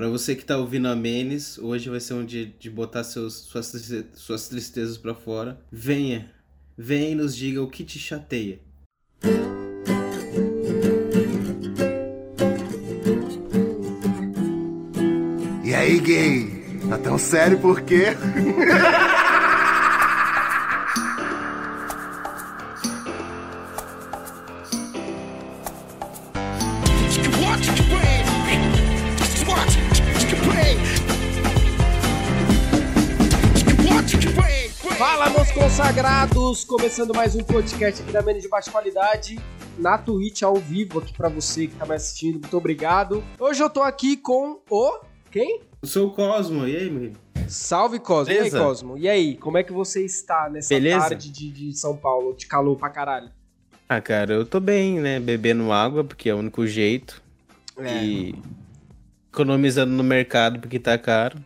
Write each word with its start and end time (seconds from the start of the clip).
Pra 0.00 0.08
você 0.08 0.34
que 0.34 0.46
tá 0.46 0.56
ouvindo 0.56 0.88
a 0.88 0.96
Menes, 0.96 1.58
hoje 1.58 1.90
vai 1.90 2.00
ser 2.00 2.14
um 2.14 2.24
dia 2.24 2.50
de 2.58 2.70
botar 2.70 3.04
seus, 3.04 3.34
suas, 3.34 3.70
suas 4.14 4.48
tristezas 4.48 4.96
pra 4.96 5.14
fora. 5.14 5.60
Venha, 5.70 6.32
venha 6.74 7.10
e 7.10 7.14
nos 7.14 7.36
diga 7.36 7.62
o 7.62 7.68
que 7.68 7.84
te 7.84 7.98
chateia. 7.98 8.60
E 15.62 15.74
aí, 15.74 16.00
gay? 16.00 16.80
Tá 16.88 16.96
tão 16.96 17.18
sério 17.18 17.58
por 17.58 17.82
quê? 17.82 18.16
consagrados! 36.50 36.64
Começando 36.64 37.14
mais 37.14 37.34
um 37.36 37.42
podcast 37.42 38.02
aqui 38.02 38.12
da 38.12 38.22
Menos 38.22 38.42
de 38.42 38.48
Baixa 38.48 38.70
Qualidade, 38.70 39.38
na 39.78 39.96
Twitch 39.96 40.42
ao 40.42 40.56
vivo 40.56 40.98
aqui 40.98 41.12
pra 41.12 41.28
você 41.28 41.66
que 41.66 41.74
tá 41.76 41.86
me 41.86 41.94
assistindo. 41.94 42.40
Muito 42.40 42.56
obrigado. 42.56 43.22
Hoje 43.38 43.62
eu 43.62 43.70
tô 43.70 43.82
aqui 43.82 44.16
com 44.16 44.60
o. 44.68 45.00
Quem? 45.30 45.60
Eu 45.82 45.88
sou 45.88 46.08
o 46.08 46.10
Cosmo, 46.12 46.66
e 46.66 46.76
aí, 46.76 46.90
meu? 46.90 47.12
Salve, 47.48 47.98
Cosmo. 48.00 48.34
Beleza? 48.34 48.56
E 48.56 48.60
aí, 48.60 48.66
Cosmo? 48.66 48.98
E 48.98 49.08
aí, 49.08 49.36
como 49.36 49.58
é 49.58 49.62
que 49.62 49.72
você 49.72 50.04
está 50.04 50.48
nessa 50.50 50.68
Beleza? 50.68 51.08
tarde 51.08 51.30
de, 51.30 51.50
de 51.50 51.72
São 51.78 51.96
Paulo, 51.96 52.34
de 52.36 52.46
calor 52.46 52.76
pra 52.76 52.90
caralho? 52.90 53.30
Ah, 53.88 54.00
cara, 54.00 54.34
eu 54.34 54.44
tô 54.44 54.58
bem, 54.60 54.98
né? 54.98 55.20
Bebendo 55.20 55.70
água, 55.72 56.02
porque 56.02 56.28
é 56.28 56.34
o 56.34 56.38
único 56.38 56.66
jeito. 56.66 57.22
É. 57.78 58.04
E 58.04 58.34
economizando 59.32 59.92
no 59.92 60.02
mercado, 60.02 60.58
porque 60.60 60.78
tá 60.78 60.98
caro. 60.98 61.38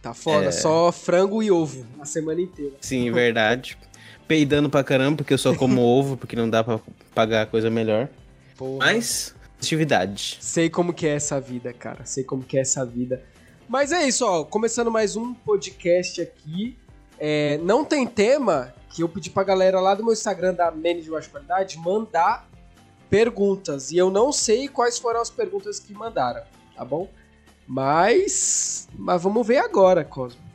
Tá 0.00 0.14
foda, 0.14 0.46
É. 0.46 0.52
só 0.52 0.90
frango 0.92 1.42
e 1.42 1.50
ovo 1.50 1.84
a 2.00 2.04
semana 2.04 2.40
inteira. 2.40 2.74
Sim, 2.80 3.10
verdade. 3.10 3.76
Peidando 4.28 4.68
pra 4.68 4.84
caramba, 4.84 5.16
porque 5.16 5.32
eu 5.32 5.38
só 5.38 5.54
como 5.54 5.80
ovo, 5.82 6.16
porque 6.16 6.36
não 6.36 6.48
dá 6.48 6.62
pra 6.62 6.78
pagar 7.14 7.46
coisa 7.46 7.70
melhor. 7.70 8.08
Porra. 8.56 8.86
Mas, 8.86 9.34
atividade. 9.58 10.38
Sei 10.40 10.68
como 10.68 10.92
que 10.92 11.06
é 11.06 11.14
essa 11.14 11.40
vida, 11.40 11.72
cara. 11.72 12.04
Sei 12.04 12.22
como 12.22 12.44
que 12.44 12.58
é 12.58 12.60
essa 12.60 12.84
vida. 12.84 13.24
Mas 13.68 13.90
é 13.90 14.06
isso, 14.06 14.26
ó. 14.26 14.44
Começando 14.44 14.90
mais 14.90 15.16
um 15.16 15.34
podcast 15.34 16.20
aqui. 16.20 16.76
É, 17.18 17.58
não 17.58 17.84
tem 17.84 18.06
tema 18.06 18.74
que 18.90 19.02
eu 19.02 19.08
pedi 19.08 19.30
pra 19.30 19.42
galera 19.42 19.80
lá 19.80 19.94
do 19.94 20.04
meu 20.04 20.12
Instagram 20.12 20.54
da 20.54 20.70
Menes 20.70 21.04
de 21.04 21.10
Baixa 21.10 21.30
Qualidade 21.30 21.78
mandar 21.78 22.48
perguntas. 23.10 23.90
E 23.90 23.96
eu 23.96 24.10
não 24.10 24.32
sei 24.32 24.68
quais 24.68 24.98
foram 24.98 25.20
as 25.20 25.30
perguntas 25.30 25.78
que 25.80 25.92
mandaram, 25.92 26.42
tá 26.76 26.84
bom? 26.84 27.08
Mas. 27.66 28.88
Mas 28.96 29.22
vamos 29.22 29.46
ver 29.46 29.58
agora, 29.58 30.04
Cosmo. 30.04 30.47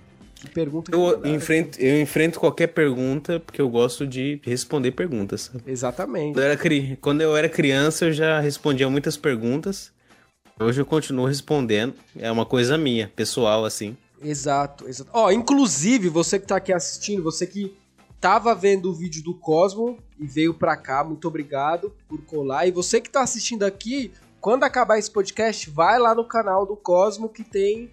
Que 0.43 0.49
pergunta 0.49 0.91
que 0.91 0.97
Eu 0.97 1.25
enfrento, 1.25 1.79
eu 1.79 2.01
enfrento 2.01 2.37
qualquer 2.37 2.67
pergunta, 2.67 3.39
porque 3.39 3.61
eu 3.61 3.69
gosto 3.69 4.05
de 4.05 4.41
responder 4.43 4.91
perguntas. 4.91 5.43
sabe? 5.43 5.63
Exatamente. 5.65 6.33
Quando 6.33 6.39
eu, 6.39 6.43
era 6.43 6.57
cri... 6.57 6.97
Quando 6.99 7.21
eu 7.21 7.37
era 7.37 7.47
criança, 7.47 8.05
eu 8.05 8.11
já 8.11 8.41
respondia 8.41 8.89
muitas 8.89 9.15
perguntas. 9.15 9.93
Hoje 10.59 10.81
eu 10.81 10.85
continuo 10.85 11.25
respondendo. 11.25 11.93
É 12.19 12.29
uma 12.29 12.45
coisa 12.45 12.77
minha, 12.77 13.09
pessoal, 13.15 13.63
assim. 13.63 13.95
Exato, 14.21 14.85
exato. 14.85 15.09
Ó, 15.13 15.31
inclusive, 15.31 16.09
você 16.09 16.37
que 16.37 16.45
tá 16.45 16.57
aqui 16.57 16.73
assistindo, 16.73 17.23
você 17.23 17.47
que 17.47 17.73
tava 18.19 18.53
vendo 18.53 18.89
o 18.89 18.93
vídeo 18.93 19.23
do 19.23 19.33
Cosmo 19.33 19.97
e 20.19 20.27
veio 20.27 20.53
pra 20.53 20.75
cá, 20.75 21.05
muito 21.05 21.25
obrigado 21.25 21.93
por 22.05 22.21
colar. 22.25 22.67
E 22.67 22.71
você 22.71 22.99
que 22.99 23.09
tá 23.09 23.21
assistindo 23.21 23.63
aqui, 23.63 24.11
quando 24.41 24.65
acabar 24.65 24.99
esse 24.99 25.09
podcast, 25.09 25.69
vai 25.69 25.97
lá 25.97 26.13
no 26.13 26.27
canal 26.27 26.65
do 26.65 26.75
Cosmo 26.75 27.29
que 27.29 27.45
tem 27.45 27.89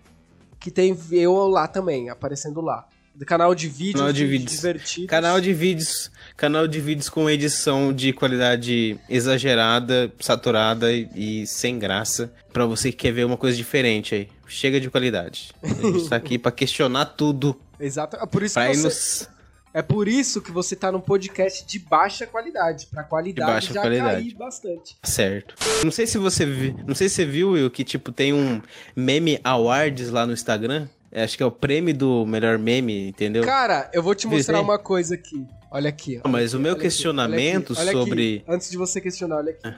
que 0.61 0.71
tem 0.71 0.97
eu 1.11 1.35
lá 1.49 1.67
também, 1.67 2.11
aparecendo 2.11 2.61
lá. 2.61 2.87
Canal 3.27 3.55
de 3.55 3.69
vídeos, 3.69 3.97
Canal 3.97 4.13
de 4.13 4.27
vídeos 4.27 4.53
divertidos. 4.53 5.11
Canal 5.11 5.41
de 5.41 5.53
vídeos, 5.53 6.11
canal 6.37 6.67
de 6.67 6.81
vídeos 6.81 7.09
com 7.09 7.29
edição 7.29 7.93
de 7.93 8.13
qualidade 8.15 8.99
exagerada, 9.11 10.11
saturada 10.21 10.91
e, 10.93 11.09
e 11.43 11.47
sem 11.47 11.79
graça, 11.79 12.33
Pra 12.53 12.65
você 12.67 12.91
que 12.91 12.99
quer 12.99 13.13
ver 13.13 13.25
uma 13.25 13.37
coisa 13.37 13.57
diferente 13.57 14.15
aí. 14.15 14.29
Chega 14.47 14.81
de 14.81 14.91
qualidade. 14.91 15.53
A 15.63 15.69
gente 15.69 16.09
tá 16.09 16.17
aqui 16.17 16.39
pra 16.39 16.51
questionar 16.51 17.05
tudo, 17.07 17.61
Exato. 17.79 18.17
É 18.17 18.27
por 18.27 18.43
isso 18.43 18.55
Pra 18.55 18.69
que 18.69 18.77
você, 18.77 18.83
nos 18.85 19.29
é 19.73 19.83
por 19.83 20.09
isso 20.09 20.41
que 20.43 20.51
você 20.51 20.75
tá 20.75 20.91
num 20.91 21.01
podcast 21.01 21.65
de 21.67 21.79
baixa 21.79 22.27
qualidade, 22.27 22.87
pra 22.87 23.03
qualidade 23.05 23.47
De 23.47 23.53
baixa 23.53 23.75
já 23.75 23.81
qualidade. 23.83 24.15
cair 24.23 24.35
bastante. 24.35 24.97
certo. 25.03 25.55
Não 25.85 25.91
sei 25.93 26.07
se 26.07 26.19
você 26.19 26.45
vi... 26.45 26.75
não 26.87 26.95
sei 26.95 27.09
se 27.09 27.17
você 27.17 27.25
viu 27.25 27.51
Will, 27.53 27.71
que 27.71 27.85
tipo 27.85 28.11
tem 28.13 28.33
um 28.33 28.61
meme 28.97 29.39
awards 29.45 30.11
lá 30.11 30.27
no 30.27 30.33
Instagram. 30.33 30.89
É, 31.13 31.25
Acho 31.25 31.37
que 31.37 31.43
é 31.43 31.47
o 31.47 31.51
prêmio 31.51 31.93
do 31.93 32.25
melhor 32.25 32.57
meme, 32.59 33.09
entendeu? 33.09 33.43
Cara, 33.45 33.91
eu 33.93 34.03
vou 34.03 34.15
te 34.15 34.27
mostrar 34.29 34.61
uma 34.61 34.79
coisa 34.79 35.15
aqui. 35.15 35.45
Olha 35.71 35.89
aqui. 35.89 36.21
Não, 36.25 36.31
mas 36.31 36.53
Olha 36.55 36.61
o 36.61 36.63
meu 36.63 36.73
aqui, 36.73 36.79
olha 36.81 36.87
aqui, 36.89 36.95
questionamento 36.97 37.71
olha 37.73 37.81
aqui, 37.83 37.91
olha 37.91 37.91
aqui. 38.01 38.09
sobre- 38.11 38.45
Antes 38.49 38.71
de 38.71 38.77
você 38.77 39.01
questionar, 39.01 39.37
olha 39.39 39.51
aqui. 39.51 39.75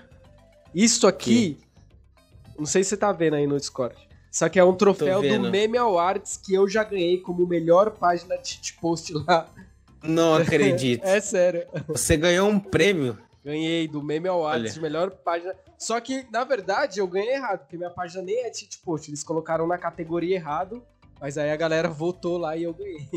Isso 0.74 1.06
aqui. 1.06 1.58
Não 2.58 2.66
sei 2.66 2.82
se 2.84 2.90
você 2.90 2.96
tá 2.96 3.12
vendo 3.12 3.34
aí 3.36 3.46
no 3.46 3.58
Discord. 3.58 3.94
Isso 4.30 4.44
aqui 4.44 4.58
é 4.58 4.64
um 4.64 4.74
troféu 4.74 5.20
do. 5.22 5.50
Meme 5.50 5.76
Awards 5.78 6.38
que 6.38 6.54
eu 6.54 6.66
já 6.68 6.82
ganhei 6.84 7.18
como 7.18 7.46
melhor 7.46 7.90
página 7.90 8.36
de 8.38 8.72
post 8.80 9.12
lá. 9.26 9.48
Não 10.02 10.34
acredito. 10.36 11.04
É 11.04 11.20
sério. 11.20 11.66
Você 11.88 12.16
ganhou 12.16 12.48
um 12.48 12.58
prêmio. 12.58 13.18
Ganhei 13.44 13.88
do 13.88 14.02
Meme 14.02 14.28
Awards 14.28 14.62
Olha. 14.62 14.70
de 14.72 14.80
melhor 14.80 15.10
página. 15.10 15.54
Só 15.76 15.98
que, 16.00 16.24
na 16.30 16.44
verdade, 16.44 17.00
eu 17.00 17.06
ganhei 17.08 17.34
errado, 17.34 17.60
porque 17.60 17.76
minha 17.76 17.90
página 17.90 18.22
nem 18.22 18.44
é 18.46 18.52
cheat 18.54 18.78
post. 18.84 19.10
Eles 19.10 19.24
colocaram 19.24 19.66
na 19.66 19.76
categoria 19.78 20.36
errado. 20.36 20.82
Mas 21.20 21.36
aí 21.38 21.50
a 21.50 21.56
galera 21.56 21.88
votou 21.88 22.38
lá 22.38 22.56
e 22.56 22.62
eu 22.64 22.72
ganhei. 22.74 23.08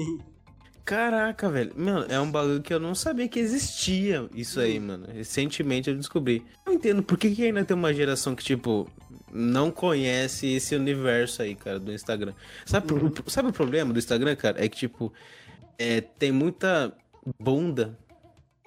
Caraca, 0.84 1.50
velho. 1.50 1.74
Mano, 1.76 2.06
é 2.10 2.20
um 2.20 2.30
bagulho 2.30 2.62
que 2.62 2.72
eu 2.74 2.80
não 2.80 2.94
sabia 2.94 3.28
que 3.28 3.40
existia 3.40 4.30
isso 4.36 4.60
aí, 4.60 4.80
mano. 4.80 5.08
Recentemente 5.12 5.90
eu 5.90 5.96
descobri. 5.96 6.46
Eu 6.66 6.74
entendo 6.74 7.02
por 7.02 7.18
que, 7.18 7.32
que 7.34 7.44
ainda 7.44 7.66
tem 7.66 7.76
uma 7.76 7.92
geração 7.92 8.36
que, 8.36 8.44
tipo, 8.44 8.88
não 9.32 9.72
conhece 9.72 10.48
esse 10.54 10.76
universo 10.76 11.42
aí, 11.42 11.56
cara, 11.56 11.80
do 11.80 11.92
Instagram. 11.92 12.34
Sabe, 12.68 12.94
Uhum. 12.94 13.12
o- 13.26 13.30
sabe 13.32 13.50
o 13.50 13.54
problema 13.54 13.92
do 13.92 13.98
Instagram, 13.98 14.36
cara? 14.36 14.64
É 14.64 14.70
que, 14.70 14.78
tipo, 14.78 15.12
é, 15.78 16.02
tem 16.02 16.32
muita 16.32 16.96
bunda, 17.40 17.98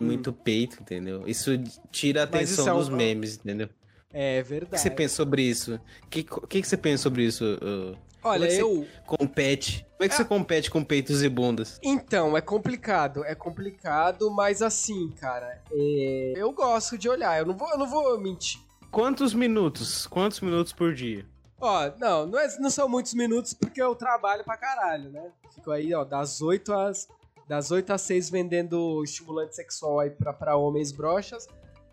muito 0.00 0.32
peito, 0.32 0.78
entendeu? 0.80 1.26
Isso 1.26 1.50
tira 1.90 2.22
a 2.22 2.24
Hum. 2.24 2.28
Atenção 2.28 2.68
é 2.68 2.78
dos 2.78 2.88
memes, 2.88 3.36
entendeu? 3.36 3.68
É 4.12 4.40
O 4.40 4.44
que 4.44 4.48
verdade. 4.50 4.82
você 4.82 4.90
pensa 4.90 5.14
sobre 5.16 5.42
isso? 5.42 5.74
O 6.04 6.08
que, 6.08 6.22
que, 6.22 6.62
que 6.62 6.68
você 6.68 6.76
pensa 6.76 7.02
sobre 7.02 7.24
isso? 7.24 7.44
uh, 7.44 7.96
Olha, 8.22 8.46
é 8.46 8.60
eu. 8.62 8.86
compete. 9.06 9.86
Como 9.96 10.04
é 10.04 10.08
que 10.08 10.14
você 10.14 10.24
compete 10.24 10.70
com 10.70 10.82
peitos 10.82 11.22
e 11.22 11.28
bundas? 11.28 11.78
Então, 11.82 12.36
é 12.36 12.40
complicado, 12.40 13.24
é 13.24 13.34
complicado, 13.34 14.30
mas 14.30 14.62
assim, 14.62 15.10
cara, 15.20 15.60
é, 15.72 16.32
eu 16.36 16.52
gosto 16.52 16.96
de 16.96 17.08
olhar, 17.08 17.38
eu 17.38 17.46
não 17.46 17.56
vou, 17.56 17.68
eu 17.70 17.78
não 17.78 17.86
vou 17.86 18.18
mentir. 18.20 18.60
Quantos 18.90 19.34
minutos? 19.34 20.06
Quantos 20.06 20.40
minutos 20.40 20.72
por 20.72 20.94
dia? 20.94 21.26
Ó, 21.60 21.90
não, 21.98 22.26
não, 22.26 22.38
é- 22.38 22.58
não 22.58 22.70
são 22.70 22.88
muitos 22.88 23.14
minutos 23.14 23.52
porque 23.52 23.82
eu 23.82 23.94
trabalho 23.94 24.44
pra 24.44 24.56
caralho, 24.56 25.10
né? 25.10 25.30
Fico 25.54 25.70
aí, 25.70 25.92
ó, 25.94 26.04
das 26.04 26.40
8 26.40 26.72
às 26.72 27.08
das 27.48 27.70
8 27.70 27.90
às 27.94 28.02
6 28.02 28.28
vendendo 28.28 29.02
estimulante 29.02 29.56
sexual 29.56 30.00
aí 30.00 30.10
pra, 30.10 30.32
pra 30.34 30.54
homens 30.56 30.92
broxas. 30.92 31.46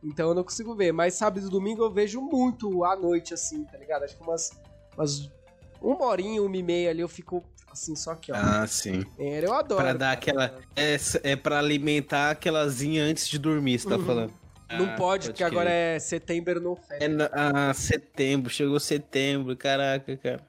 Então 0.03 0.27
eu 0.29 0.35
não 0.35 0.43
consigo 0.43 0.75
ver, 0.75 0.91
mas 0.91 1.13
sábado 1.13 1.47
e 1.47 1.49
domingo 1.49 1.81
eu 1.81 1.89
vejo 1.91 2.19
muito 2.21 2.83
à 2.83 2.95
noite 2.95 3.33
assim, 3.33 3.63
tá 3.63 3.77
ligado? 3.77 4.03
Acho 4.03 4.17
que 4.17 4.23
umas 4.23 4.51
umas 4.97 5.31
uma 5.81 6.05
horinha, 6.05 6.41
uma 6.43 6.57
e 6.57 6.61
meia 6.61 6.89
ali 6.89 6.99
eu 6.99 7.07
fico 7.07 7.41
assim 7.71 7.95
só 7.95 8.11
aqui, 8.11 8.31
ó. 8.31 8.35
Ah, 8.35 8.67
sim. 8.67 9.03
É, 9.17 9.45
eu 9.45 9.53
adoro. 9.53 9.81
Pra 9.81 9.93
dar 9.93 10.11
aquela. 10.11 10.53
É, 10.75 10.97
é 11.23 11.35
pra 11.37 11.59
alimentar 11.59 12.31
aquelazinha 12.31 13.03
antes 13.03 13.27
de 13.27 13.39
dormir, 13.39 13.79
você 13.79 13.87
tá 13.89 13.95
Uhum. 13.97 14.05
falando. 14.05 14.33
Não 14.69 14.85
Ah, 14.85 14.95
pode, 14.95 15.27
porque 15.27 15.43
agora 15.43 15.69
é 15.69 15.99
setembro 15.99 16.59
no 16.59 16.75
fest. 16.75 17.01
É 17.01 17.07
ah, 17.31 17.73
setembro, 17.73 18.49
chegou 18.49 18.79
setembro, 18.79 19.55
caraca, 19.55 20.17
cara. 20.17 20.41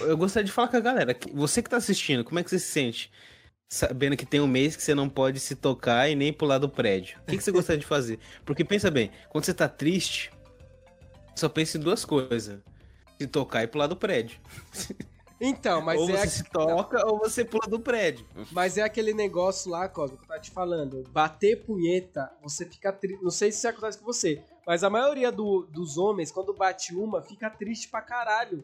Eu, 0.00 0.08
eu 0.08 0.16
gostaria 0.16 0.44
de 0.44 0.52
falar 0.52 0.68
com 0.68 0.76
a 0.76 0.80
galera. 0.80 1.16
Você 1.32 1.62
que 1.62 1.70
tá 1.70 1.76
assistindo, 1.76 2.24
como 2.24 2.38
é 2.38 2.42
que 2.42 2.50
você 2.50 2.58
se 2.58 2.66
sente? 2.66 3.10
Sabendo 3.68 4.16
que 4.16 4.26
tem 4.26 4.40
um 4.40 4.46
mês 4.46 4.76
que 4.76 4.82
você 4.82 4.94
não 4.94 5.08
pode 5.08 5.40
se 5.40 5.54
tocar 5.54 6.08
e 6.08 6.14
nem 6.14 6.32
pular 6.32 6.58
do 6.58 6.68
prédio. 6.68 7.18
O 7.22 7.30
que, 7.30 7.36
que 7.38 7.42
você 7.42 7.50
gostaria 7.50 7.80
de 7.80 7.86
fazer? 7.86 8.18
Porque 8.44 8.64
pensa 8.64 8.90
bem, 8.90 9.10
quando 9.30 9.44
você 9.44 9.54
tá 9.54 9.68
triste, 9.68 10.30
só 11.34 11.48
pensa 11.48 11.78
em 11.78 11.80
duas 11.80 12.04
coisas: 12.04 12.60
se 13.18 13.26
tocar 13.26 13.62
e 13.62 13.66
pular 13.66 13.86
do 13.86 13.96
prédio. 13.96 14.38
Então, 15.44 15.82
mas 15.82 16.00
ou 16.00 16.08
é, 16.08 16.12
você 16.12 16.22
a- 16.26 16.30
se 16.30 16.44
toca 16.44 17.06
ou 17.06 17.18
você 17.18 17.44
pula 17.44 17.66
do 17.68 17.80
prédio. 17.80 18.24
mas 18.52 18.78
é 18.78 18.82
aquele 18.82 19.12
negócio 19.12 19.70
lá, 19.70 19.88
Cosmo, 19.88 20.16
que 20.16 20.24
eu 20.24 20.28
tava 20.28 20.40
te 20.40 20.50
falando. 20.50 21.02
Bater 21.10 21.64
punheta, 21.64 22.30
você 22.42 22.64
fica 22.64 22.92
triste. 22.92 23.22
Não 23.22 23.30
sei 23.30 23.50
se 23.50 23.58
isso 23.58 23.68
acontece 23.68 23.98
com 23.98 24.04
você, 24.04 24.40
mas 24.66 24.84
a 24.84 24.88
maioria 24.90 25.32
do- 25.32 25.66
dos 25.72 25.98
homens, 25.98 26.30
quando 26.30 26.54
bate 26.54 26.94
uma, 26.94 27.20
fica 27.22 27.50
triste 27.50 27.88
pra 27.88 28.00
caralho. 28.00 28.62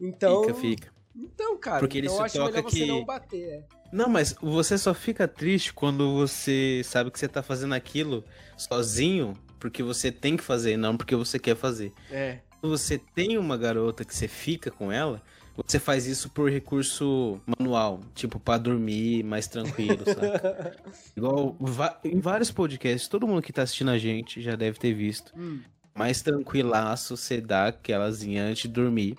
Então. 0.00 0.44
Fica, 0.44 0.54
fica. 0.60 0.94
Então, 1.16 1.56
cara, 1.56 1.78
Porque 1.78 1.98
ele 1.98 2.08
então 2.08 2.16
se 2.16 2.20
eu 2.22 2.24
acho 2.24 2.34
toca 2.38 2.56
melhor 2.56 2.70
você 2.70 2.78
que- 2.80 2.86
não 2.86 3.04
bater. 3.04 3.48
É. 3.48 3.64
Não, 3.92 4.08
mas 4.08 4.32
você 4.42 4.76
só 4.76 4.92
fica 4.92 5.28
triste 5.28 5.72
quando 5.72 6.12
você 6.14 6.82
sabe 6.84 7.08
que 7.10 7.18
você 7.18 7.28
tá 7.28 7.40
fazendo 7.40 7.72
aquilo 7.74 8.24
sozinho, 8.56 9.34
porque 9.60 9.82
você 9.82 10.10
tem 10.10 10.36
que 10.36 10.42
fazer, 10.42 10.76
não 10.76 10.96
porque 10.96 11.14
você 11.14 11.38
quer 11.38 11.54
fazer. 11.54 11.92
É. 12.10 12.40
Quando 12.60 12.76
você 12.76 12.98
tem 12.98 13.38
uma 13.38 13.56
garota 13.56 14.04
que 14.04 14.14
você 14.14 14.26
fica 14.26 14.70
com 14.72 14.90
ela, 14.90 15.22
você 15.56 15.78
faz 15.78 16.06
isso 16.06 16.28
por 16.30 16.50
recurso 16.50 17.40
manual, 17.46 18.00
tipo 18.14 18.40
pra 18.40 18.58
dormir 18.58 19.22
mais 19.22 19.46
tranquilo, 19.46 20.04
sabe? 20.04 20.76
Igual 21.16 21.56
em 22.04 22.20
vários 22.20 22.50
podcasts, 22.50 23.08
todo 23.08 23.26
mundo 23.26 23.42
que 23.42 23.52
tá 23.52 23.62
assistindo 23.62 23.90
a 23.90 23.98
gente 23.98 24.42
já 24.42 24.56
deve 24.56 24.78
ter 24.78 24.92
visto. 24.92 25.32
Hum. 25.36 25.60
Mais 25.94 26.20
tranquilaço 26.22 27.16
você 27.16 27.40
dá 27.40 27.68
aquelazinha 27.68 28.44
antes 28.44 28.62
de 28.62 28.68
dormir. 28.68 29.16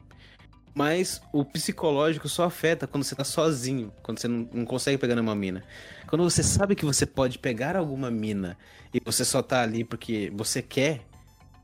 Mas 0.74 1.22
o 1.32 1.46
psicológico 1.46 2.28
só 2.28 2.44
afeta 2.44 2.86
quando 2.86 3.06
você 3.06 3.16
tá 3.16 3.24
sozinho, 3.24 3.94
quando 4.04 4.20
você 4.20 4.28
não, 4.28 4.50
não 4.54 4.66
consegue 4.66 4.98
pegar 4.98 5.16
nenhuma 5.16 5.34
mina. 5.34 5.64
Quando 6.06 6.24
você 6.30 6.44
sabe 6.44 6.76
que 6.76 6.84
você 6.84 7.06
pode 7.06 7.40
pegar 7.40 7.78
alguma 7.78 8.12
mina 8.12 8.58
e 8.94 9.00
você 9.00 9.24
só 9.24 9.42
tá 9.42 9.62
ali 9.62 9.86
porque 9.86 10.30
você 10.36 10.62
quer 10.62 11.00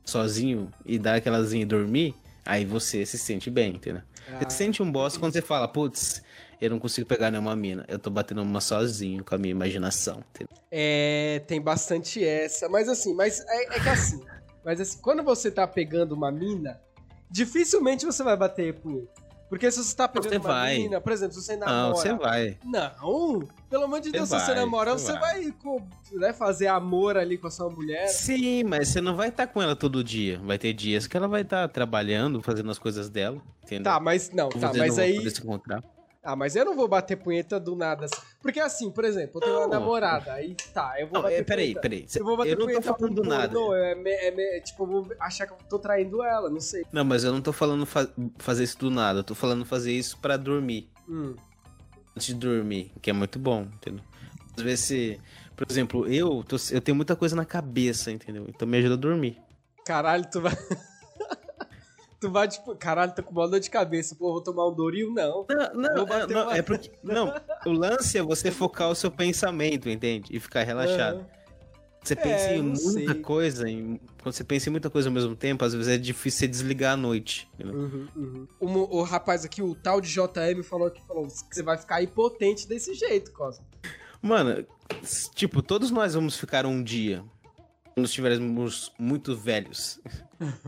sozinho 0.06 0.72
e 0.86 0.98
dar 0.98 1.16
aquelazinha 1.16 1.64
e 1.64 1.66
dormir, 1.66 2.16
aí 2.46 2.64
você 2.64 3.06
se 3.06 3.18
sente 3.18 3.50
bem, 3.50 3.76
entendeu? 3.76 4.02
Ah, 4.28 4.40
Você 4.40 4.58
sente 4.58 4.82
um 4.82 4.92
boss 4.92 5.18
quando 5.18 5.34
você 5.34 5.42
fala, 5.42 5.68
putz, 5.68 6.22
eu 6.60 6.70
não 6.70 6.80
consigo 6.80 7.08
pegar 7.08 7.32
nenhuma 7.32 7.56
mina, 7.56 7.86
eu 7.88 7.98
tô 7.98 8.10
batendo 8.10 8.42
uma 8.42 8.62
sozinho 8.62 9.24
com 9.24 9.34
a 9.34 9.38
minha 9.38 9.52
imaginação? 9.52 10.24
É, 10.70 11.42
tem 11.48 11.62
bastante 11.62 12.24
essa. 12.24 12.70
Mas 12.70 12.88
assim, 12.88 13.14
mas 13.14 13.44
é, 13.48 13.78
é 13.78 13.80
que 13.80 13.90
assim. 13.90 14.22
Mas 14.64 14.80
assim, 14.80 15.00
quando 15.02 15.24
você 15.24 15.50
tá 15.50 15.68
pegando 15.68 16.14
uma 16.14 16.32
mina, 16.32 16.80
dificilmente 17.30 18.06
você 18.06 18.24
vai 18.24 18.38
bater 18.38 18.76
punheta. 18.76 19.31
Porque 19.52 19.70
se 19.70 19.84
você 19.84 19.94
tá 19.94 20.08
pegando 20.08 20.30
Você 20.30 20.38
uma 20.38 20.48
vai. 20.48 20.78
mina, 20.78 21.02
por 21.02 21.12
exemplo, 21.12 21.34
se 21.34 21.42
você 21.42 21.58
namora. 21.58 21.90
Não, 21.90 21.94
você 21.94 22.14
vai. 22.14 22.58
Não, 22.64 23.46
pelo 23.70 23.84
amor 23.84 24.00
de 24.00 24.08
Você 24.08 24.12
Deus, 24.14 24.30
se 24.30 24.40
você 24.40 24.54
namora, 24.54 24.94
você 24.94 25.12
você 25.12 25.20
vai, 25.20 25.54
né, 26.14 26.32
fazer 26.32 26.68
amor 26.68 27.18
ali 27.18 27.38
com 27.38 27.48
a 27.48 27.52
sua 27.52 27.70
mulher. 27.70 28.08
Sim, 28.08 28.64
mas 28.64 28.88
você 28.88 29.02
não 29.02 29.14
vai 29.14 29.28
estar 29.28 29.48
com 29.48 29.62
ela 29.62 29.76
todo 29.76 30.02
dia. 30.06 30.40
Vai 30.42 30.58
ter 30.58 30.72
dias 30.72 31.06
que 31.06 31.18
ela 31.18 31.28
vai 31.28 31.42
estar 31.42 31.68
trabalhando, 31.68 32.42
fazendo 32.42 32.72
as 32.72 32.80
coisas 32.80 33.10
dela, 33.10 33.42
entendeu? 33.62 33.92
Tá, 33.92 34.00
mas 34.00 34.32
não, 34.32 34.48
tá, 34.48 34.72
mas 34.74 34.98
aí. 34.98 35.30
se 35.30 35.42
encontrar. 35.42 35.84
Ah, 36.24 36.36
mas 36.36 36.56
eu 36.56 36.64
não 36.64 36.76
vou 36.76 36.88
bater 36.88 37.16
punheta 37.18 37.60
do 37.60 37.76
nada. 37.76 38.06
assim. 38.06 38.22
Porque 38.42 38.60
assim, 38.60 38.92
por 38.92 39.04
exemplo, 39.04 39.38
eu 39.40 39.42
tenho 39.42 39.56
uma 39.58 39.64
Não. 39.68 39.80
namorada, 39.80 40.34
aí 40.34 40.56
tá, 40.72 40.94
eu 41.00 41.08
vou 41.08 41.16
Não, 41.16 41.24
bater 41.24 41.40
é, 41.40 41.44
peraí, 41.44 41.66
punheta. 41.74 41.82
peraí. 41.82 42.06
Eu 42.16 42.24
vou 42.24 42.38
bater 42.38 42.50
Eu 42.52 42.54
não 42.58 42.60
tô 42.60 42.66
punheta 42.68 42.94
falando 42.94 43.16
do 43.16 43.24
nada. 43.24 43.54
pornô, 43.54 43.74
é, 43.76 43.94
é 44.58 44.60
tipo, 44.62 44.84
eu 44.84 44.88
vou 44.88 45.08
achar 45.20 45.48
que 45.48 45.54
eu 45.54 45.58
tô 45.68 45.80
traindo 45.80 46.24
ela, 46.24 46.48
não 46.50 46.60
sei. 46.60 46.84
Não, 46.94 47.04
mas 47.04 47.24
eu 47.24 47.32
não 47.34 47.42
tô 47.42 47.52
falando 47.52 47.86
fa- 47.88 48.08
fazer 48.38 48.64
isso 48.64 48.78
do 48.78 48.92
nada. 48.92 49.20
Eu 49.20 49.24
tô 49.24 49.34
falando 49.34 49.66
fazer 49.66 49.92
isso 49.94 50.18
pra 50.20 50.38
dormir. 50.38 50.90
Hum. 51.10 51.36
Antes 52.16 52.28
de 52.28 52.34
dormir, 52.36 52.92
que 53.02 53.10
é 53.10 53.14
muito 53.14 53.40
bom, 53.40 53.64
entendeu? 53.74 54.04
Às 54.56 54.62
vezes, 54.64 54.86
se, 54.86 55.20
por 55.56 55.66
exemplo, 55.70 56.08
eu, 56.08 56.44
tô- 56.44 56.58
eu 56.72 56.82
tenho 56.82 56.96
muita 56.96 57.16
coisa 57.16 57.36
na 57.36 57.46
cabeça, 57.46 58.12
entendeu? 58.12 58.46
Então 58.48 58.68
me 58.68 58.78
ajuda 58.78 58.94
a 58.94 58.98
dormir. 58.98 59.40
Caralho, 59.86 60.26
tu 60.30 60.40
vai. 60.42 60.52
tu 62.22 62.32
vai, 62.32 62.48
tipo, 62.48 62.74
caralho, 62.76 63.14
tô 63.14 63.22
com 63.24 63.32
uma 63.32 63.48
dor 63.50 63.60
de 63.60 63.70
cabeça. 63.70 64.16
Pô, 64.16 64.32
vou 64.32 64.42
tomar 64.42 64.68
um 64.70 64.74
Doril? 64.74 65.12
Não. 65.12 65.46
Não, 65.50 65.74
não, 65.74 66.06
Vou 66.06 66.16
é, 66.16 66.28
não, 66.28 66.44
uma- 66.44 66.56
é 66.58 66.62
porque. 66.62 66.92
Não, 67.04 67.34
o 67.66 67.72
lance 67.72 68.18
é 68.18 68.22
você 68.22 68.52
focar 68.52 68.90
o 68.90 68.96
seu 68.96 69.10
pensamento, 69.12 69.90
entende? 69.90 70.30
E 70.34 70.40
ficar 70.40 70.64
relaxado. 70.64 71.26
Você 72.04 72.16
pensa 72.16 72.46
É, 72.46 72.56
em 72.58 72.62
não 72.64 72.74
muita 72.74 73.14
sei. 73.14 73.22
coisa, 73.22 73.70
em- 73.70 74.00
quando 74.24 74.34
você 74.34 74.44
pensa 74.44 74.70
em 74.70 74.72
muita 74.72 74.90
coisa 74.90 75.10
ao 75.10 75.14
mesmo 75.14 75.36
tempo, 75.36 75.64
às 75.66 75.74
vezes 75.74 75.88
é 75.88 75.98
difícil 75.98 76.40
você 76.40 76.48
desligar 76.48 76.94
à 76.94 76.98
noite. 76.98 77.48
Uhum, 77.64 78.08
uhum. 78.16 78.48
O, 78.60 78.98
o 79.00 79.04
rapaz 79.04 79.44
aqui, 79.46 79.62
o 79.62 79.76
tal 79.76 80.00
de 80.02 80.10
JM, 80.10 80.64
falou 80.64 80.90
que 80.90 81.00
falou 81.06 81.28
que 81.28 81.34
você 81.56 81.62
vai 81.62 81.78
ficar 81.78 82.02
impotente 82.02 82.68
desse 82.68 82.94
jeito, 82.96 83.32
Cosmo. 83.34 83.64
Mano, 84.20 84.66
tipo, 85.36 85.62
todos 85.62 85.92
nós 85.92 86.14
vamos 86.16 86.36
ficar 86.38 86.66
um 86.66 86.82
dia 86.84 87.24
quando 87.94 88.06
estivermos 88.06 88.92
muito 88.98 89.36
velhos. 89.36 90.00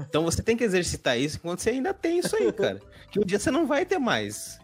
Então 0.07 0.23
você 0.23 0.41
tem 0.41 0.55
que 0.55 0.63
exercitar 0.63 1.17
isso 1.17 1.37
enquanto 1.37 1.59
você 1.59 1.71
ainda 1.71 1.93
tem 1.93 2.19
isso 2.19 2.35
aí, 2.35 2.51
cara. 2.51 2.79
Que 3.11 3.19
um 3.19 3.23
dia 3.23 3.39
você 3.39 3.49
não 3.51 3.65
vai 3.65 3.85
ter 3.85 3.97
mais. 3.97 4.59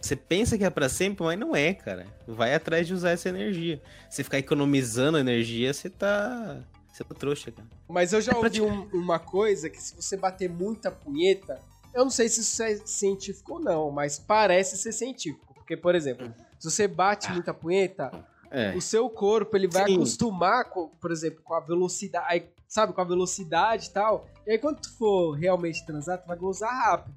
Você 0.00 0.14
pensa 0.14 0.56
que 0.56 0.64
é 0.64 0.70
pra 0.70 0.88
sempre, 0.88 1.24
mas 1.24 1.38
não 1.38 1.54
é, 1.56 1.74
cara. 1.74 2.06
Vai 2.26 2.54
atrás 2.54 2.86
de 2.86 2.94
usar 2.94 3.10
essa 3.10 3.28
energia. 3.28 3.82
Você 4.08 4.22
ficar 4.24 4.38
economizando 4.38 5.18
energia, 5.18 5.72
você 5.74 5.90
tá. 5.90 6.60
Você 6.92 7.04
tá 7.04 7.14
trouxa, 7.14 7.50
cara. 7.52 7.68
Mas 7.88 8.12
eu 8.12 8.20
já 8.20 8.32
É 8.32 8.36
ouvi 8.36 8.60
um- 8.60 8.88
uma 8.92 9.18
coisa 9.18 9.68
que 9.68 9.80
se 9.80 9.94
você 9.94 10.16
bater 10.16 10.48
muita 10.48 10.90
punheta, 10.90 11.60
eu 11.94 12.04
não 12.04 12.10
sei 12.10 12.28
se 12.28 12.40
isso 12.40 12.62
é 12.62 12.76
científico 12.84 13.54
ou 13.54 13.60
não, 13.60 13.90
mas 13.90 14.18
parece 14.18 14.76
ser 14.76 14.92
científico. 14.92 15.52
Porque, 15.54 15.76
por 15.76 15.94
exemplo, 15.94 16.32
se 16.58 16.70
você 16.70 16.88
bate 16.88 17.30
muita 17.32 17.52
punheta, 17.52 18.10
É. 18.50 18.74
o 18.74 18.80
seu 18.80 19.08
corpo 19.10 19.56
ele 19.56 19.68
vai 19.68 19.86
Sim. 19.86 19.96
acostumar, 19.96 20.64
com, 20.70 20.88
por 20.88 21.10
exemplo, 21.10 21.40
com 21.44 21.54
a 21.54 21.60
velocidade, 21.60 22.46
sabe, 22.66 22.92
com 22.92 23.00
a 23.00 23.04
velocidade 23.04 23.86
e 23.86 23.90
tal. 23.90 24.26
E 24.46 24.52
aí 24.52 24.58
quando 24.58 24.80
tu 24.80 24.90
for 24.96 25.32
realmente 25.32 25.84
transar, 25.84 26.18
tu 26.22 26.26
vai 26.26 26.36
gozar 26.36 26.72
rápido. 26.72 27.14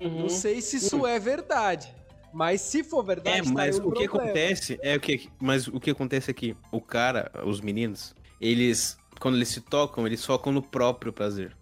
Uhum. 0.00 0.20
Não 0.22 0.28
sei 0.28 0.60
se 0.60 0.76
isso 0.76 1.06
é 1.06 1.18
verdade. 1.18 1.92
Mas 2.32 2.60
se 2.60 2.84
for 2.84 3.02
verdade, 3.02 3.38
É, 3.38 3.42
tá 3.42 3.50
mas 3.52 3.74
aí 3.76 3.80
um 3.84 3.88
o 3.88 3.92
que 3.92 4.04
acontece 4.04 4.78
é 4.82 4.96
o 4.96 5.00
que, 5.00 5.28
mas 5.40 5.66
o 5.66 5.80
que 5.80 5.90
acontece 5.90 6.30
aqui, 6.30 6.56
o 6.70 6.80
cara, 6.80 7.30
os 7.44 7.60
meninos, 7.60 8.14
eles 8.40 8.96
quando 9.18 9.34
eles 9.36 9.48
se 9.48 9.60
tocam, 9.60 10.06
eles 10.06 10.24
focam 10.24 10.52
no 10.52 10.62
próprio 10.62 11.12
prazer. 11.12 11.54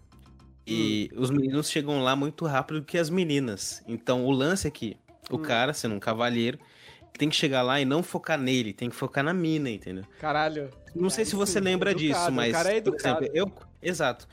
E 0.65 1.09
Hum. 1.13 1.21
os 1.21 1.31
meninos 1.31 1.69
chegam 1.69 2.01
lá 2.03 2.15
muito 2.15 2.45
rápido 2.45 2.83
que 2.83 2.97
as 2.97 3.09
meninas. 3.09 3.83
Então 3.87 4.23
o 4.25 4.31
lance 4.31 4.67
aqui, 4.67 4.95
o 5.29 5.35
Hum. 5.37 5.41
cara, 5.41 5.73
sendo 5.73 5.95
um 5.95 5.99
cavalheiro, 5.99 6.59
tem 7.17 7.29
que 7.29 7.35
chegar 7.35 7.61
lá 7.61 7.79
e 7.79 7.85
não 7.85 8.01
focar 8.01 8.39
nele, 8.39 8.73
tem 8.73 8.89
que 8.89 8.95
focar 8.95 9.23
na 9.23 9.33
mina, 9.33 9.69
entendeu? 9.69 10.03
Caralho. 10.19 10.69
Não 10.95 11.09
sei 11.09 11.25
se 11.25 11.35
você 11.35 11.59
lembra 11.59 11.91
educado, 11.91 12.07
disso, 12.07 12.29
o 12.29 12.33
mas 12.33 12.51
cara 12.51 12.69
é 12.73 12.81
por 12.81 12.93
educado. 12.93 13.23
exemplo, 13.23 13.37
eu, 13.37 13.51
exato. 13.81 14.27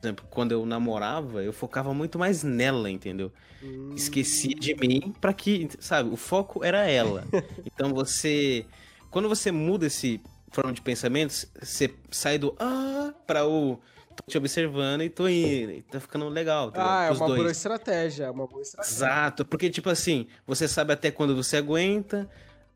Por 0.00 0.06
exemplo, 0.06 0.26
quando 0.30 0.52
eu 0.52 0.66
namorava, 0.66 1.42
eu 1.42 1.52
focava 1.52 1.94
muito 1.94 2.18
mais 2.18 2.42
nela, 2.42 2.90
entendeu? 2.90 3.32
Hum. 3.62 3.94
esquecia 3.96 4.54
de 4.54 4.74
mim 4.74 5.14
pra 5.20 5.32
que, 5.32 5.68
sabe, 5.80 6.10
o 6.10 6.16
foco 6.16 6.62
era 6.62 6.86
ela. 6.88 7.24
Então 7.64 7.92
você, 7.94 8.66
quando 9.10 9.28
você 9.28 9.50
muda 9.50 9.86
esse 9.86 10.20
forma 10.50 10.72
de 10.72 10.80
pensamentos, 10.80 11.46
você 11.60 11.94
sai 12.10 12.38
do 12.38 12.54
ah 12.58 13.12
para 13.26 13.46
o 13.46 13.78
tô 14.16 14.24
te 14.30 14.38
observando 14.38 15.02
e 15.02 15.10
tô 15.10 15.28
indo, 15.28 15.70
e 15.72 15.82
tá 15.82 16.00
ficando 16.00 16.28
legal, 16.28 16.68
entendeu? 16.68 16.88
Ah, 16.88 17.04
é 17.04 17.10
uma 17.10 17.26
dois. 17.26 17.40
boa 17.42 17.50
estratégia, 17.50 18.24
é 18.24 18.30
uma 18.30 18.46
boa 18.46 18.62
estratégia. 18.62 18.94
Exato, 18.96 19.44
porque 19.44 19.70
tipo 19.70 19.88
assim, 19.90 20.26
você 20.46 20.66
sabe 20.66 20.92
até 20.92 21.10
quando 21.10 21.36
você 21.36 21.56
aguenta, 21.58 22.28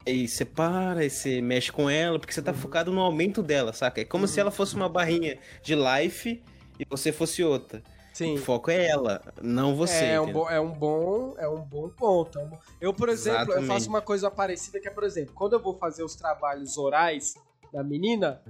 aí 0.07 0.29
você 0.29 0.45
para, 0.45 1.01
aí 1.01 1.11
você 1.11 1.41
mexe 1.41 1.73
com 1.73 1.89
ela, 1.89 2.19
porque 2.19 2.33
você 2.33 2.43
tá 2.43 2.53
Uhum. 2.53 2.57
focado 2.59 2.93
no 2.93 3.01
aumento 3.01 3.43
dela, 3.43 3.73
saca? 3.73 4.01
É 4.01 4.05
como 4.05 4.27
se 4.29 4.39
ela 4.39 4.51
fosse 4.51 4.75
uma 4.77 4.89
barrinha 4.89 5.39
de 5.63 5.75
life 5.75 6.43
e 6.79 6.85
você 6.89 7.11
fosse 7.13 7.43
outra. 7.43 7.83
Sim. 8.13 8.35
O 8.35 8.39
foco 8.39 8.71
é 8.71 8.87
ela, 8.89 9.23
não 9.41 9.75
você. 9.75 10.05
é, 10.05 10.21
um 10.21 10.33
bom, 10.33 10.51
é 10.51 10.61
um 10.61 10.73
bom, 10.73 11.35
é 11.39 11.49
um 11.49 11.61
bom 11.63 11.89
ponto. 11.89 12.39
é 12.39 12.43
um 12.43 12.49
bom- 12.49 12.59
Eu, 12.81 12.93
por 12.93 13.09
exemplo, 13.09 13.39
eu 13.39 13.43
Exatamente. 13.63 13.69
faço 13.69 13.89
uma 13.89 14.03
coisa 14.03 14.31
parecida 14.31 14.79
que 14.81 14.89
é, 14.89 14.91
por 14.91 15.05
exemplo, 15.05 15.33
quando 15.35 15.55
eu 15.55 15.61
vou 15.61 15.79
fazer 15.79 16.03
os 16.03 16.15
trabalhos 16.17 16.77
orais 16.77 17.35
da 17.73 17.83
menina, 17.85 18.43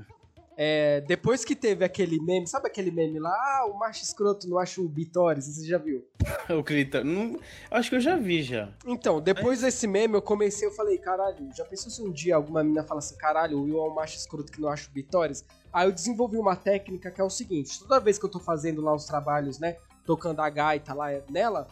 é, 0.62 1.00
depois 1.00 1.42
que 1.42 1.56
teve 1.56 1.86
aquele 1.86 2.20
meme, 2.20 2.46
sabe 2.46 2.66
aquele 2.66 2.90
meme 2.90 3.18
lá, 3.18 3.30
ah, 3.30 3.64
o 3.64 3.78
macho 3.78 4.04
escroto 4.04 4.46
não 4.46 4.58
acha 4.58 4.78
o 4.78 4.86
Bitoris, 4.86 5.46
você 5.46 5.66
já 5.66 5.78
viu? 5.78 6.06
O 6.54 6.62
Clitor. 6.62 7.02
Não, 7.02 7.40
acho 7.70 7.88
que 7.88 7.96
eu 7.96 8.00
já 8.00 8.14
vi 8.14 8.42
já. 8.42 8.70
Então, 8.84 9.22
depois 9.22 9.62
desse 9.62 9.86
meme, 9.86 10.16
eu 10.16 10.20
comecei, 10.20 10.68
eu 10.68 10.72
falei, 10.72 10.98
caralho, 10.98 11.48
já 11.56 11.64
pensou 11.64 11.90
se 11.90 12.02
um 12.02 12.12
dia 12.12 12.36
alguma 12.36 12.62
menina 12.62 12.84
fala 12.84 12.98
assim, 12.98 13.16
caralho, 13.16 13.56
o 13.56 13.62
Will 13.62 13.78
é 13.78 13.88
um 13.88 13.94
macho 13.94 14.18
escroto 14.18 14.52
que 14.52 14.60
não 14.60 14.68
acha 14.68 14.86
o 14.86 14.92
Bitoris? 14.92 15.46
Aí 15.72 15.88
eu 15.88 15.92
desenvolvi 15.92 16.36
uma 16.36 16.54
técnica 16.54 17.10
que 17.10 17.22
é 17.22 17.24
o 17.24 17.30
seguinte, 17.30 17.78
toda 17.80 17.98
vez 17.98 18.18
que 18.18 18.26
eu 18.26 18.30
tô 18.30 18.38
fazendo 18.38 18.82
lá 18.82 18.94
os 18.94 19.06
trabalhos, 19.06 19.58
né, 19.58 19.78
tocando 20.04 20.40
a 20.40 20.50
gaita 20.50 20.92
lá 20.92 21.06
nela, 21.30 21.68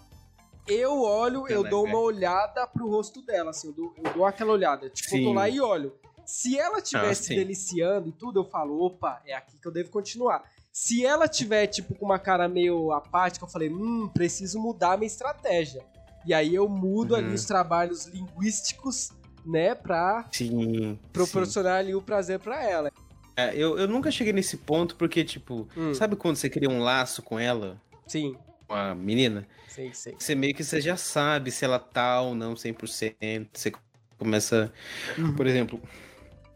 eu 0.66 1.02
olho, 1.02 1.46
eu 1.46 1.62
dou 1.62 1.84
uma 1.84 1.98
olhada 1.98 2.66
pro 2.66 2.88
rosto 2.88 3.20
dela, 3.20 3.50
assim, 3.50 3.68
eu 3.68 3.74
dou, 3.74 3.94
eu 4.02 4.14
dou 4.14 4.24
aquela 4.24 4.52
olhada, 4.52 4.88
tipo, 4.88 5.14
eu 5.14 5.24
tô 5.24 5.28
Sim. 5.28 5.34
lá 5.34 5.46
e 5.46 5.60
olho. 5.60 5.92
Se 6.28 6.58
ela 6.58 6.76
estiver 6.78 7.08
Ah, 7.10 7.14
se 7.14 7.24
sim. 7.24 7.34
deliciando 7.36 8.10
e 8.10 8.12
tudo, 8.12 8.40
eu 8.40 8.44
falo, 8.44 8.78
opa, 8.84 9.22
é 9.24 9.32
aqui 9.34 9.56
que 9.56 9.66
eu 9.66 9.72
devo 9.72 9.88
continuar. 9.88 10.44
Se 10.70 11.02
ela 11.06 11.26
tiver, 11.26 11.66
tipo, 11.68 11.94
com 11.94 12.04
uma 12.04 12.18
cara 12.18 12.46
meio 12.46 12.92
apática, 12.92 13.46
eu 13.46 13.48
falei, 13.48 13.70
hum, 13.70 14.06
preciso 14.12 14.60
mudar 14.60 14.92
a 14.92 14.96
minha 14.98 15.06
estratégia. 15.06 15.82
E 16.26 16.34
aí 16.34 16.54
eu 16.54 16.68
mudo 16.68 17.16
ali 17.16 17.28
Uhum. 17.28 17.34
os 17.34 17.46
trabalhos 17.46 18.04
linguísticos, 18.04 19.10
né, 19.42 19.74
pra 19.74 20.28
Sim. 20.30 20.98
proporcionar 21.14 21.78
ali 21.78 21.94
o 21.94 22.02
prazer 22.02 22.38
pra 22.38 22.62
ela. 22.62 22.92
É, 23.34 23.56
eu, 23.56 23.78
eu 23.78 23.88
nunca 23.88 24.10
cheguei 24.10 24.34
nesse 24.34 24.58
ponto 24.58 24.96
porque, 24.96 25.24
tipo, 25.24 25.66
Hum. 25.74 25.94
sabe 25.94 26.14
quando 26.14 26.36
você 26.36 26.50
cria 26.50 26.68
um 26.68 26.80
laço 26.82 27.22
com 27.22 27.38
ela, 27.38 27.80
Sim, 28.06 28.36
com 28.66 28.74
a 28.74 28.94
menina? 28.94 29.48
sei, 29.66 29.94
sei. 29.94 30.14
Você 30.18 30.34
meio 30.34 30.54
que 30.54 30.62
você 30.62 30.78
já 30.78 30.98
sabe 30.98 31.50
se 31.50 31.64
ela 31.64 31.78
tá 31.78 32.20
ou 32.20 32.34
não 32.34 32.54
100%. 32.54 33.48
Você 33.58 33.72
começa. 34.18 34.70
Uhum. 35.16 35.34
Por 35.34 35.46
exemplo, 35.46 35.80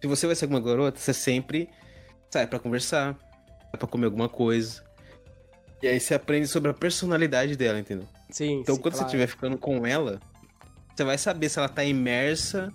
se 0.02 0.06
você 0.08 0.26
vai 0.26 0.34
ser 0.36 0.44
alguma 0.46 0.60
garota, 0.60 0.98
você 0.98 1.14
sempre 1.14 1.70
sai 2.30 2.46
pra 2.46 2.58
conversar, 2.58 3.16
sai 3.70 3.78
pra 3.78 3.86
comer 3.88 4.06
alguma 4.06 4.28
coisa. 4.28 4.82
E 5.82 5.86
aí 5.88 5.98
você 6.00 6.14
aprende 6.14 6.46
sobre 6.48 6.70
a 6.70 6.74
personalidade 6.74 7.56
dela, 7.56 7.78
entendeu? 7.78 8.06
Sim, 8.30 8.60
Então 8.60 8.74
sim, 8.74 8.80
quando 8.82 8.94
claro. 8.94 8.96
você 9.08 9.16
estiver 9.16 9.26
ficando 9.28 9.56
com 9.56 9.86
ela, 9.86 10.20
você 10.94 11.04
vai 11.04 11.16
saber 11.16 11.48
se 11.48 11.58
ela 11.58 11.68
tá 11.68 11.84
imersa, 11.84 12.72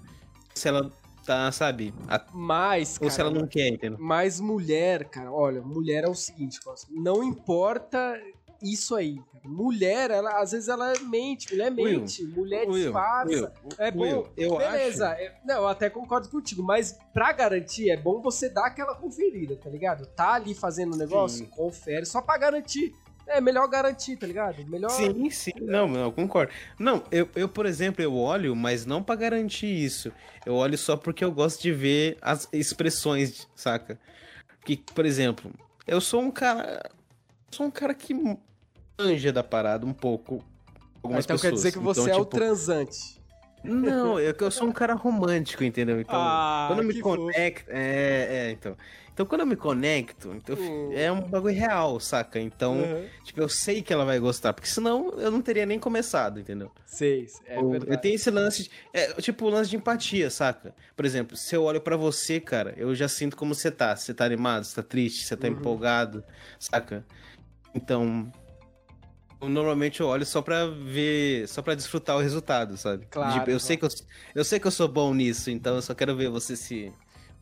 se 0.55 0.67
ela 0.67 0.89
tá, 1.25 1.51
sabe, 1.51 1.93
a- 2.07 2.25
Mas, 2.34 2.98
ou 3.01 3.10
se 3.10 3.19
ela 3.19 3.29
não 3.29 3.46
quer, 3.46 3.67
entendeu? 3.69 3.98
Mas 4.00 4.39
mulher, 4.39 5.05
cara, 5.10 5.31
olha, 5.31 5.62
mulher 5.62 6.05
é 6.05 6.07
o 6.10 6.15
seguinte, 6.15 6.60
não 6.89 7.22
importa 7.24 8.17
isso 8.62 8.96
aí. 8.96 9.20
Mulher, 9.44 10.12
ela, 10.12 10.42
às 10.42 10.52
vezes 10.52 10.68
ela 10.68 10.94
mente, 11.04 11.50
mulher 11.52 11.72
Will, 11.72 12.00
mente, 12.02 12.24
mulher 12.26 12.68
Will, 12.68 12.84
disfarça. 12.84 13.54
Will, 13.64 13.76
é 13.78 13.92
bom, 13.92 14.02
Will, 14.02 14.28
eu 14.36 14.58
beleza. 14.58 15.10
acho- 15.10 15.22
é- 15.22 15.36
não, 15.46 15.56
eu 15.56 15.68
até 15.68 15.90
concordo 15.90 16.28
contigo, 16.28 16.62
mas 16.62 16.98
pra 17.14 17.32
garantir 17.32 17.90
é 17.90 17.96
bom 17.96 18.22
você 18.22 18.50
dar 18.50 18.66
aquela 18.68 18.94
conferida, 18.96 19.56
tá 19.56 19.70
ligado? 19.70 20.06
Tá 20.08 20.34
ali 20.34 20.54
fazendo 20.54 20.96
o 20.96 20.98
negócio, 20.98 21.46
Sim. 21.46 21.52
confere, 21.52 22.06
só 22.06 22.22
pra 22.22 22.38
garantir. 22.38 22.94
É 23.30 23.42
melhor 23.42 23.68
garantir, 23.68 24.16
tá 24.16 24.26
ligado? 24.26 24.66
Melhor. 24.70 24.90
Sim, 24.90 25.30
sim, 25.30 25.52
não, 25.62 25.86
não, 25.88 26.02
eu 26.04 26.12
concordo. 26.14 26.52
Não, 26.80 27.04
eu, 27.12 27.28
eu, 27.36 27.50
por 27.50 27.66
exemplo, 27.66 28.02
eu 28.02 28.16
olho, 28.16 28.56
mas 28.56 28.86
não 28.86 29.04
pra 29.04 29.16
garantir 29.16 29.68
isso. 29.68 30.12
Eu 30.46 30.56
olho 30.56 30.78
só 30.78 30.96
porque 30.96 31.24
eu 31.26 31.32
gosto 31.32 31.62
de 31.62 31.74
ver 31.74 32.18
as 32.22 32.48
expressões, 32.54 33.46
saca? 33.54 34.00
Que, 34.64 34.78
por 34.78 35.06
exemplo, 35.06 35.52
eu 35.86 36.00
sou 36.00 36.22
um 36.22 36.32
cara. 36.32 36.90
Sou 37.51 37.66
um 37.66 37.72
cara 37.72 37.94
que 37.94 38.13
manja 39.00 39.32
da 39.32 39.44
parada 39.44 39.86
um 39.86 39.94
pouco. 39.94 40.44
Algumas 41.01 41.25
então 41.25 41.38
quer 41.38 41.51
pessoas. 41.51 41.62
dizer 41.63 41.72
que 41.72 41.80
você 41.80 42.01
Então, 42.01 42.13
é 42.13 42.16
o 42.18 42.25
tipo, 42.25 42.38
transante. 42.38 43.18
Não, 43.63 44.16
que 44.34 44.44
eu 44.44 44.51
sou 44.51 44.68
um 44.68 44.72
cara 44.72 44.94
romântico, 44.94 45.63
entendeu? 45.63 46.00
Então, 46.00 46.16
Ah, 46.20 46.66
quando 46.68 46.82
eu 46.84 46.88
me 46.88 46.94
fofo. 46.94 47.18
conecto. 47.18 47.70
É, 47.72 48.48
é, 48.48 48.51
então. 48.51 48.77
Então, 49.13 49.25
quando 49.25 49.42
eu 49.42 49.48
me 49.48 49.56
conecto, 49.56 50.32
então, 50.34 50.56
Hum. 50.56 50.92
é 50.94 51.12
um 51.12 51.22
bagulho 51.22 51.56
real, 51.56 52.00
saca? 52.00 52.39
Então, 52.39 52.75
Uhum. 52.77 53.08
tipo, 53.24 53.42
eu 53.42 53.50
sei 53.50 53.82
que 53.82 53.92
ela 53.92 54.06
vai 54.06 54.20
gostar, 54.20 54.54
porque 54.54 54.70
senão 54.70 55.10
eu 55.20 55.32
não 55.32 55.42
teria 55.42 55.66
nem 55.66 55.80
começado, 55.80 56.39
entendeu? 56.39 56.72
Sei, 56.86 57.25
é 57.48 57.58
Ou- 57.60 57.72
verdade. 57.72 57.92
eu 57.94 57.98
tenho 57.98 58.16
esse 58.16 58.30
lance, 58.30 58.63
de, 58.63 58.72
é, 58.94 59.08
tipo, 59.16 59.46
o 59.46 59.50
lance 59.50 59.72
de 59.72 59.75
empatia, 59.75 60.30
saca? 60.30 60.74
Por 60.96 61.04
exemplo, 61.04 61.36
se 61.36 61.56
eu 61.56 61.63
olho 61.63 61.82
pra 61.82 61.98
você, 61.98 62.39
cara, 62.39 62.74
eu 62.77 62.94
já 62.94 63.08
sinto 63.08 63.36
como 63.36 63.56
você 63.56 63.72
tá. 63.72 63.96
Você 63.96 64.13
tá 64.13 64.24
animado, 64.24 64.63
você 64.66 64.75
tá 64.75 64.84
triste, 64.84 65.25
você 65.25 65.34
Uhum. 65.34 65.39
tá 65.42 65.48
empolgado, 65.48 66.24
saca? 66.60 67.04
Então, 67.74 68.31
eu, 69.41 69.50
normalmente 69.50 70.00
eu 70.01 70.07
olho 70.07 70.25
só 70.25 70.41
pra 70.41 70.65
ver, 70.67 71.47
só 71.47 71.62
pra 71.62 71.75
desfrutar 71.75 72.17
o 72.17 72.19
resultado, 72.21 72.75
sabe? 72.77 73.05
Claro, 73.09 73.39
Tipo, 73.39 73.51
eu 73.51 73.59
sei 73.59 73.77
que 73.77 73.86
eu, 73.86 73.89
eu 74.36 74.43
sei 74.45 74.59
que 74.59 74.67
eu 74.67 74.71
sou 74.71 74.88
bom 74.88 75.13
nisso, 75.13 75.50
então 75.51 75.75
eu 75.75 75.81
só 75.81 75.93
quero 75.93 76.15
ver 76.15 76.29
você 76.29 76.55
se 76.55 76.91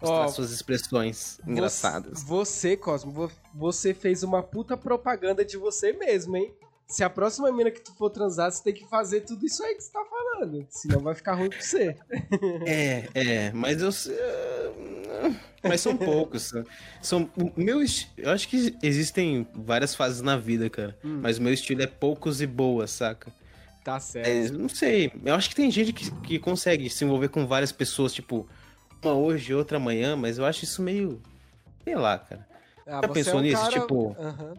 mostrar 0.01 0.25
Ó, 0.25 0.27
suas 0.27 0.51
expressões 0.51 1.39
engraçadas. 1.48 2.22
Você, 2.24 2.75
Cosmo, 2.75 3.12
vo- 3.12 3.32
você 3.53 3.94
fez 3.94 4.24
uma 4.24 4.44
puta 4.44 4.75
propaganda 4.75 5.46
de 5.46 5.58
você 5.58 5.94
mesmo, 5.94 6.36
hein? 6.36 6.53
Se 6.88 7.03
a 7.03 7.10
próxima 7.10 7.51
mina 7.51 7.72
que 7.72 7.79
tu 7.82 7.96
for 7.96 8.12
transar, 8.12 8.51
você 8.51 8.62
tem 8.62 8.74
que 8.74 8.86
fazer 8.88 9.22
tudo 9.22 9.44
isso 9.44 9.63
aí 9.63 9.74
que 9.74 9.82
você 9.82 9.91
tá 9.91 10.03
falando. 10.05 10.67
Senão 10.70 11.00
vai 11.00 11.15
ficar 11.15 11.34
ruim 11.34 11.50
pra 11.50 11.60
você. 11.60 11.98
É, 12.67 13.08
é, 13.15 13.51
mas 13.53 13.82
eu. 13.82 13.89
Mas 15.63 15.82
são 15.82 15.96
poucos. 15.98 16.51
São, 17.01 17.29
o 17.38 17.51
meu 17.60 17.82
esti- 17.82 18.10
Eu 18.17 18.32
acho 18.32 18.48
que 18.48 18.75
existem 18.84 19.48
várias 19.53 19.96
fases 19.96 20.22
na 20.22 20.38
vida, 20.38 20.70
cara. 20.70 20.98
Hum. 21.03 21.20
Mas 21.22 21.38
o 21.38 21.41
meu 21.41 21.53
estilo 21.53 21.82
é 21.82 21.88
poucos 21.88 22.41
e 22.41 22.48
boas, 22.48 22.91
saca? 22.91 23.32
Tá 23.84 24.00
certo. 24.00 24.27
É, 24.27 24.50
não 24.58 24.70
sei. 24.70 25.12
Eu 25.24 25.36
acho 25.36 25.50
que 25.50 25.55
tem 25.55 25.70
gente 25.72 25.94
que, 25.94 26.10
que 26.22 26.39
consegue 26.39 26.89
se 26.89 27.03
envolver 27.05 27.29
com 27.29 27.46
várias 27.46 27.72
pessoas, 27.72 28.13
tipo, 28.13 28.48
uma 29.03 29.13
hoje, 29.13 29.53
outra 29.53 29.77
amanhã, 29.77 30.15
mas 30.15 30.38
eu 30.38 30.46
acho 30.46 30.63
isso 30.63 30.82
meio. 30.82 31.22
Sei 31.84 31.96
lá, 31.96 32.17
cara. 32.17 32.48
Ah, 32.88 33.01
já 33.01 33.08
você 33.08 33.13
pensou 33.13 33.41
nisso? 33.41 33.62
cara- 33.62 33.79
Tipo- 33.82 34.15
Aham. 34.20 34.53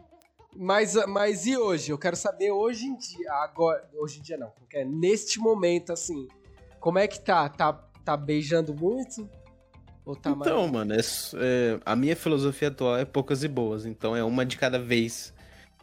Mas, 0.59 0.95
mas 1.07 1.45
e 1.45 1.55
hoje? 1.55 1.91
Eu 1.91 1.97
quero 1.99 2.15
saber 2.15 2.51
hoje 2.51 2.85
em 2.85 2.95
dia, 2.97 3.31
agora, 3.33 3.87
hoje 3.95 4.19
em 4.19 4.21
dia 4.23 4.37
não, 4.37 4.49
porque 4.49 4.77
é 4.77 4.85
neste 4.85 5.39
momento, 5.39 5.93
assim, 5.93 6.27
como 6.79 6.97
é 6.97 7.07
que 7.07 7.19
tá? 7.19 7.47
Tá, 7.47 7.73
tá 8.03 8.17
beijando 8.17 8.73
muito? 8.73 9.29
Tá. 10.15 10.31
Então, 10.31 10.67
mano, 10.67 10.93
é 10.93 10.97
é, 10.97 11.79
a 11.85 11.95
minha 11.95 12.15
filosofia 12.15 12.69
atual 12.69 12.97
é 12.97 13.05
poucas 13.05 13.43
e 13.43 13.47
boas. 13.47 13.85
Então 13.85 14.15
é 14.15 14.23
uma 14.23 14.45
de 14.45 14.57
cada 14.57 14.79
vez. 14.79 15.33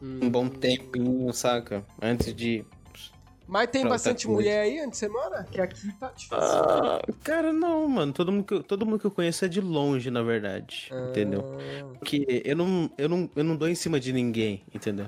Um 0.02 0.28
bom 0.28 0.48
tempinho, 0.48 1.32
saca? 1.32 1.84
Antes 2.00 2.34
de. 2.34 2.64
Mas 3.46 3.68
tem 3.68 3.86
bastante 3.86 4.26
mulher 4.26 4.60
aí 4.62 4.80
onde 4.84 4.96
você 4.96 5.06
mora? 5.06 5.44
Que 5.44 5.60
aqui 5.60 5.92
tá 6.00 6.08
difícil. 6.16 6.38
Ah, 6.38 7.00
cara, 7.22 7.52
não, 7.52 7.86
mano. 7.88 8.12
Todo 8.12 8.32
mundo, 8.32 8.44
que, 8.44 8.54
eu- 8.54 8.62
todo 8.62 8.86
mundo 8.86 8.98
que 8.98 9.04
eu 9.06 9.10
conheço 9.10 9.44
é 9.44 9.48
de 9.48 9.60
longe, 9.60 10.10
na 10.10 10.22
verdade. 10.22 10.90
Entendeu? 11.10 11.42
Ah, 11.44 11.94
Porque 11.98 12.42
eu 12.44 12.56
não, 12.56 12.90
eu, 12.96 13.08
não, 13.08 13.30
eu 13.36 13.44
não 13.44 13.56
dou 13.56 13.68
em 13.68 13.74
cima 13.74 14.00
de 14.00 14.12
ninguém, 14.12 14.64
entendeu? 14.74 15.06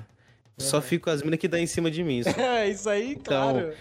Só 0.57 0.81
fico 0.81 1.05
com 1.05 1.09
as 1.11 1.21
minas 1.21 1.39
que 1.39 1.47
dão 1.47 1.59
em 1.59 1.67
cima 1.67 1.89
de 1.91 2.03
mim. 2.03 2.21
só. 2.23 2.29
É, 2.29 2.69
isso 2.69 2.89
aí, 2.89 3.15
claro. 3.15 3.73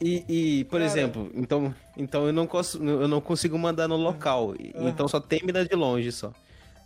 E, 0.00 0.24
e, 0.60 0.64
por 0.64 0.78
Cara. 0.78 0.84
exemplo, 0.84 1.30
então, 1.34 1.74
então 1.96 2.26
eu, 2.26 2.32
não 2.32 2.46
cons- 2.46 2.74
eu 2.76 3.08
não 3.08 3.20
consigo 3.20 3.58
mandar 3.58 3.88
no 3.88 3.96
local. 3.96 4.50
Aham. 4.74 4.88
Então 4.88 5.08
só 5.08 5.18
tem 5.20 5.40
mina 5.44 5.64
de 5.64 5.74
longe 5.74 6.12
só. 6.12 6.32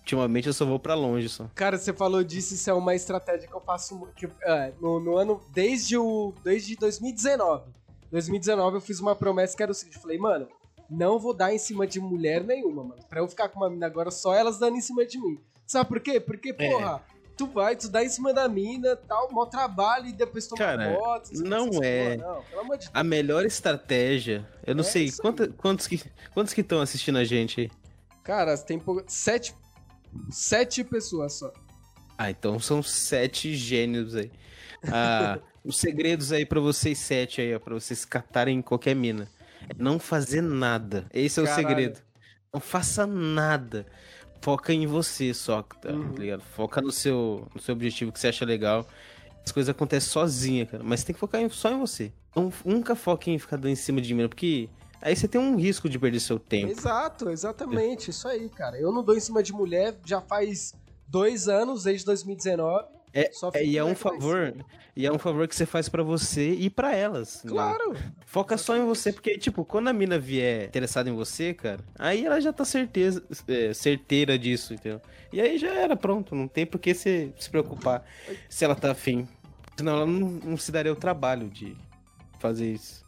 Ultimamente 0.01 0.49
eu 0.49 0.53
só 0.53 0.65
vou 0.65 0.79
pra 0.79 0.95
longe 0.95 1.29
só. 1.29 1.47
Cara, 1.55 1.79
você 1.79 1.93
falou 1.93 2.25
disso, 2.25 2.55
isso 2.55 2.69
é 2.69 2.73
uma 2.75 2.95
estratégia 2.95 3.47
que 3.47 3.55
eu 3.55 3.61
faço 3.61 4.09
que, 4.17 4.27
é, 4.45 4.73
no, 4.81 4.99
no 4.99 5.17
ano, 5.17 5.41
desde 5.53 5.97
o 5.97 6.33
desde 6.43 6.75
2019. 6.77 7.65
2019 8.11 8.77
eu 8.77 8.81
fiz 8.81 8.99
uma 8.99 9.15
promessa 9.15 9.57
que 9.57 9.63
era 9.63 9.71
o 9.73 9.75
seguinte, 9.75 9.97
eu 9.97 10.03
falei, 10.03 10.19
mano, 10.19 10.49
não 10.91 11.19
vou 11.19 11.33
dar 11.33 11.55
em 11.55 11.59
cima 11.59 11.87
de 11.87 12.01
mulher 12.01 12.43
nenhuma, 12.45 12.83
mano. 12.83 13.03
Pra 13.09 13.21
eu 13.21 13.29
ficar 13.29 13.49
com 13.49 13.61
uma 13.61 13.71
mina 13.71 13.87
agora, 13.87 14.11
só 14.11 14.35
elas 14.35 14.59
dando 14.59 14.77
em 14.77 14.81
cima 14.81 15.05
de 15.07 15.19
mim. 15.21 15.39
Sabe 15.67 15.89
por 15.89 16.01
quê? 16.01 16.19
Porque, 16.19 16.55
É. 16.59 17.01
tu 17.47 17.53
vai, 17.53 17.77
tu 17.77 17.89
dá 17.89 18.05
em 18.05 18.09
cima 18.09 18.33
da 18.33 18.49
mina, 18.49 18.95
tal, 18.97 19.31
mó 19.33 19.47
trabalho 19.47 20.07
e 20.07 20.13
depois 20.13 20.47
toma 20.47 20.59
Cara, 20.59 20.99
não 21.35 21.83
é. 21.83 22.17
Não, 22.17 22.43
amor 22.61 22.79
de. 22.79 22.89
A 22.93 23.03
melhor 23.05 23.45
estratégia, 23.45 24.47
eu 24.67 24.75
não 24.75 24.83
É 24.83 24.85
sei, 24.87 25.11
quanta- 25.13 25.49
quantos 25.49 25.87
que 25.87 26.01
quantos 26.33 26.53
que 26.55 26.61
estão 26.61 26.81
assistindo 26.81 27.19
a 27.19 27.25
gente 27.25 27.63
aí? 27.63 27.71
Cara, 28.23 28.57
tem 28.57 28.79
pouca- 28.79 29.05
sete, 29.09 29.55
sete 30.31 30.85
pessoas 30.85 31.35
só. 31.35 31.53
Ah, 32.17 32.31
então 32.31 32.59
são 32.61 32.83
sete 32.83 33.55
gênios 33.55 34.15
aí. 34.15 34.31
Ah, 34.93 35.39
os 35.65 35.77
segredos 35.79 36.31
aí 36.33 36.45
pra 36.47 36.61
vocês 36.61 36.99
sete 36.99 37.41
aí, 37.41 37.55
ó, 37.55 37.59
pra 37.59 37.75
vocês 37.75 38.05
catarem 38.05 38.63
qualquer 38.63 38.95
mina. 38.95 39.29
É 39.69 39.75
não 39.79 39.99
fazer 39.99 40.41
nada. 40.43 41.07
Esse 41.13 41.41
é 41.41 41.43
o 41.43 41.47
Caralho. 41.47 41.69
segredo. 41.69 42.01
Não 42.53 42.61
faça 42.61 43.07
nada. 43.07 43.87
Foca 44.43 44.73
em 44.73 44.87
você 44.87 45.33
só, 45.33 45.63
tá 45.63 45.91
Uhum. 45.91 46.15
ligado? 46.15 46.43
Foca 46.43 46.81
no 46.83 46.91
seu, 46.93 47.47
no 47.55 47.61
seu 47.61 47.73
objetivo 47.75 48.11
que 48.13 48.19
você 48.19 48.29
acha 48.29 48.45
legal. 48.45 48.87
As 49.45 49.53
coisas 49.53 49.71
acontecem 49.71 50.11
sozinha, 50.11 50.67
cara. 50.67 50.83
Mas 50.85 51.03
tem 51.05 51.15
que 51.15 51.21
focar 51.21 51.41
em- 51.41 51.49
só 51.49 51.71
em 51.71 51.79
você. 51.79 52.13
Não, 52.35 52.53
nunca 52.65 52.95
foque 52.97 53.31
em 53.31 53.39
ficar 53.39 53.57
dando 53.57 53.71
em 53.73 53.77
cima 53.77 54.01
de 54.01 54.13
mina, 54.15 54.29
porque 54.29 54.69
aí 55.01 55.15
você 55.15 55.29
tem 55.29 55.41
um 55.41 55.57
risco 55.57 55.89
de 55.89 55.99
perder 55.99 56.19
seu 56.21 56.39
tempo. 56.39 56.73
Exato, 56.73 57.29
exatamente, 57.31 58.11
isso 58.11 58.27
aí, 58.27 58.49
cara. 58.49 58.77
Eu 58.79 58.91
não 58.93 59.03
dou 59.05 59.17
em 59.17 59.21
cima 59.21 59.43
de 59.43 59.53
mulher 59.53 59.97
já 60.05 60.21
faz 60.21 60.75
dois 61.07 61.49
anos, 61.49 61.85
desde 61.85 62.05
2019. 62.07 62.87
É, 63.15 63.31
Só 63.33 63.51
é, 63.55 63.65
e 63.65 63.77
é 63.77 63.85
um 63.85 63.95
favor, 63.95 64.55
e 64.97 65.07
é 65.07 65.13
um 65.13 65.19
favor 65.19 65.47
que 65.47 65.55
você 65.55 65.67
faz 65.67 65.89
pra 65.89 66.03
você 66.03 66.51
e 66.51 66.71
pra 66.71 66.95
elas. 66.97 67.43
né? 67.45 67.51
Claro. 67.51 67.95
Foca 68.25 68.57
só 68.57 68.77
em 68.77 68.85
você, 68.87 69.13
porque, 69.13 69.37
tipo, 69.37 69.65
quando 69.65 69.89
a 69.89 69.93
mina 69.93 70.19
vier 70.19 70.65
interessada 70.65 71.11
em 71.11 71.15
você, 71.15 71.53
cara, 71.53 71.85
aí 71.99 72.25
ela 72.25 72.41
já 72.41 72.53
tá 72.53 72.65
certeza, 72.65 73.23
é, 73.49 73.75
certeira 73.75 74.39
disso, 74.39 74.73
entendeu? 74.75 75.01
E 75.33 75.41
aí 75.41 75.59
já 75.59 75.73
era, 75.75 75.95
pronto, 75.95 76.35
não 76.35 76.49
tem 76.49 76.65
por 76.65 76.79
que 76.79 76.95
você 76.95 77.33
se 77.39 77.51
preocupar 77.51 78.05
se 78.49 78.65
ela 78.65 78.75
tá 78.75 78.93
afim. 78.93 79.29
Senão 79.77 79.97
ela 79.97 80.07
não, 80.07 80.29
não 80.29 80.57
se 80.57 80.73
daria 80.73 80.93
o 80.93 80.97
trabalho 80.97 81.49
de 81.51 81.77
fazer 82.39 82.73
isso. 82.73 83.03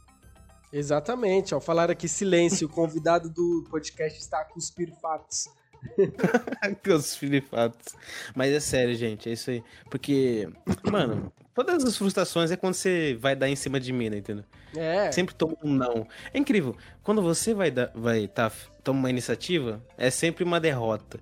Exatamente, 0.73 1.55
ó. 1.55 1.61
Falaram 1.61 1.93
aqui 1.93 2.09
silêncio, 2.09 2.67
o 2.67 2.71
convidado 2.71 3.31
do 3.31 3.65
podcast 3.71 4.19
está 4.19 4.41
a 4.41 4.45
cuspir 4.45 4.93
fatos. 5.01 5.49
que 6.83 6.91
os 6.91 7.17
filifatos. 7.17 7.95
Mas 8.35 8.53
é 8.53 8.61
sério, 8.61 8.95
gente, 8.95 9.29
é 9.29 9.33
isso 9.33 9.51
aí. 9.51 9.63
Porque, 9.91 10.49
mano, 10.91 11.33
todas 11.55 11.85
as 11.85 11.97
frustrações 11.97 12.51
é 12.51 12.57
quando 12.57 12.75
você 12.75 13.17
vai 13.21 13.35
dar 13.37 13.49
em 13.49 13.57
cima 13.57 13.79
de 13.79 13.93
mina, 13.93 14.17
entendeu? 14.17 14.45
É, 14.77 15.11
Sempre 15.13 15.35
toma 15.35 15.57
um 15.63 15.73
não. 15.73 16.07
É 16.33 16.39
incrível. 16.39 16.77
Quando 17.03 17.23
você 17.23 17.55
vai 17.55 17.71
dar, 17.71 17.91
vai 17.95 18.27
tá, 18.27 18.51
toma 18.83 18.99
uma 18.99 19.11
iniciativa, 19.11 19.83
é 19.97 20.11
sempre 20.11 20.43
uma 20.43 20.59
derrota. 20.59 21.21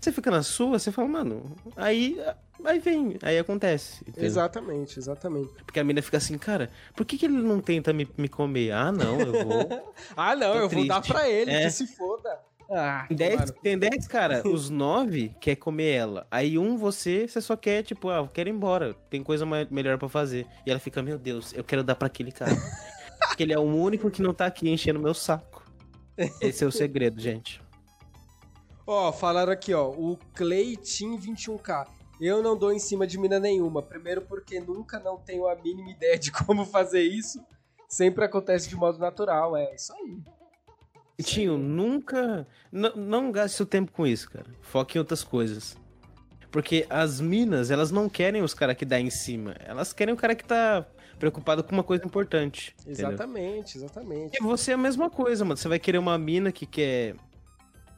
Você 0.00 0.12
fica 0.12 0.30
na 0.30 0.42
sua, 0.42 0.78
você 0.78 0.92
fala, 0.92 1.08
mano, 1.08 1.56
aí, 1.76 2.20
aí 2.64 2.78
vem, 2.78 3.16
aí 3.22 3.36
acontece. 3.38 4.02
entendeu? 4.06 4.26
exatamente, 4.26 4.96
exatamente. 4.98 5.52
Porque 5.64 5.80
a 5.80 5.84
mina 5.84 6.00
fica 6.00 6.16
assim, 6.18 6.38
cara, 6.38 6.70
por 6.94 7.04
que, 7.04 7.18
que 7.18 7.26
ele 7.26 7.34
não 7.34 7.60
tenta 7.60 7.92
me, 7.92 8.08
me 8.16 8.28
comer? 8.28 8.70
Ah, 8.72 8.92
não, 8.92 9.18
eu 9.20 9.44
vou. 9.44 9.92
Ah, 10.16 10.34
não, 10.36 10.52
Tô 10.52 10.58
eu 10.60 10.68
vou 10.68 10.86
dar 10.86 11.00
triste. 11.00 11.12
pra 11.12 11.28
ele, 11.28 11.50
É. 11.50 11.64
que 11.64 11.70
se 11.70 11.86
foda. 11.96 12.38
Ah, 12.70 13.06
Tem 13.08 13.16
10, 13.16 13.40
mano. 13.40 13.52
tem 13.62 13.78
10, 13.78 14.06
cara, 14.08 14.42
os 14.48 14.68
9 14.68 15.34
quer 15.40 15.56
comer 15.56 15.90
ela. 15.94 16.26
Aí 16.30 16.58
um 16.58 16.76
você, 16.76 17.26
você 17.26 17.40
só 17.40 17.56
quer, 17.56 17.82
tipo, 17.82 18.10
ah, 18.10 18.16
eu 18.18 18.28
quero 18.28 18.48
ir 18.48 18.52
embora. 18.52 18.94
Tem 19.08 19.22
coisa 19.22 19.46
ma- 19.46 19.66
melhor 19.70 19.96
pra 19.98 20.08
fazer. 20.08 20.46
E 20.66 20.70
ela 20.70 20.78
fica, 20.78 21.02
meu 21.02 21.18
Deus, 21.18 21.52
eu 21.54 21.64
quero 21.64 21.82
dar 21.82 21.94
pra 21.94 22.06
aquele 22.06 22.30
cara. 22.30 22.52
Porque 23.28 23.42
ele 23.42 23.52
é 23.54 23.58
o 23.58 23.62
único 23.62 24.10
que 24.10 24.20
não 24.22 24.34
tá 24.34 24.46
aqui 24.46 24.68
enchendo 24.68 25.00
meu 25.00 25.14
saco. 25.14 25.64
Esse 26.40 26.62
é 26.64 26.66
o 26.66 26.72
segredo, 26.72 27.20
gente. 27.20 27.60
Ó, 28.86 29.12
falaram 29.12 29.52
aqui, 29.52 29.72
ó, 29.74 29.88
o 29.88 30.18
Cleitin 30.34 31.16
21K. 31.18 31.86
Eu 32.20 32.42
não 32.42 32.56
dou 32.56 32.72
em 32.72 32.78
cima 32.78 33.06
de 33.06 33.16
mina 33.18 33.38
nenhuma. 33.38 33.80
Primeiro 33.82 34.22
porque 34.22 34.60
nunca 34.60 34.98
não 34.98 35.16
tenho 35.18 35.46
a 35.46 35.54
mínima 35.56 35.90
ideia 35.90 36.18
de 36.18 36.30
como 36.32 36.64
fazer 36.64 37.02
isso. 37.02 37.40
Sempre 37.88 38.24
acontece 38.24 38.68
de 38.68 38.76
modo 38.76 38.98
natural, 38.98 39.56
é 39.56 39.74
isso 39.74 39.92
aí. 39.94 40.18
Tio, 41.22 41.58
nunca. 41.58 42.46
Não, 42.70 43.32
gaste 43.32 43.56
seu 43.56 43.66
tempo 43.66 43.90
com 43.90 44.06
isso, 44.06 44.30
cara. 44.30 44.46
Foque 44.60 44.96
em 44.96 45.00
outras 45.00 45.24
coisas. 45.24 45.76
Porque 46.50 46.86
as 46.88 47.20
minas, 47.20 47.70
elas 47.70 47.90
não 47.90 48.08
querem 48.08 48.42
os 48.42 48.54
caras 48.54 48.76
que 48.76 48.84
dá 48.84 49.00
em 49.00 49.10
cima. 49.10 49.54
Elas 49.60 49.92
querem 49.92 50.14
o 50.14 50.16
cara 50.16 50.34
que 50.34 50.44
tá 50.44 50.86
preocupado 51.18 51.62
com 51.64 51.72
uma 51.72 51.82
coisa 51.82 52.04
importante. 52.06 52.74
entendeu? 52.80 53.08
Exatamente, 53.08 53.76
exatamente. 53.76 54.38
E 54.40 54.42
você 54.42 54.70
é 54.70 54.74
a 54.74 54.78
mesma 54.78 55.10
coisa, 55.10 55.44
mano. 55.44 55.56
Você 55.56 55.68
vai 55.68 55.78
querer 55.78 55.98
uma 55.98 56.16
mina 56.16 56.52
que 56.52 56.64
quer. 56.64 57.16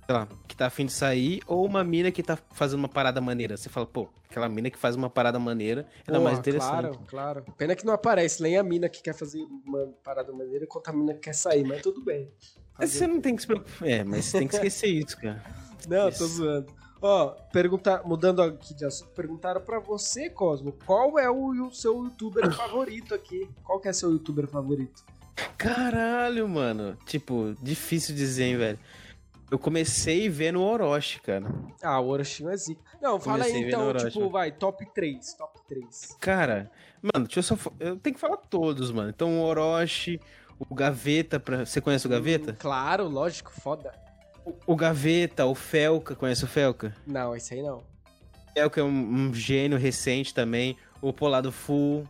Sei 0.06 0.16
lá, 0.16 0.26
que 0.48 0.56
tá 0.56 0.66
afim 0.66 0.86
de 0.86 0.92
sair, 0.92 1.40
ou 1.46 1.64
uma 1.64 1.84
mina 1.84 2.10
que 2.10 2.22
tá 2.22 2.36
fazendo 2.52 2.80
uma 2.80 2.88
parada 2.88 3.20
maneira. 3.20 3.56
Você 3.56 3.68
fala, 3.68 3.86
pô, 3.86 4.08
aquela 4.30 4.48
mina 4.48 4.70
que 4.70 4.78
faz 4.78 4.94
uma 4.94 5.10
parada 5.10 5.38
maneira, 5.38 5.86
ela 6.06 6.18
é 6.18 6.20
mais 6.20 6.38
interessante. 6.38 6.70
Claro, 6.70 7.00
claro. 7.06 7.44
Pena 7.58 7.74
que 7.74 7.84
não 7.84 7.92
aparece 7.92 8.40
nem 8.42 8.56
a 8.56 8.62
mina 8.62 8.88
que 8.88 9.02
quer 9.02 9.12
fazer 9.12 9.42
uma 9.42 9.88
parada 10.04 10.32
maneira 10.32 10.66
quanto 10.66 10.88
a 10.88 10.92
mina 10.92 11.12
que 11.14 11.20
quer 11.20 11.34
sair, 11.34 11.64
mas 11.64 11.82
tudo 11.82 12.02
bem. 12.02 12.32
Mas 12.78 12.92
você 12.92 13.06
não 13.06 13.20
tem 13.20 13.34
que 13.34 13.42
se 13.42 13.46
preocupar. 13.48 13.88
É, 13.88 14.04
mas 14.04 14.24
você 14.24 14.38
tem 14.38 14.48
que 14.48 14.54
esquecer 14.54 14.86
isso, 14.86 15.16
cara. 15.18 15.42
Não, 15.88 16.10
Isso. 16.10 16.18
tô 16.18 16.26
zoando. 16.26 16.66
Ó, 17.00 17.28
perguntar, 17.50 18.02
mudando 18.04 18.42
aqui 18.42 18.74
de 18.74 18.84
assunto, 18.84 19.10
perguntaram 19.12 19.62
pra 19.62 19.78
você, 19.78 20.28
Cosmo, 20.28 20.72
qual 20.84 21.18
é 21.18 21.30
o, 21.30 21.68
o 21.68 21.72
seu 21.72 22.04
youtuber 22.04 22.52
favorito 22.54 23.14
aqui? 23.14 23.48
Qual 23.64 23.80
que 23.80 23.88
é 23.88 23.92
seu 23.94 24.10
youtuber 24.10 24.46
favorito? 24.46 25.02
Caralho, 25.56 26.46
mano. 26.46 26.98
Tipo, 27.06 27.54
difícil 27.62 28.14
dizer, 28.14 28.44
hein, 28.44 28.58
velho. 28.58 28.78
Eu 29.50 29.58
comecei 29.58 30.28
vendo 30.28 30.60
o 30.60 30.62
Orochi, 30.62 31.20
cara. 31.20 31.44
Ah, 31.82 31.98
o 32.00 32.08
Orochinho 32.08 32.50
é 32.50 32.56
zica. 32.56 32.80
Não, 33.02 33.18
fala 33.18 33.44
aí 33.44 33.50
Comecei 33.50 33.60
vendo 33.64 33.68
então, 33.68 33.88
Orochi, 33.88 34.06
tipo, 34.06 34.18
mano. 34.20 34.30
vai, 34.30 34.52
top 34.52 34.86
3, 34.94 35.34
top 35.34 35.60
3. 35.68 36.16
Cara, 36.20 36.70
mano, 37.02 37.26
deixa 37.26 37.40
eu 37.40 37.42
só. 37.42 37.56
Eu 37.80 37.96
tenho 37.96 38.14
que 38.14 38.20
falar 38.20 38.36
todos, 38.36 38.92
mano. 38.92 39.10
Então, 39.10 39.40
o 39.40 39.42
Orochi, 39.42 40.20
o 40.58 40.74
Gaveta. 40.74 41.40
Pra... 41.40 41.66
Você 41.66 41.80
conhece 41.80 42.06
o 42.06 42.10
Gaveta? 42.10 42.52
Claro, 42.52 43.08
lógico, 43.08 43.50
foda. 43.50 43.92
O 44.66 44.76
Gaveta, 44.76 45.46
o 45.46 45.54
Felca. 45.54 46.14
Conhece 46.14 46.44
o 46.44 46.48
Felca? 46.48 46.94
Não, 47.06 47.34
esse 47.34 47.54
aí 47.54 47.62
não. 47.62 47.78
O 47.78 48.52
Felca 48.54 48.80
é 48.80 48.84
um, 48.84 48.88
um 49.28 49.34
gênio 49.34 49.78
recente 49.78 50.32
também. 50.32 50.76
O 51.02 51.12
Polado 51.12 51.50
Full. 51.50 52.04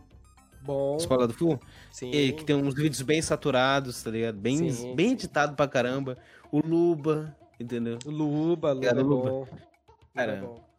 Bom, 0.61 0.95
Os 0.95 1.07
Polado 1.07 1.33
Full? 1.33 1.59
sim. 1.91 2.11
E, 2.11 2.33
que 2.33 2.45
tem 2.45 2.55
uns 2.55 2.75
vídeos 2.75 3.01
bem 3.01 3.19
saturados, 3.19 4.03
tá 4.03 4.11
ligado? 4.11 4.37
Bem, 4.37 4.71
Sim, 4.71 4.95
bem 4.95 5.13
editado 5.13 5.55
pra 5.55 5.67
caramba. 5.67 6.19
O 6.51 6.59
Luba, 6.65 7.35
entendeu? 7.59 7.97
Luba, 8.05 8.71
Luba 8.73 8.85
é 8.87 8.93
Luba. 8.93 9.29
bom. 9.29 9.39
Luba 9.39 9.47
Cara, 10.13 10.31
é 10.33 10.41
bom. 10.41 10.71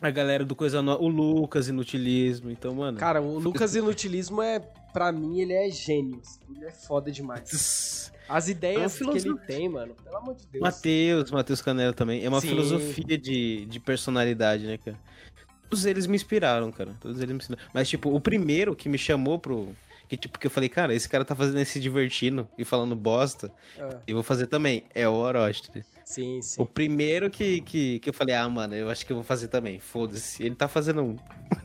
A 0.00 0.10
galera 0.10 0.44
do 0.46 0.56
Coisa 0.56 0.80
Nova. 0.80 1.02
O 1.02 1.08
Lucas, 1.08 1.68
Inutilismo. 1.68 2.50
Então, 2.50 2.74
mano. 2.74 2.96
Cara, 2.98 3.20
o 3.20 3.38
Lucas 3.38 3.74
Inutilismo 3.74 4.40
é, 4.40 4.58
pra 4.94 5.12
mim, 5.12 5.40
ele 5.40 5.52
é 5.52 5.70
gênio. 5.70 6.18
assim, 6.24 6.40
Ele 6.56 6.64
é 6.64 6.70
foda 6.70 7.10
demais. 7.12 8.10
As 8.26 8.48
ideias 8.48 8.98
É 9.00 9.04
que 9.04 9.18
ele 9.18 9.36
tem, 9.40 9.68
mano, 9.68 9.94
pelo 10.02 10.16
amor 10.16 10.36
de 10.36 10.46
Deus. 10.46 10.62
Matheus, 10.62 11.30
Matheus 11.30 11.60
Canela 11.60 11.92
também. 11.92 12.24
É 12.24 12.28
uma 12.28 12.40
Sim. 12.40 12.48
filosofia 12.48 13.18
de, 13.18 13.66
de 13.66 13.80
personalidade, 13.80 14.66
né, 14.66 14.78
cara? 14.78 14.96
Todos 15.68 15.84
eles 15.84 16.06
me 16.06 16.16
inspiraram, 16.16 16.72
cara. 16.72 16.94
Todos 17.00 17.18
eles 17.18 17.30
me 17.32 17.36
inspiraram. 17.38 17.68
Mas, 17.74 17.88
tipo, 17.88 18.08
o 18.14 18.20
primeiro 18.20 18.74
que 18.74 18.88
me 18.88 18.96
chamou 18.96 19.38
pro. 19.38 19.68
Que, 20.10 20.16
tipo, 20.16 20.40
que 20.40 20.46
eu 20.48 20.50
falei, 20.50 20.68
cara, 20.68 20.92
esse 20.92 21.08
cara 21.08 21.24
tá 21.24 21.36
fazendo 21.36 21.60
esse 21.60 21.78
divertindo 21.78 22.48
e 22.58 22.64
falando 22.64 22.96
bosta. 22.96 23.52
Ah, 23.78 24.00
Eu 24.08 24.16
vou 24.16 24.24
fazer 24.24 24.48
também. 24.48 24.82
É 24.92 25.08
o 25.08 25.12
Orochi. 25.12 25.62
sim, 26.04 26.42
sim. 26.42 26.60
O 26.60 26.66
primeiro 26.66 27.30
que, 27.30 27.60
que, 27.60 28.00
que 28.00 28.10
eu 28.10 28.12
falei, 28.12 28.34
ah, 28.34 28.48
mano, 28.48 28.74
eu 28.74 28.90
acho 28.90 29.06
que 29.06 29.12
eu 29.12 29.16
vou 29.16 29.22
fazer 29.24 29.46
também. 29.46 29.78
Foda-se. 29.78 30.42
Ele 30.42 30.56
tá 30.56 30.66
fazendo 30.66 31.00
um. 31.02 31.16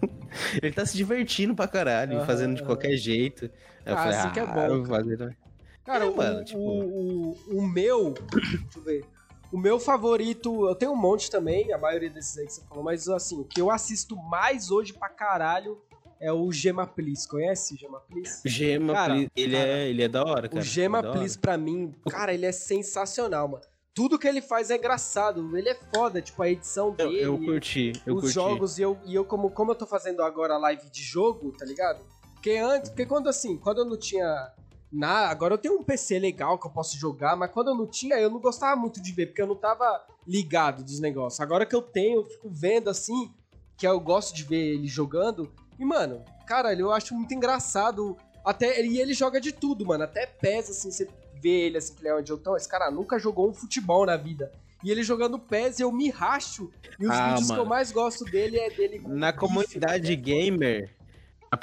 ele 0.62 0.72
tá 0.72 0.86
se 0.86 0.96
divertindo 0.96 1.56
pra 1.56 1.68
caralho, 1.68 2.18
Aham, 2.18 2.26
fazendo 2.28 2.54
de 2.54 2.62
qualquer 2.62 2.96
jeito. 2.98 3.46
Aí 3.84 3.94
eu 3.94 3.98
Ah, 3.98 4.04
falei, 4.04 4.18
assim 4.20 4.32
que 4.32 4.40
é 4.40 4.44
ah, 4.44 4.46
bom, 4.46 4.66
eu 4.76 4.84
vou 4.86 4.96
fazer 4.96 5.18
também. 5.18 5.38
Cara, 5.84 6.06
É, 6.06 6.08
o, 6.08 6.16
mano, 6.16 6.44
tipo- 6.46 6.60
o, 6.60 7.32
o, 7.52 7.58
o 7.58 7.68
meu. 7.68 8.14
Deixa 8.30 8.78
eu 8.78 8.84
ver. 8.84 9.06
O 9.52 9.58
meu 9.58 9.80
favorito, 9.80 10.68
eu 10.68 10.76
tenho 10.76 10.92
um 10.92 10.96
monte 10.96 11.32
também, 11.32 11.74
a 11.74 11.80
maioria 11.80 12.12
desses 12.12 12.38
aí 12.38 12.46
que 12.46 12.54
você 12.54 12.62
falou, 12.68 12.84
mas 12.84 13.08
assim, 13.10 13.40
o 13.40 13.44
que 13.44 13.60
eu 13.60 13.72
assisto 13.72 14.16
mais 14.16 14.70
hoje 14.70 14.94
pra 14.94 15.10
caralho 15.10 15.82
é 16.26 16.32
o 16.34 16.52
Gema 16.52 16.88
Please. 16.88 17.28
Conhece 17.28 17.76
o 17.76 17.78
Gema 17.78 18.00
Please? 18.02 18.42
Gema, 18.46 18.94
Cara, 18.94 19.14
please, 19.14 19.32
ele, 19.36 19.58
cara, 19.58 19.68
é, 19.70 19.90
ele 19.90 20.04
é 20.04 20.08
da 20.08 20.24
hora, 20.26 20.50
cara. 20.50 20.60
O 20.60 20.64
Gema 20.64 21.00
Ele 21.00 21.26
é 21.26 21.38
pra 21.40 21.58
mim, 21.58 21.94
cara, 22.10 22.34
ele 22.34 22.46
é 22.46 22.52
sensacional, 22.52 23.48
mano. 23.48 23.64
Tudo 23.94 24.20
que 24.20 24.28
ele 24.28 24.42
faz 24.42 24.70
é 24.70 24.76
engraçado, 24.78 25.58
ele 25.58 25.70
é 25.70 25.80
foda, 25.94 26.22
tipo, 26.22 26.42
a 26.44 26.50
edição 26.50 26.88
Eu, 26.98 27.08
dele. 27.10 27.22
eu 27.22 27.38
curti, 27.38 27.94
eu 28.06 28.16
os 28.16 28.22
curti. 28.22 28.34
jogos 28.34 28.78
e 28.78 28.82
eu, 28.82 28.98
e 29.06 29.16
eu 29.16 29.24
como, 29.24 29.50
como 29.50 29.72
eu 29.72 29.76
tô 29.76 29.86
fazendo 29.86 30.22
agora 30.22 30.58
live 30.58 30.90
de 30.90 31.02
jogo, 31.02 31.54
tá 31.58 31.64
ligado? 31.64 32.04
Porque 32.34 32.58
antes, 32.58 32.90
porque 32.90 33.06
quando 33.06 33.30
assim, 33.30 33.56
quando 33.58 33.80
eu 33.80 33.86
não 33.86 33.98
tinha 33.98 34.52
na, 34.92 35.30
agora 35.30 35.54
eu 35.54 35.58
tenho 35.58 35.76
um 35.80 35.84
PC 35.84 36.20
legal 36.20 36.58
que 36.60 36.68
eu 36.68 36.72
posso 36.72 36.98
jogar, 36.98 37.36
mas 37.38 37.52
quando 37.52 37.70
eu 37.70 37.76
não 37.76 37.88
tinha, 37.88 38.16
eu 38.18 38.30
não 38.30 38.40
gostava 38.40 38.76
muito 38.80 39.02
de 39.02 39.12
ver, 39.14 39.28
porque 39.28 39.42
eu 39.42 39.48
não 39.48 39.56
tava 39.56 40.06
ligado 40.28 40.84
dos 40.84 41.00
negócios. 41.00 41.40
Agora 41.40 41.66
que 41.66 41.76
eu 41.76 41.82
tenho, 41.82 42.20
eu 42.20 42.26
fico 42.26 42.50
vendo 42.50 42.90
assim, 42.90 43.32
que 43.78 43.88
eu 43.88 44.00
gosto 44.00 44.34
de 44.36 44.44
ver 44.44 44.76
ele 44.76 44.88
jogando. 44.88 45.52
E 45.80 45.86
mano, 45.86 46.24
cara, 46.46 46.74
eu 46.74 46.92
acho 46.92 47.14
muito 47.16 47.34
engraçado. 47.34 48.18
Até 48.44 48.80
e 48.84 49.00
ele 49.00 49.14
joga 49.14 49.42
de 49.42 49.52
tudo, 49.52 49.86
mano, 49.86 50.04
até 50.04 50.26
pesa 50.28 50.72
assim, 50.72 50.92
você 50.92 51.08
vê 51.42 51.66
ele 51.66 51.78
assim, 51.78 51.96
que 51.96 52.02
ele 52.02 52.10
é 52.10 52.16
onde 52.16 52.32
eu 52.32 52.38
tô, 52.38 52.56
esse 52.56 52.70
cara 52.70 52.92
nunca 52.92 53.18
jogou 53.18 53.50
um 53.50 53.54
futebol 53.54 54.06
na 54.06 54.16
vida. 54.16 54.52
E 54.84 54.92
ele 54.92 55.02
jogando 55.02 55.40
PES, 55.40 55.80
eu 55.80 55.92
me 55.92 56.10
racho. 56.12 56.70
E 57.00 57.08
os 57.08 57.12
Ah, 57.16 57.30
vídeos 57.30 57.46
que 57.48 57.50
mano. 57.54 57.64
eu 57.64 57.66
mais 57.66 57.92
gosto 57.92 58.24
dele 58.26 58.60
é 58.60 58.70
dele 58.70 59.00
com 59.00 59.10
Na 59.10 59.34
comunidade 59.34 60.10
né? 60.10 60.16
gamer, 60.16 60.96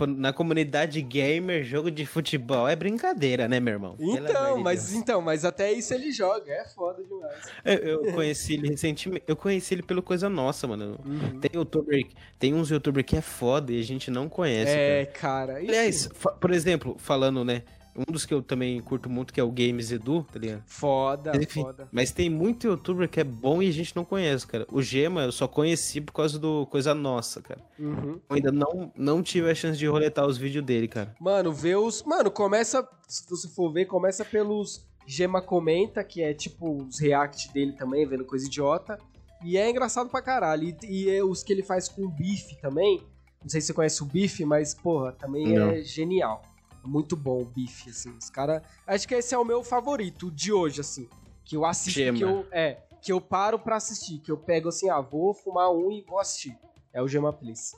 na- 0.06 0.32
comunidade 0.32 1.00
gamer, 1.02 1.64
jogo 1.64 1.90
de 1.90 2.04
futebol 2.06 2.68
é 2.68 2.74
brincadeira, 2.76 3.48
né, 3.48 3.60
meu 3.60 3.74
irmão? 3.74 3.96
Então, 3.98 4.58
mas 4.58 4.88
Deus. 4.90 4.92
então, 5.02 5.20
mas 5.20 5.44
até 5.44 5.72
isso 5.72 5.92
ele 5.94 6.10
joga, 6.12 6.50
é 6.52 6.64
foda 6.64 7.02
demais. 7.02 7.42
Eu, 7.64 8.04
eu 8.06 8.12
conheci 8.12 8.54
ele 8.54 8.68
recentemente. 8.68 9.24
Eu 9.26 9.36
conheci 9.36 9.74
ele 9.74 9.82
pelo 9.82 10.02
Coisa 10.02 10.28
Nossa, 10.28 10.66
mano. 10.66 10.98
Uhum. 11.04 11.40
Tem 11.40 11.50
youtuber, 11.54 12.06
tem 12.38 12.54
uns 12.54 12.70
youtuber 12.70 13.04
que 13.04 13.16
é 13.16 13.20
foda 13.20 13.72
e 13.72 13.80
a 13.80 13.84
gente 13.84 14.10
não 14.10 14.28
conhece. 14.28 14.72
É, 14.72 15.06
cara. 15.06 15.54
cara. 15.54 15.58
Aliás, 15.58 16.08
por 16.40 16.50
exemplo, 16.50 16.96
falando, 16.98 17.44
né? 17.44 17.62
Um 17.94 18.10
dos 18.10 18.24
que 18.24 18.32
eu 18.32 18.42
também 18.42 18.80
curto 18.80 19.10
muito, 19.10 19.32
que 19.32 19.40
é 19.40 19.44
o 19.44 19.50
Games 19.50 19.92
Edu, 19.92 20.26
tá 20.32 20.38
ligado? 20.38 20.62
foda, 20.66 21.32
Enfim, 21.36 21.62
foda. 21.62 21.88
Mas 21.92 22.10
tem 22.10 22.30
muito 22.30 22.66
youtuber 22.66 23.08
que 23.08 23.20
é 23.20 23.24
bom 23.24 23.62
e 23.62 23.68
a 23.68 23.72
gente 23.72 23.94
não 23.94 24.04
conhece, 24.04 24.46
cara. 24.46 24.66
O 24.70 24.80
Gema 24.80 25.22
eu 25.22 25.32
só 25.32 25.46
conheci 25.46 26.00
por 26.00 26.12
causa 26.12 26.38
do 26.38 26.66
Coisa 26.66 26.94
Nossa, 26.94 27.42
cara. 27.42 27.60
Uhum. 27.78 28.20
Eu 28.28 28.36
ainda 28.36 28.50
não, 28.50 28.92
não 28.96 29.22
tive 29.22 29.50
a 29.50 29.54
chance 29.54 29.78
de 29.78 29.86
roletar 29.86 30.26
os 30.26 30.38
vídeos 30.38 30.64
dele, 30.64 30.88
cara. 30.88 31.14
Mano, 31.20 31.52
vê 31.52 31.76
os. 31.76 32.02
Mano, 32.02 32.30
começa. 32.30 32.88
Se 33.06 33.28
você 33.28 33.48
for 33.48 33.70
ver, 33.70 33.84
começa 33.84 34.24
pelos 34.24 34.86
Gema 35.06 35.42
Comenta, 35.42 36.02
que 36.02 36.22
é 36.22 36.32
tipo 36.32 36.84
os 36.84 36.98
react 36.98 37.52
dele 37.52 37.72
também, 37.72 38.06
vendo 38.06 38.24
coisa 38.24 38.46
idiota. 38.46 38.98
E 39.44 39.58
é 39.58 39.68
engraçado 39.68 40.08
pra 40.08 40.22
caralho. 40.22 40.64
E, 40.64 40.76
e 40.88 41.10
é 41.10 41.22
os 41.22 41.42
que 41.42 41.52
ele 41.52 41.62
faz 41.62 41.88
com 41.88 42.02
o 42.02 42.08
Bife 42.08 42.56
também. 42.60 43.02
Não 43.42 43.48
sei 43.48 43.60
se 43.60 43.68
você 43.68 43.74
conhece 43.74 44.02
o 44.02 44.06
Bife, 44.06 44.44
mas, 44.44 44.72
porra, 44.72 45.12
também 45.12 45.54
Não. 45.54 45.70
é 45.70 45.82
genial. 45.82 46.42
Muito 46.84 47.16
bom 47.16 47.42
o 47.42 47.44
Bife, 47.44 47.90
assim. 47.90 48.10
Os 48.18 48.28
caras. 48.30 48.62
Acho 48.86 49.06
que 49.06 49.14
esse 49.14 49.34
é 49.34 49.38
o 49.38 49.44
meu 49.44 49.62
favorito, 49.62 50.30
de 50.30 50.52
hoje, 50.52 50.80
assim. 50.80 51.08
Que 51.44 51.56
eu 51.56 51.64
assisto, 51.64 51.98
Gema. 51.98 52.18
que 52.18 52.24
eu. 52.24 52.46
É, 52.50 52.78
que 53.00 53.12
eu 53.12 53.20
paro 53.20 53.58
pra 53.58 53.76
assistir. 53.76 54.18
Que 54.20 54.30
eu 54.30 54.36
pego 54.36 54.68
assim, 54.68 54.88
ah, 54.90 55.00
vou 55.00 55.32
fumar 55.34 55.70
um 55.72 55.90
e 55.90 56.02
vou 56.02 56.18
assistir. 56.18 56.56
É 56.92 57.00
o 57.02 57.08
Gema 57.08 57.32
Please. 57.32 57.74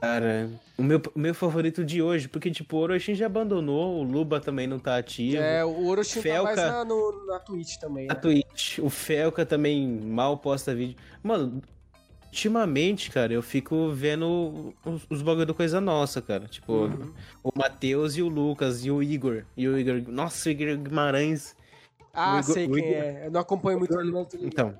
Cara, 0.00 0.50
o 0.76 0.82
meu, 0.82 1.00
o 1.14 1.18
meu 1.18 1.32
favorito 1.32 1.84
de 1.84 2.02
hoje, 2.02 2.26
porque, 2.28 2.50
tipo, 2.50 2.76
o 2.76 2.80
Orochin 2.80 3.14
já 3.14 3.26
abandonou, 3.26 4.00
o 4.00 4.02
Luba 4.02 4.40
também 4.40 4.66
não 4.66 4.76
tá 4.78 4.96
ativo. 4.96 5.40
É, 5.40 5.64
o 5.64 5.86
Orochin 5.86 6.16
tá 6.16 6.22
Felca- 6.22 6.44
mais 6.44 6.56
na, 6.58 6.84
no, 6.84 7.26
na 7.26 7.38
Twitch 7.38 7.76
também. 7.76 8.10
A 8.10 8.14
Né? 8.14 8.20
Twitch, 8.20 8.78
o 8.80 8.90
Felca 8.90 9.46
também 9.46 9.86
mal 9.88 10.36
posta 10.38 10.74
vídeo. 10.74 10.96
Mano, 11.22 11.62
ultimamente, 12.32 13.10
cara, 13.10 13.30
eu 13.34 13.42
fico 13.42 13.90
vendo 13.92 14.74
os, 14.86 15.02
os 15.10 15.20
bagulho 15.22 15.44
do 15.44 15.54
Coisa 15.54 15.80
Nossa, 15.82 16.22
cara. 16.22 16.46
Tipo, 16.48 16.72
Uhum. 16.86 17.12
o 17.44 17.50
Matheus 17.54 18.16
e 18.16 18.22
o 18.22 18.28
Lucas 18.28 18.84
e 18.86 18.90
o 18.90 19.02
Igor. 19.02 19.44
E 19.54 19.68
o 19.68 19.78
Igor. 19.78 20.02
Nossa, 20.10 20.48
o 20.48 20.52
Igor 20.52 20.78
Guimarães. 20.78 21.54
Ah, 22.14 22.40
Igor- 22.40 22.54
sei 22.54 22.66
quem 22.66 22.78
Igor- 22.78 22.90
é. 23.02 23.26
Eu 23.26 23.30
não 23.30 23.40
acompanho 23.40 23.78
muito 23.78 24.00
ele, 24.00 24.10
não. 24.10 24.26
Então. 24.40 24.74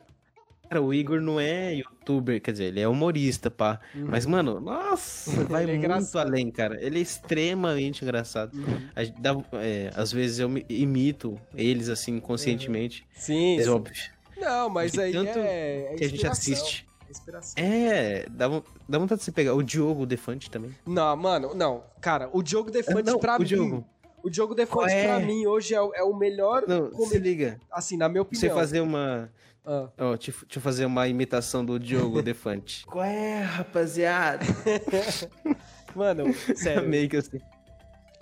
Cara, 0.68 0.80
o 0.80 0.94
Igor 0.94 1.20
não 1.20 1.38
é 1.38 1.74
youtuber, 1.74 2.40
quer 2.40 2.52
dizer, 2.52 2.64
ele 2.64 2.80
é 2.80 2.88
humorista, 2.88 3.50
pá. 3.50 3.78
Uhum. 3.94 4.06
Mas, 4.08 4.24
mano, 4.24 4.58
nossa, 4.58 5.30
vai 5.44 5.64
é 5.64 5.66
muito 5.66 5.78
engraçado. 5.80 6.26
além, 6.26 6.50
cara. 6.50 6.82
Ele 6.82 6.98
é 6.98 7.02
extremamente 7.02 8.02
engraçado. 8.02 8.54
Uhum. 8.56 8.88
A 8.96 9.20
dá- 9.20 9.44
é, 9.60 9.90
às 9.94 10.10
vezes 10.10 10.38
eu 10.38 10.50
imito 10.70 11.38
eles, 11.54 11.90
assim, 11.90 12.18
conscientemente. 12.18 13.04
Sim, 13.12 13.56
Mas, 13.56 13.64
sim. 13.66 13.70
óbvio, 13.70 13.94
Não, 14.40 14.70
mas 14.70 14.98
aí 14.98 15.12
tanto 15.12 15.38
é, 15.38 15.92
é 15.92 15.94
que 15.98 16.04
a 16.04 16.08
gente 16.08 16.26
assiste. 16.26 16.86
É 17.12 17.18
inspiração. 17.18 17.54
É, 17.56 18.26
dá, 18.30 18.48
dá 18.88 18.98
vontade 18.98 19.18
de 19.20 19.24
você 19.24 19.32
pegar. 19.32 19.54
O 19.54 19.62
Diogo 19.62 20.04
Defante 20.06 20.50
também. 20.50 20.74
Não, 20.86 21.16
mano, 21.16 21.54
não. 21.54 21.84
Cara, 22.00 22.28
o 22.32 22.42
Diogo 22.42 22.70
Defante 22.70 23.10
Não, 23.10 23.18
pra 23.18 23.36
o 23.36 23.40
mim. 23.40 23.44
Diogo. 23.46 23.84
O 24.22 24.30
Diogo 24.30 24.54
Defante 24.54 24.92
é? 24.94 25.04
pra 25.06 25.20
mim 25.20 25.46
hoje 25.46 25.74
é, 25.74 25.82
o- 25.82 25.92
é 25.94 26.02
o 26.02 26.14
melhor. 26.16 26.64
Não, 26.68 26.90
come- 26.90 27.06
se 27.08 27.18
liga. 27.18 27.58
Assim, 27.70 27.96
na 27.96 28.08
minha 28.08 28.24
Pra 28.24 28.34
você 28.38 28.46
opinião. 28.46 28.56
fazer 28.56 28.80
uma. 28.80 29.30
Ah. 29.64 29.88
Ó, 29.98 30.16
deixa, 30.16 30.30
eu- 30.30 30.34
deixa 30.42 30.58
eu 30.58 30.60
fazer 30.62 30.84
uma 30.86 31.06
imitação 31.08 31.64
do 31.64 31.78
Diogo 31.78 32.20
Defante. 32.22 32.84
Qual 32.86 33.04
é, 33.04 33.42
rapaziada? 33.42 34.44
Mano, 35.94 36.32
sério. 36.56 36.88
Meio 36.88 37.08
que 37.08 37.16
assim. 37.16 37.38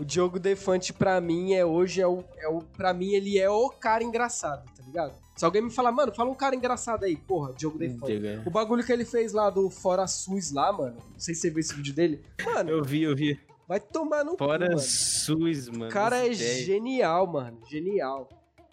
O 0.01 0.05
Diogo 0.05 0.39
Defante, 0.41 0.93
pra 0.95 1.21
mim, 1.21 1.53
é 1.53 1.65
hoje, 1.65 2.01
é 2.01 2.07
o, 2.07 2.25
é 2.39 2.49
o. 2.49 2.61
Pra 2.61 2.95
mim, 2.95 3.11
ele 3.13 3.39
é 3.39 3.51
o 3.51 3.69
cara 3.69 4.03
engraçado, 4.03 4.65
tá 4.75 4.83
ligado? 4.83 5.13
Se 5.37 5.45
alguém 5.45 5.61
me 5.63 5.71
falar, 5.71 5.93
mano, 5.93 6.13
fala 6.15 6.31
um 6.31 6.35
cara 6.35 6.57
engraçado 6.57 7.05
aí, 7.05 7.17
porra, 7.17 7.53
Diogo 7.53 7.79
Defante. 7.79 8.13
Diga. 8.13 8.29
é. 8.29 8.43
O 8.47 8.51
bagulho 8.51 8.83
que 8.85 8.93
ele 8.93 9.05
fez 9.05 9.33
lá 9.33 9.51
do 9.51 9.69
Fora 9.71 10.07
SUS 10.07 10.53
lá, 10.53 10.73
mano. 10.73 10.97
Não 11.13 11.19
sei 11.19 11.35
se 11.35 11.43
você 11.43 11.51
viu 11.51 11.61
esse 11.61 11.75
vídeo 11.75 11.95
dele. 11.95 12.25
Mano, 12.45 12.71
Eu 12.71 12.83
vi, 12.83 13.03
eu 13.03 13.15
vi. 13.15 13.39
vai 13.69 13.79
tomar 13.79 14.25
no 14.25 14.33
cu, 14.33 14.39
Fora 14.39 14.67
mano. 14.69 14.79
SUS, 14.79 15.69
mano. 15.69 15.87
O 15.87 15.89
cara 15.91 16.19
é 16.27 16.33
ideia. 16.33 16.65
genial, 16.65 17.27
mano. 17.27 17.61
Genial. 17.69 18.29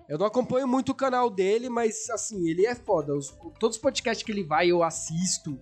Eu 0.07 0.17
não 0.17 0.25
acompanho 0.25 0.65
muito 0.67 0.93
o 0.93 0.95
canal 0.95 1.29
dele, 1.29 1.67
mas 1.67 2.09
assim, 2.09 2.47
ele 2.49 2.65
é 2.65 2.73
foda. 2.73 3.13
Os- 3.13 3.35
todos 3.59 3.75
os 3.75 3.81
podcasts 3.81 4.25
que 4.25 4.31
ele 4.31 4.43
vai, 4.43 4.69
eu 4.71 4.81
assisto. 4.81 5.59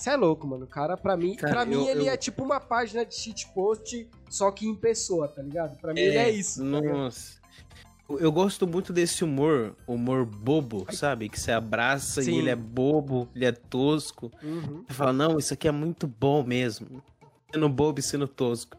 Você 0.00 0.08
é 0.10 0.16
louco, 0.16 0.46
mano. 0.46 0.64
O 0.64 0.66
cara, 0.66 0.96
pra 0.96 1.14
mim, 1.14 1.34
Cara, 1.34 1.52
pra 1.52 1.64
mim 1.66 1.74
eu- 1.74 1.88
ele 1.88 2.06
eu- 2.08 2.10
é 2.12 2.16
tipo 2.16 2.42
uma 2.42 2.58
página 2.58 3.04
de 3.04 3.14
shitpost, 3.14 4.08
só 4.30 4.50
que 4.50 4.66
em 4.66 4.74
pessoa, 4.74 5.28
tá 5.28 5.42
ligado? 5.42 5.76
Pra 5.78 5.92
mim 5.92 6.00
ele 6.00 6.16
é 6.16 6.30
isso. 6.30 6.60
tá? 6.60 6.80
Nossa. 6.80 7.38
Eu 8.08 8.32
gosto 8.32 8.66
muito 8.66 8.94
desse 8.94 9.22
humor, 9.22 9.76
humor 9.86 10.24
bobo, 10.24 10.86
sabe? 10.90 11.28
Que 11.28 11.38
você 11.38 11.52
abraça 11.52 12.22
Sim. 12.22 12.32
e 12.32 12.38
ele 12.38 12.48
é 12.50 12.56
bobo, 12.56 13.28
ele 13.36 13.44
é 13.44 13.52
tosco. 13.52 14.32
Uhum. 14.42 14.84
Você 14.88 14.94
fala, 14.94 15.12
não, 15.12 15.38
isso 15.38 15.52
aqui 15.52 15.68
é 15.68 15.70
muito 15.70 16.06
bom 16.08 16.42
mesmo. 16.42 17.02
Sendo 17.52 17.68
bobo 17.68 18.00
e 18.00 18.02
sendo 18.02 18.26
tosco. 18.26 18.78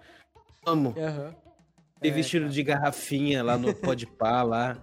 Amo. 0.65 0.95
Aham. 0.97 1.35
Ele 2.01 2.11
É, 2.11 2.15
vestido 2.15 2.49
de 2.49 2.63
garrafinha 2.63 3.43
lá 3.43 3.59
no 3.59 3.75
Podpah 3.75 4.41
lá. 4.41 4.77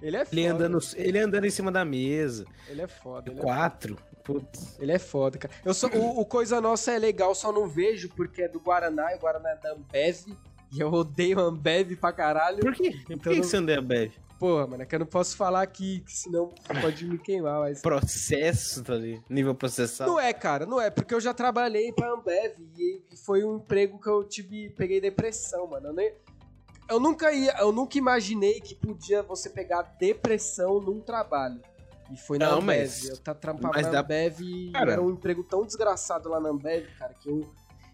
Ele 0.00 0.16
é 0.16 0.24
foda. 0.24 0.36
Ele 0.40 0.46
andando, 0.48 0.78
ele 0.94 1.18
andando 1.18 1.44
em 1.44 1.50
cima 1.50 1.70
da 1.70 1.84
mesa. 1.84 2.46
Ele 2.66 2.80
é 2.80 2.88
foda. 2.88 3.30
Ele 3.30 3.38
é, 3.38 3.42
Quatro. 3.42 3.96
Putz. 4.26 4.76
ele 4.80 4.90
é 4.92 4.98
foda, 4.98 5.38
cara. 5.38 5.54
Eu 5.64 5.72
só, 5.72 5.86
o, 5.86 6.20
o 6.20 6.26
Coisa 6.26 6.60
Nossa 6.60 6.90
é 6.92 6.98
legal, 6.98 7.34
só 7.34 7.52
não 7.52 7.68
vejo 7.68 8.08
porque 8.10 8.42
é 8.42 8.48
do 8.48 8.58
Guaraná 8.60 9.12
e 9.12 9.16
o 9.16 9.20
Guaraná 9.20 9.50
é 9.50 9.56
da 9.56 9.72
Ambev. 9.72 10.36
E 10.72 10.80
eu 10.80 10.92
odeio 10.92 11.38
Ambev 11.38 11.94
pra 11.96 12.12
caralho. 12.12 12.58
Por 12.58 12.74
quê? 12.74 12.90
Por 13.06 13.12
Então 13.12 13.32
que, 13.32 13.38
não- 13.38 13.44
você 13.44 13.56
anda 13.58 13.80
bebe? 13.80 14.12
Porra, 14.38 14.66
mano, 14.66 14.82
é 14.82 14.86
que 14.86 14.94
eu 14.94 14.98
não 14.98 15.06
posso 15.06 15.34
falar 15.34 15.62
aqui, 15.62 16.00
que 16.00 16.12
senão 16.12 16.52
pode 16.82 17.06
me 17.06 17.16
queimar, 17.18 17.60
mas. 17.60 17.80
Processo, 17.80 18.82
tá 18.84 18.92
ali? 18.92 19.22
Nível 19.30 19.54
processal. 19.54 20.06
Não 20.06 20.20
é, 20.20 20.30
cara, 20.34 20.66
não 20.66 20.78
é, 20.78 20.90
porque 20.90 21.14
eu 21.14 21.20
já 21.20 21.32
trabalhei 21.32 21.90
pra 21.92 22.10
Ambev 22.12 22.52
e, 22.76 23.00
e 23.12 23.16
foi 23.16 23.42
um 23.44 23.56
emprego 23.56 23.98
que 23.98 24.08
eu 24.08 24.22
tive, 24.24 24.68
peguei 24.76 25.00
depressão, 25.00 25.66
mano. 25.68 25.86
Eu, 25.88 25.92
nem- 25.94 26.12
eu 26.90 27.00
nunca 27.00 27.32
ia, 27.32 27.56
eu 27.60 27.72
nunca 27.72 27.96
imaginei 27.96 28.60
que 28.60 28.74
podia 28.74 29.22
você 29.22 29.48
pegar 29.48 29.82
depressão 29.98 30.80
num 30.80 31.00
trabalho. 31.00 31.60
E 32.10 32.16
foi 32.16 32.38
na 32.38 32.50
Não, 32.50 32.58
Ambev. 32.58 32.80
mas- 32.80 33.08
eu 33.08 33.16
tá 33.18 33.34
trampava 33.34 33.74
mas 33.74 33.86
na 33.86 33.92
dá- 33.92 34.00
Ambev 34.00 34.40
e 34.40 34.70
Cara. 34.72 34.92
era 34.92 35.02
um 35.02 35.10
emprego 35.10 35.42
tão 35.42 35.64
desgraçado 35.66 36.28
lá 36.28 36.38
na 36.40 36.50
Ambev, 36.50 36.86
cara, 36.98 37.14
que 37.14 37.28
eu 37.28 37.48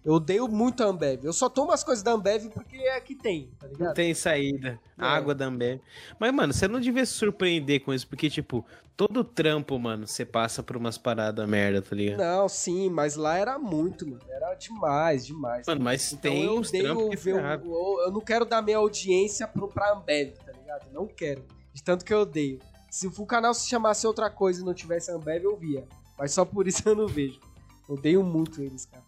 eu 0.05 0.15
odeio 0.15 0.49
muito 0.49 0.83
a 0.83 0.87
Ambev. 0.87 1.25
Eu 1.25 1.33
só 1.33 1.49
tomo 1.49 1.71
as 1.71 1.85
coisas 1.85 2.03
da 2.03 2.11
Ambev 2.11 2.51
porque 2.51 2.77
é 2.77 3.01
que 3.01 3.15
tem, 3.15 3.53
tá 3.57 3.67
Não 3.69 3.73
ligado? 3.73 3.95
tem 3.95 4.13
saída. 4.13 4.81
É. 4.99 5.05
Água 5.05 5.33
da 5.33 5.45
Ambev. 5.47 5.81
Mas, 6.19 6.35
mano, 6.35 6.53
você 6.53 6.67
não 6.67 6.81
devia 6.81 7.07
se 7.07 7.13
surpreender 7.13 7.85
com 7.85 7.95
isso, 7.95 8.09
porque, 8.09 8.29
tipo, 8.29 8.67
todo 8.97 9.23
trampo, 9.23 9.79
mano, 9.79 10.05
você 10.05 10.27
passa 10.27 10.61
por 10.61 10.77
umas 10.77 10.99
paradas 10.99 11.49
merda, 11.49 11.81
tá 11.81 11.95
ligado? 11.95 12.19
Não, 12.19 12.49
sim, 12.49 12.91
mas 12.91 13.15
lá 13.15 13.37
era 13.39 13.57
muito, 13.61 14.05
mano. 14.05 14.21
Era 14.29 14.53
demais, 14.55 15.25
demais. 15.25 15.67
Mano, 15.69 15.81
mas 15.85 16.13
Então 16.13 16.33
tem 16.33 16.45
eu 16.47 16.59
uns 16.59 16.71
trampos 16.73 17.23
ver. 17.23 17.35
o- 17.65 18.01
eu 18.05 18.11
não 18.11 18.21
quero 18.21 18.45
dar 18.45 18.61
minha 18.61 18.79
audiência 18.79 19.47
pro, 19.47 19.69
pra 19.69 19.93
Ambev, 19.93 20.33
tá 20.45 20.51
ligado? 20.51 20.91
Não 20.93 21.07
quero. 21.07 21.45
De 21.73 21.81
tanto 21.81 22.05
que 22.05 22.13
eu 22.13 22.23
odeio. 22.23 22.59
Se 22.93 23.07
o 23.07 23.25
canal 23.25 23.55
se 23.55 23.67
chamasse 23.67 24.07
outra 24.07 24.29
coisa 24.29 24.61
e 24.61 24.65
não 24.67 24.75
tivesse 24.75 25.11
Ambev, 25.11 25.45
eu 25.45 25.57
via. 25.57 25.89
Mas 26.19 26.35
só 26.35 26.45
por 26.45 26.69
isso 26.69 26.87
eu 26.87 26.95
não 26.95 27.09
vejo. 27.09 27.41
Odeio 27.89 28.23
muito 28.23 28.61
eles, 28.61 28.85
cara. 28.85 29.03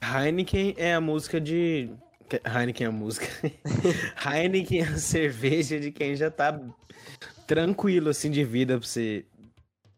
Heineken 0.00 0.76
é 0.78 0.94
a 0.94 1.00
música 1.00 1.40
de. 1.40 1.90
Heineken 2.46 2.84
é 2.84 2.88
a 2.88 2.92
música. 2.92 3.26
Heineken 4.24 4.82
é 4.82 4.84
a 4.84 4.96
cerveja 4.96 5.80
de 5.80 5.90
quem 5.90 6.14
já 6.14 6.30
tá 6.30 6.60
tranquilo, 7.48 8.10
assim, 8.10 8.30
de 8.30 8.44
vida 8.44 8.78
pra 8.78 8.86
você 8.86 9.24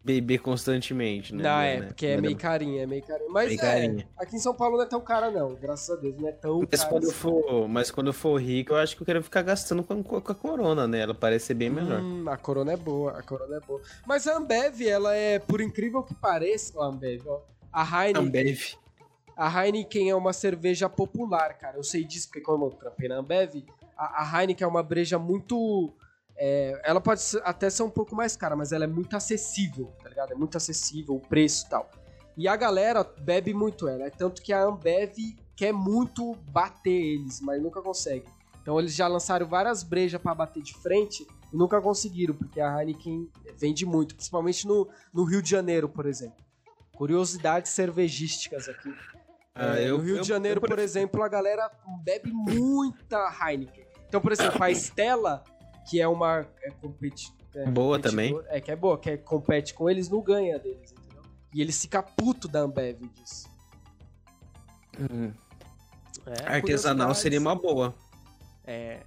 beber 0.05 0.39
constantemente, 0.39 1.35
né? 1.35 1.43
não, 1.43 1.51
Não, 1.51 1.61
é, 1.61 1.81
né? 1.81 1.87
porque 1.87 2.07
é 2.07 2.21
meio 2.21 2.37
carinha, 2.37 2.83
é 2.83 2.87
meio 2.87 3.03
carinha. 3.03 3.31
Mas 3.31 3.49
Meio 3.49 3.61
é, 3.61 3.63
carinha. 3.63 4.09
aqui 4.19 4.37
em 4.37 4.39
São 4.41 4.53
Paulo 4.55 4.77
não 4.77 4.85
é 4.85 4.89
tão 4.89 5.01
cara, 5.01 5.31
não. 5.31 5.55
Graças 5.55 5.91
a 5.97 6.01
Deus, 6.01 6.17
não 6.19 6.29
é 6.29 6.33
tão 6.33 6.61
Mas 6.61 6.81
cara. 6.81 6.91
quando, 6.91 7.05
assim. 7.05 7.13
for, 7.13 7.69
mas 7.69 7.91
quando 7.91 8.07
eu 8.09 8.13
for 8.13 8.41
rico, 8.41 8.73
eu 8.73 8.79
acho 8.79 8.97
que 8.97 9.03
eu 9.03 9.07
quero 9.07 9.23
ficar 9.23 9.43
gastando 9.43 9.83
com, 9.85 10.03
com 10.03 10.17
a 10.17 10.35
Corona, 10.35 10.89
né? 10.89 11.01
Ela 11.01 11.15
parece 11.15 11.47
ser 11.47 11.55
bem 11.55 11.71
melhor. 11.71 12.01
Hum, 12.01 12.29
a 12.29 12.37
Corona 12.37 12.73
é 12.73 12.77
boa, 12.77 13.13
a 13.19 13.23
Corona 13.23 13.57
é 13.57 13.61
boa. 13.61 13.81
Mas 14.07 14.27
a 14.27 14.37
Ambev, 14.37 14.81
ela 14.83 15.15
é, 15.15 15.39
por 15.39 15.61
incrível 15.61 16.03
que 16.03 16.15
pareça, 16.15 16.79
a 16.81 16.87
Ambev, 16.87 17.23
ó. 17.29 17.41
A 17.73 17.83
Heineken, 17.85 18.27
Ambev. 18.27 18.61
A 19.37 19.65
Heineken 19.65 20.11
é 20.11 20.15
uma 20.15 20.33
cerveja 20.33 20.89
popular, 20.89 21.57
cara. 21.57 21.77
Eu 21.77 21.85
sei 21.85 22.05
disso 22.05 22.27
porque 22.29 22.41
como 22.41 22.67
eu 22.67 22.71
trampei 22.71 23.09
na 23.09 23.17
Ambev, 23.17 23.65
a, 23.97 24.23
a 24.23 24.41
Heineken 24.41 24.65
é 24.65 24.69
uma 24.69 24.83
breja 24.83 25.19
muito... 25.19 25.93
é, 26.37 26.81
ela 26.85 27.01
pode 27.01 27.21
até 27.45 27.69
ser 27.71 27.83
um 27.83 27.91
pouco 27.91 28.15
mais 28.15 28.37
cara, 28.37 28.57
mas 28.57 28.73
ela 28.73 28.85
é 28.85 28.89
muito 28.89 29.17
acessível, 29.17 29.93
tá 30.03 30.09
ligado? 30.09 30.33
É 30.33 30.35
muito 30.35 30.57
acessível 30.57 31.15
o 31.17 31.21
preço 31.21 31.67
e 31.67 31.71
tal. 31.71 31.91
E 32.37 32.49
a 32.49 32.57
galera 32.57 33.05
bebe 33.05 33.53
muito 33.53 33.87
ela. 33.89 34.05
É 34.07 34.11
tanto 34.11 34.41
que 34.43 34.53
a 34.53 34.63
Ambev 34.65 35.15
quer 35.55 35.73
muito 35.73 36.35
bater 36.51 36.91
eles, 36.91 37.41
mas 37.41 37.63
nunca 37.63 37.83
consegue. 37.83 38.27
Então 38.63 38.79
eles 38.79 38.95
já 38.95 39.07
lançaram 39.07 39.47
várias 39.47 39.83
brejas 39.83 40.21
pra 40.21 40.35
bater 40.35 40.63
de 40.63 40.73
frente 40.75 41.27
e 41.53 41.57
nunca 41.57 41.81
conseguiram, 41.81 42.35
porque 42.35 42.61
a 42.61 42.81
Heineken 42.81 43.29
vende 43.59 43.85
muito, 43.85 44.15
principalmente 44.15 44.67
no, 44.67 44.89
no 45.13 45.25
Rio 45.25 45.43
de 45.43 45.51
Janeiro, 45.51 45.89
por 45.89 46.07
exemplo. 46.07 46.43
Curiosidades 46.97 47.73
cervejísticas 47.73 48.69
aqui. 48.69 48.93
Ah, 49.55 49.77
É, 49.79 49.89
eu- 49.91 49.99
no 49.99 50.05
Rio 50.05 50.17
eu- 50.17 50.23
de 50.23 50.29
Janeiro, 50.29 50.59
eu 50.63 50.69
por 50.69 50.79
exemplo, 50.79 51.23
a 51.23 51.29
galera 51.29 51.71
bebe 52.03 52.31
muita 52.33 53.19
Heineken. 53.41 53.85
Então, 54.09 54.21
por 54.21 54.33
exemplo, 54.33 54.63
a 54.63 54.71
Stella, 54.71 55.43
que 55.89 56.01
é 56.01 56.09
uma 56.09 56.47
é, 56.63 56.71
competi 56.81 57.33
é, 57.55 57.67
Boa 57.67 57.99
competidora- 57.99 58.47
É, 58.49 58.61
que 58.61 58.71
é 58.71 58.77
boa, 58.77 58.99
que 58.99 59.11
é, 59.11 59.17
compete 59.17 59.75
com 59.75 59.89
eles, 59.91 60.09
não 60.09 60.23
ganha 60.23 60.59
deles, 60.59 60.93
entendeu? 60.93 61.23
E 61.55 61.61
eles 61.61 61.81
ficam 61.81 62.03
puto 62.03 62.49
da 62.49 62.61
Ambev 62.61 63.01
disso. 63.15 63.49
Hum. 64.99 65.33
É, 66.27 66.57
Artesanal 66.57 67.15
seria 67.15 67.41
uma 67.41 67.55
boa. 67.55 67.95
É. 68.65 69.01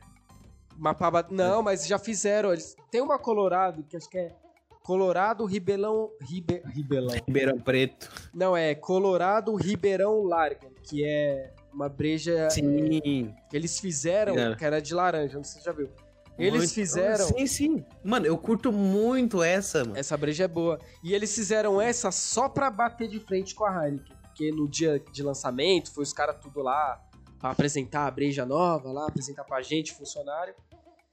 Uma 0.78 0.94
paba... 0.94 1.26
Não, 1.32 1.64
mas 1.64 1.88
já 1.88 1.98
fizeram. 1.98 2.52
Eles... 2.52 2.76
Tem 2.92 3.02
uma 3.02 3.18
Colorado, 3.18 3.84
que 3.84 3.96
acho 3.96 4.10
que 4.10 4.18
é 4.18 4.36
Colorado 4.84 5.46
Ribelão... 5.46 6.12
Ribe... 6.22 6.62
Ribelão. 6.66 7.16
Ribeirão 7.26 7.60
Preto. 7.60 8.12
Não, 8.34 8.56
é 8.56 8.76
Colorado 8.76 9.56
Ribeirão 9.56 10.24
Larga, 10.24 10.70
que 10.84 11.06
é 11.06 11.54
uma 11.74 11.90
breja 11.90 12.50
Sim. 12.50 13.34
que 13.50 13.56
eles 13.56 13.80
fizeram, 13.80 14.34
Fizeram. 14.34 14.56
que 14.56 14.66
era 14.66 14.82
de 14.82 14.94
laranja, 14.94 15.38
não 15.38 15.44
sei 15.44 15.60
se 15.60 15.64
você 15.64 15.66
já 15.66 15.72
viu. 15.72 15.90
Eles 16.38 16.60
Muito- 16.60 16.74
fizeram. 16.74 17.28
Sim, 17.28 17.48
sim. 17.48 17.86
Mano, 18.04 18.26
eu 18.26 18.38
curto 18.38 18.72
muito 18.72 19.42
essa, 19.42 19.84
mano. 19.86 19.98
Essa 19.98 20.18
breja 20.18 20.44
é 20.44 20.48
boa. 20.48 20.80
E 21.04 21.14
eles 21.14 21.34
fizeram 21.34 21.80
essa 21.82 22.12
só 22.12 22.50
pra 22.50 22.70
bater 22.70 23.08
de 23.08 23.20
frente 23.20 23.56
com 23.56 23.64
a 23.66 23.86
Heineken. 23.86 24.16
Porque 24.24 24.52
no 24.52 24.68
dia 24.68 25.02
de 25.14 25.24
lançamento, 25.24 25.94
foi 25.94 26.04
os 26.04 26.12
caras 26.12 26.36
tudo 26.42 26.62
lá 26.62 27.02
pra 27.40 27.52
apresentar 27.52 28.06
a 28.06 28.12
breja 28.12 28.46
nova 28.46 28.92
lá, 28.92 29.08
apresentar 29.08 29.46
pra 29.46 29.62
gente, 29.62 29.94
funcionário. 29.94 30.54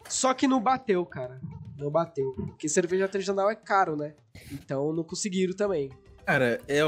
Só 0.08 0.34
que 0.34 0.48
não 0.48 0.60
bateu, 0.60 1.06
cara. 1.06 1.40
Não 1.78 1.88
bateu. 1.90 2.32
Porque 2.34 2.68
cerveja 2.68 3.04
artesanal 3.04 3.48
é 3.48 3.54
caro, 3.54 3.96
né? 3.96 4.14
Então 4.50 4.92
não 4.92 5.04
conseguiram 5.04 5.54
também. 5.54 5.88
Cara, 6.26 6.60
é, 6.68 6.78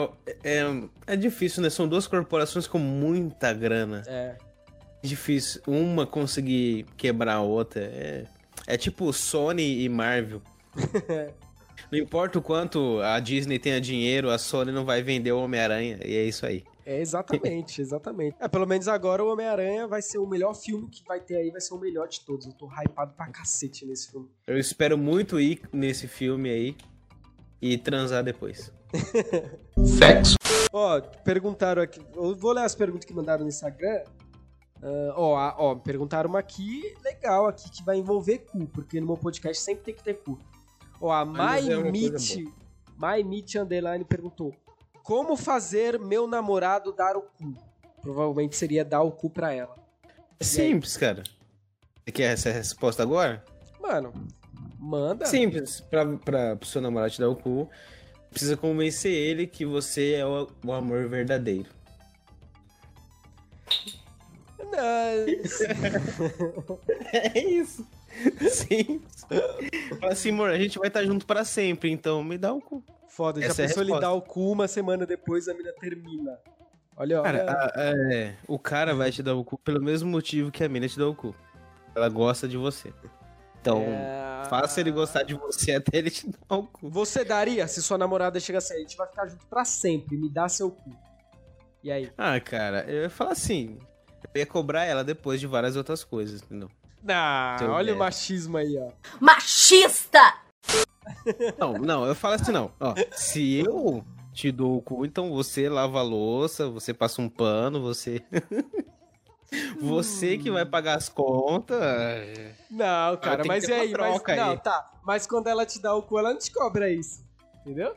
é, 0.45 0.63
é 1.07 1.17
difícil, 1.17 1.63
né? 1.63 1.71
São 1.71 1.89
duas 1.89 2.07
corporações 2.07 2.67
com 2.67 2.79
muita 2.79 3.53
grana. 3.53 4.03
É. 4.07 4.37
Difícil 5.05 5.61
uma 5.67 6.07
conseguir 6.07 6.87
quebrar 6.97 7.35
a 7.35 7.43
outra. 7.43 7.83
É, 7.83 8.25
é 8.67 8.77
tipo 8.79 9.13
Sony 9.13 9.83
e 9.83 9.89
Marvel. 9.89 10.41
não 11.93 11.99
importa 11.99 12.39
o 12.39 12.43
quanto 12.43 13.01
a 13.01 13.21
Disney 13.21 13.59
tenha 13.59 13.79
dinheiro, 13.79 14.31
a 14.31 14.39
Sony 14.39 14.73
não 14.73 14.85
vai 14.85 15.03
vender 15.03 15.33
o 15.33 15.41
Homem-Aranha. 15.41 16.01
E 16.03 16.17
é 16.17 16.25
isso 16.25 16.47
aí. 16.47 16.65
É, 16.87 17.01
exatamente, 17.01 17.81
exatamente. 17.83 18.37
É, 18.41 18.49
pelo 18.49 18.67
menos 18.67 18.89
agora 18.89 19.23
o 19.23 19.31
Homem-Aranha 19.31 19.87
vai 19.87 20.01
ser 20.01 20.17
o 20.17 20.27
melhor 20.27 20.55
filme 20.55 20.89
que 20.89 21.05
vai 21.05 21.21
ter 21.21 21.37
aí, 21.37 21.51
vai 21.51 21.61
ser 21.61 21.75
o 21.75 21.79
melhor 21.79 22.09
de 22.09 22.21
todos. 22.21 22.47
Eu 22.47 22.53
tô 22.53 22.67
hypado 22.67 23.13
pra 23.15 23.27
cacete 23.29 23.85
nesse 23.85 24.11
filme. 24.11 24.29
Eu 24.47 24.59
espero 24.59 24.97
muito 24.97 25.39
ir 25.39 25.61
nesse 25.71 26.09
filme 26.09 26.49
aí 26.49 26.77
e 27.61 27.77
transar 27.77 28.25
depois. 28.25 28.73
Ó, 30.73 31.01
perguntaram 31.01 31.83
aqui. 31.83 32.01
Eu 32.15 32.35
vou 32.35 32.53
ler 32.53 32.65
as 32.65 32.75
perguntas 32.75 33.05
que 33.05 33.13
mandaram 33.13 33.43
no 33.43 33.49
Instagram. 33.49 34.03
Ah, 34.83 35.15
ó, 35.17 35.55
ó, 35.57 35.75
perguntaram 35.77 36.29
uma 36.29 36.39
aqui 36.39 36.95
legal 37.03 37.47
aqui 37.47 37.71
que 37.71 37.83
vai 37.83 37.97
envolver 37.97 38.39
cu, 38.39 38.67
porque 38.67 39.01
no 39.01 39.07
meu 39.07 39.17
podcast 39.17 39.63
sempre 39.63 39.85
tem 39.85 39.95
que 39.95 40.03
ter 40.03 40.15
cu. 40.15 40.39
Ó, 41.01 41.11
a 41.11 41.23
é 41.23 41.61
MyMeet, 41.61 42.45
MyMeet 42.99 43.59
Underline 43.59 44.05
perguntou: 44.05 44.55
Como 45.03 45.37
fazer 45.37 45.99
meu 45.99 46.27
namorado 46.27 46.93
dar 46.93 47.17
o 47.17 47.23
cu? 47.23 47.57
Provavelmente 48.01 48.57
seria 48.57 48.85
dar 48.85 49.03
o 49.03 49.11
cu 49.11 49.31
pra 49.31 49.53
ela. 49.53 49.77
É 50.39 50.45
simples, 50.45 50.97
cara. 50.97 51.23
Você 52.05 52.13
quer 52.13 52.33
essa 52.33 52.51
resposta 52.51 53.03
agora? 53.03 53.43
Mano, 53.81 54.13
manda. 54.79 55.25
Simples. 55.25 55.81
Pra, 55.81 56.05
pra, 56.19 56.57
pro 56.57 56.69
seu 56.69 56.83
namorado 56.83 57.13
te 57.13 57.21
dar 57.21 57.31
o 57.31 57.37
cu, 57.37 57.71
precisa 58.31 58.57
convencer 58.57 59.13
ele 59.13 59.47
que 59.47 59.65
você 59.65 60.15
é 60.15 60.27
o, 60.27 60.49
o 60.65 60.73
amor 60.73 61.09
verdadeiro. 61.09 61.71
É 67.13 67.39
isso. 67.39 67.87
Sim. 68.49 69.01
Fala 70.01 70.13
assim, 70.13 70.31
amor, 70.31 70.51
a 70.51 70.59
gente 70.59 70.79
vai 70.79 70.89
estar 70.89 71.05
junto 71.05 71.27
pra 71.27 71.45
sempre, 71.45 71.91
então 71.91 72.23
me 72.23 72.39
dá 72.39 72.53
o 72.53 72.61
cu. 72.61 72.85
Foda, 73.09 73.41
já 73.41 73.47
Essa 73.49 73.63
é 73.63 73.65
a 73.65 73.69
pensou 73.69 73.83
ele 73.83 73.93
resposta. 73.93 74.07
dar 74.09 74.13
o 74.15 74.23
cu 74.23 74.51
uma 74.53 74.67
semana 74.69 75.07
depois 75.07 75.49
a 75.49 75.55
mina 75.55 75.73
termina. 75.73 76.39
Olha, 76.97 77.21
olha. 77.23 77.45
Cara, 77.45 77.73
a- 77.75 77.81
é, 78.13 78.35
o 78.47 78.59
cara 78.59 78.95
vai 78.95 79.11
te 79.11 79.23
dar 79.23 79.35
o 79.35 79.45
cu 79.45 79.59
pelo 79.59 79.81
mesmo 79.83 80.09
motivo 80.11 80.51
que 80.51 80.63
a 80.65 80.69
mina 80.69 80.89
te 80.89 80.99
dá 80.99 81.07
o 81.09 81.15
cu. 81.15 81.35
Ela 81.95 82.09
gosta 82.09 82.47
de 82.49 82.57
você. 82.57 82.93
Então, 83.61 83.79
É. 83.83 84.45
faça 84.49 84.81
ele 84.81 84.91
gostar 84.91 85.23
de 85.23 85.35
você 85.35 85.73
até 85.73 85.99
ele 85.99 86.11
te 86.11 86.29
dar 86.29 86.57
o 86.57 86.67
cu. 86.67 86.91
Você 86.91 87.25
daria 87.25 87.67
se 87.67 87.83
sua 87.83 87.97
namorada 87.97 88.39
chega 88.39 88.59
assim, 88.59 88.75
a 88.75 88.79
gente 88.79 88.97
vai 88.97 89.07
ficar 89.09 89.27
junto 89.27 89.47
pra 89.47 89.65
sempre, 89.65 90.17
me 90.17 90.29
dá 90.29 90.49
seu 90.49 90.71
cu. 90.71 90.91
E 91.83 91.91
aí? 91.91 92.11
Ah, 92.19 92.39
cara, 92.41 92.85
eu 92.89 93.03
ia 93.03 93.11
falar 93.11 93.33
assim. 93.33 93.79
Eu 94.33 94.39
ia 94.41 94.47
cobrar 94.47 94.85
ela 94.85 95.05
depois 95.05 95.41
de 95.41 95.47
várias 95.47 95.77
outras 95.77 96.03
coisas, 96.05 96.43
entendeu? 96.43 96.71
Ah, 97.09 97.57
Seu 97.59 97.71
olha 97.71 97.85
o 97.85 97.87
velho. 97.89 97.99
machismo 97.99 98.57
aí, 98.57 98.77
ó. 98.79 98.91
Machista! 99.21 100.35
Não, 101.59 101.75
não, 101.75 102.07
eu 102.07 102.15
falo 102.15 102.35
assim, 102.35 102.51
não. 102.51 102.73
Ó, 102.81 102.95
se 103.13 103.57
eu 103.59 104.03
te 104.33 104.51
dou 104.51 104.79
o 104.79 104.83
cu, 104.83 105.05
então 105.05 105.31
você 105.31 105.69
lava 105.69 105.99
a 105.99 106.03
louça, 106.03 106.67
você 106.69 106.95
passa 106.95 107.21
um 107.21 107.29
pano, 107.29 107.81
você. 107.83 108.23
você 109.81 110.39
que 110.39 110.51
vai 110.51 110.65
pagar 110.65 110.97
as 110.97 111.09
contas. 111.11 111.79
Não, 112.71 113.17
cara, 113.19 113.45
mas 113.45 113.65
e 113.69 113.73
uma 113.73 113.83
aí? 113.83 113.93
Mas, 113.93 114.23
aí. 114.29 114.37
não, 114.37 114.57
tá. 114.57 114.91
Mas 115.05 115.27
quando 115.27 115.47
ela 115.49 115.67
te 115.67 115.79
dá 115.81 115.95
o 115.95 116.03
cu, 116.03 116.19
ela 116.19 116.33
não 116.33 116.39
te 116.39 116.51
cobra 116.51 116.91
isso. 116.91 117.23
Entendeu? 117.61 117.95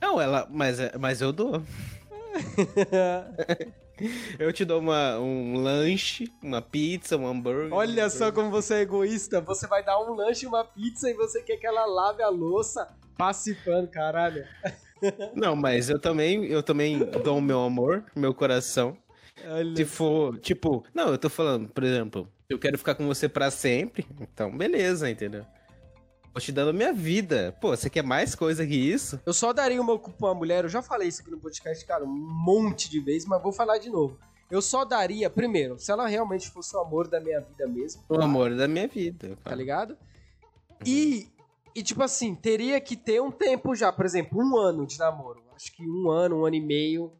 Não, 0.00 0.20
ela. 0.20 0.46
Mas, 0.48 0.78
é- 0.78 0.96
mas 0.98 1.20
eu 1.20 1.32
dou. 1.32 1.60
Eu 4.38 4.52
te 4.52 4.64
dou 4.64 4.80
uma, 4.80 5.18
um 5.18 5.62
lanche, 5.62 6.32
uma 6.42 6.60
pizza, 6.62 7.16
um 7.16 7.26
hambúrguer. 7.26 7.72
Olha 7.72 8.08
só 8.10 8.32
como 8.32 8.50
você 8.50 8.74
é 8.74 8.80
egoísta. 8.80 9.40
Você 9.40 9.66
vai 9.66 9.84
dar 9.84 10.00
um 10.00 10.14
lanche 10.14 10.44
e 10.44 10.48
uma 10.48 10.64
pizza 10.64 11.10
e 11.10 11.14
você 11.14 11.42
quer 11.42 11.56
que 11.56 11.66
ela 11.66 11.86
lave 11.86 12.22
a 12.22 12.28
louça 12.28 12.88
participando, 13.16 13.88
caralho. 13.88 14.44
Não, 15.34 15.56
mas 15.56 15.90
eu 15.90 15.98
também, 15.98 16.44
eu 16.46 16.62
também 16.62 16.98
dou 16.98 17.38
o 17.38 17.42
meu 17.42 17.60
amor, 17.60 18.04
meu 18.14 18.32
coração. 18.32 18.96
Olha. 19.44 19.76
Se 19.76 19.84
for, 19.84 20.38
tipo, 20.38 20.84
não, 20.94 21.08
eu 21.08 21.18
tô 21.18 21.28
falando, 21.28 21.68
por 21.68 21.82
exemplo, 21.82 22.28
eu 22.48 22.58
quero 22.58 22.78
ficar 22.78 22.94
com 22.94 23.06
você 23.06 23.28
pra 23.28 23.50
sempre, 23.50 24.06
então 24.20 24.56
beleza, 24.56 25.10
entendeu? 25.10 25.44
Tô 26.32 26.40
te 26.40 26.50
dando 26.50 26.72
minha 26.72 26.92
vida. 26.92 27.54
Pô, 27.60 27.76
você 27.76 27.90
quer 27.90 28.02
mais 28.02 28.34
coisa 28.34 28.66
que 28.66 28.74
isso? 28.74 29.20
Eu 29.26 29.34
só 29.34 29.52
daria 29.52 29.80
o 29.80 29.84
meu 29.84 29.98
cu 29.98 30.10
pra 30.12 30.28
uma 30.28 30.34
mulher, 30.34 30.64
eu 30.64 30.68
já 30.70 30.80
falei 30.80 31.08
isso 31.08 31.20
aqui 31.20 31.30
no 31.30 31.38
podcast, 31.38 31.84
cara, 31.84 32.04
um 32.04 32.08
monte 32.08 32.88
de 32.88 33.00
vezes, 33.00 33.28
mas 33.28 33.42
vou 33.42 33.52
falar 33.52 33.78
de 33.78 33.90
novo. 33.90 34.18
Eu 34.50 34.62
só 34.62 34.84
daria, 34.84 35.28
primeiro, 35.28 35.78
se 35.78 35.90
ela 35.90 36.06
realmente 36.06 36.50
fosse 36.50 36.74
o 36.76 36.80
amor 36.80 37.08
da 37.08 37.20
minha 37.20 37.40
vida 37.40 37.66
mesmo, 37.66 38.02
O 38.08 38.20
amor 38.20 38.54
da 38.54 38.66
minha 38.66 38.88
vida. 38.88 39.36
tá 39.44 39.54
ligado? 39.54 39.96
E, 40.86 41.28
e, 41.74 41.82
tipo 41.82 42.02
assim, 42.02 42.34
teria 42.34 42.80
que 42.80 42.96
ter 42.96 43.20
um 43.20 43.30
tempo 43.30 43.74
já, 43.74 43.92
por 43.92 44.04
exemplo, 44.04 44.38
um 44.42 44.56
ano 44.56 44.86
de 44.86 44.98
namoro. 44.98 45.42
Acho 45.54 45.70
que 45.74 45.86
um 45.86 46.10
ano, 46.10 46.40
um 46.40 46.44
ano 46.46 46.56
e 46.56 46.60
meio, 46.60 47.12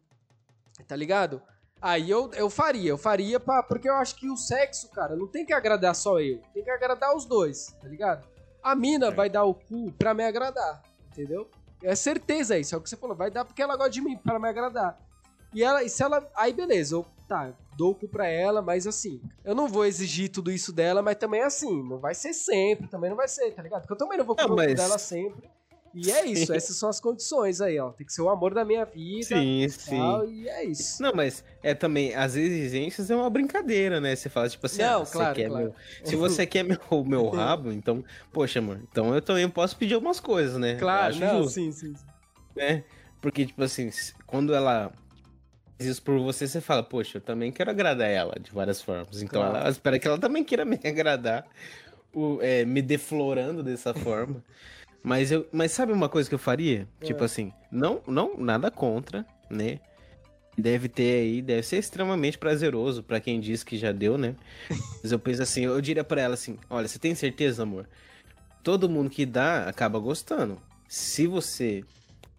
tá 0.87 0.95
ligado? 0.95 1.41
Aí 1.81 2.09
eu, 2.09 2.31
eu 2.33 2.49
faria, 2.49 2.89
eu 2.89 2.97
faria 2.97 3.39
pra, 3.39 3.61
porque 3.61 3.89
eu 3.89 3.95
acho 3.95 4.15
que 4.15 4.29
o 4.29 4.37
sexo, 4.37 4.89
cara, 4.89 5.15
não 5.15 5.27
tem 5.27 5.45
que 5.45 5.53
agradar 5.53 5.93
só 5.95 6.19
eu, 6.19 6.39
tem 6.53 6.63
que 6.63 6.69
agradar 6.71 7.15
os 7.15 7.25
dois, 7.25 7.67
tá 7.81 7.87
ligado? 7.87 8.27
A 8.63 8.75
mina 8.75 9.11
vai 9.11 9.29
dar 9.29 9.43
o 9.43 9.53
cu 9.53 9.91
pra 9.91 10.13
me 10.13 10.23
agradar, 10.23 10.81
entendeu? 11.11 11.49
É 11.83 11.93
certeza 11.95 12.57
isso, 12.57 12.73
é 12.73 12.77
o 12.77 12.81
que 12.81 12.89
você 12.89 12.95
falou, 12.95 13.15
vai 13.15 13.29
dar 13.29 13.43
porque 13.43 13.61
ela 13.61 13.75
gosta 13.75 13.91
de 13.91 14.01
mim, 14.01 14.17
pra 14.17 14.39
me 14.39 14.47
agradar. 14.47 14.97
E 15.53 15.61
ela, 15.63 15.83
e 15.83 15.89
se 15.89 16.01
ela. 16.01 16.27
Aí 16.35 16.53
beleza, 16.53 16.95
eu 16.95 17.05
tá, 17.27 17.51
dou 17.77 17.91
o 17.91 17.95
cu 17.95 18.07
pra 18.07 18.27
ela, 18.27 18.61
mas 18.61 18.87
assim, 18.87 19.21
eu 19.43 19.53
não 19.53 19.67
vou 19.67 19.85
exigir 19.85 20.29
tudo 20.31 20.49
isso 20.51 20.71
dela, 20.71 21.01
mas 21.01 21.15
também 21.17 21.41
assim, 21.43 21.83
não 21.83 21.99
vai 21.99 22.15
ser 22.15 22.33
sempre, 22.33 22.87
também 22.87 23.09
não 23.09 23.17
vai 23.17 23.27
ser, 23.27 23.51
tá 23.51 23.61
ligado? 23.61 23.81
Porque 23.81 23.93
eu 23.93 23.97
também 23.97 24.17
não 24.17 24.25
vou 24.25 24.35
comer 24.35 24.67
mas- 24.69 24.75
dela 24.75 24.97
sempre. 24.97 25.49
E 25.93 26.11
é 26.11 26.25
isso, 26.25 26.51
essas 26.51 26.75
são 26.77 26.89
as 26.89 26.99
condições 26.99 27.61
aí, 27.61 27.77
ó. 27.79 27.91
Tem 27.91 28.05
que 28.05 28.11
ser 28.11 28.23
o 28.23 28.29
amor 28.29 28.53
da 28.53 28.65
minha 28.65 28.83
vida. 28.83 29.23
Sim, 29.25 29.67
tal, 29.87 30.25
sim. 30.25 30.33
e 30.33 30.49
é 30.49 30.63
isso. 30.65 31.01
Não, 31.01 31.13
mas 31.13 31.43
é 31.61 31.75
também, 31.75 32.15
as 32.15 32.35
exigências 32.35 33.11
é 33.11 33.15
uma 33.15 33.29
brincadeira, 33.29 34.01
né? 34.01 34.15
Você 34.15 34.27
fala, 34.27 34.49
tipo 34.49 34.65
assim, 34.65 34.81
Não, 34.81 35.01
ah, 35.01 35.05
você 35.05 35.11
claro, 35.17 35.35
quer 35.35 35.49
claro. 35.49 35.65
meu- 35.65 35.75
se 36.03 36.15
você 36.15 36.47
quer 36.47 36.63
meu, 36.63 36.79
o 36.89 37.03
meu 37.05 37.29
rabo, 37.29 37.71
então, 37.71 38.03
poxa, 38.31 38.57
amor, 38.59 38.79
então 38.91 39.13
eu 39.13 39.21
também 39.21 39.47
posso 39.47 39.77
pedir 39.77 39.93
algumas 39.93 40.19
coisas, 40.19 40.57
né? 40.57 40.75
Claro, 40.75 41.15
não, 41.15 41.43
justo, 41.43 41.53
sim, 41.53 41.71
sim, 41.71 41.95
sim. 41.95 42.05
né? 42.55 42.83
Porque, 43.21 43.45
tipo 43.45 43.63
assim, 43.63 43.89
quando 44.25 44.53
ela 44.53 44.91
isso 45.79 46.01
por 46.01 46.17
você, 46.19 46.47
você 46.47 46.61
fala, 46.61 46.81
poxa, 46.83 47.17
eu 47.17 47.21
também 47.21 47.51
quero 47.51 47.69
agradar 47.69 48.09
ela 48.09 48.35
de 48.39 48.51
várias 48.51 48.81
formas. 48.81 49.21
Então 49.21 49.41
Claro. 49.41 49.57
ela 49.57 49.69
espera 49.69 49.99
que 49.99 50.07
ela 50.07 50.17
também 50.17 50.43
queira 50.43 50.65
me 50.65 50.79
agradar, 50.83 51.45
o, 52.13 52.39
é, 52.41 52.65
me 52.65 52.81
deflorando 52.81 53.61
dessa 53.63 53.93
forma. 53.93 54.43
Mas 55.03 55.31
eu, 55.31 55.47
mas 55.51 55.71
sabe 55.71 55.91
uma 55.91 56.07
coisa 56.07 56.29
que 56.29 56.35
eu 56.35 56.39
faria? 56.39 56.87
Tipo 57.03 57.23
É. 57.23 57.25
assim, 57.25 57.51
não, 57.71 58.01
não, 58.07 58.37
nada 58.37 58.71
contra, 58.71 59.25
né? 59.49 59.79
Deve 60.57 60.87
ter 60.87 61.21
aí, 61.21 61.41
deve 61.41 61.63
ser 61.63 61.77
extremamente 61.77 62.37
prazeroso 62.37 63.03
pra 63.03 63.19
quem 63.19 63.39
diz 63.39 63.63
que 63.63 63.75
já 63.77 63.91
deu, 63.91 64.17
né? 64.17 64.35
Mas 65.03 65.11
eu 65.11 65.17
penso 65.19 65.41
assim, 65.41 65.65
eu 65.65 65.81
diria 65.81 66.03
pra 66.03 66.21
ela 66.21 66.35
assim: 66.35 66.57
olha, 66.69 66.87
você 66.87 66.99
tem 66.99 67.15
certeza, 67.15 67.63
amor? 67.63 67.87
Todo 68.63 68.87
mundo 68.87 69.09
que 69.09 69.25
dá 69.25 69.67
acaba 69.67 69.97
gostando. 69.99 70.61
Se 70.87 71.25
você 71.25 71.83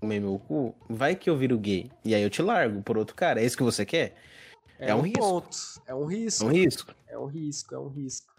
comer 0.00 0.20
meu 0.20 0.38
cu, 0.38 0.74
vai 0.88 1.16
que 1.16 1.28
eu 1.28 1.36
viro 1.36 1.58
gay. 1.58 1.90
E 2.04 2.14
aí 2.14 2.22
eu 2.22 2.30
te 2.30 2.40
largo 2.40 2.80
por 2.82 2.96
outro 2.96 3.16
cara. 3.16 3.40
É 3.42 3.44
isso 3.44 3.56
que 3.56 3.62
você 3.64 3.84
quer? 3.84 4.14
É 4.78 4.94
um 4.94 5.00
risco. 5.00 5.18
ponto. 5.18 5.56
É 5.86 5.94
um 5.94 6.10
É 6.10 6.14
risco. 6.14 6.44
um 6.46 6.48
risco. 6.50 6.94
É 7.08 7.18
um 7.18 7.26
risco, 7.26 7.74
é 7.74 7.78
um 7.78 7.88
risco. 7.88 8.33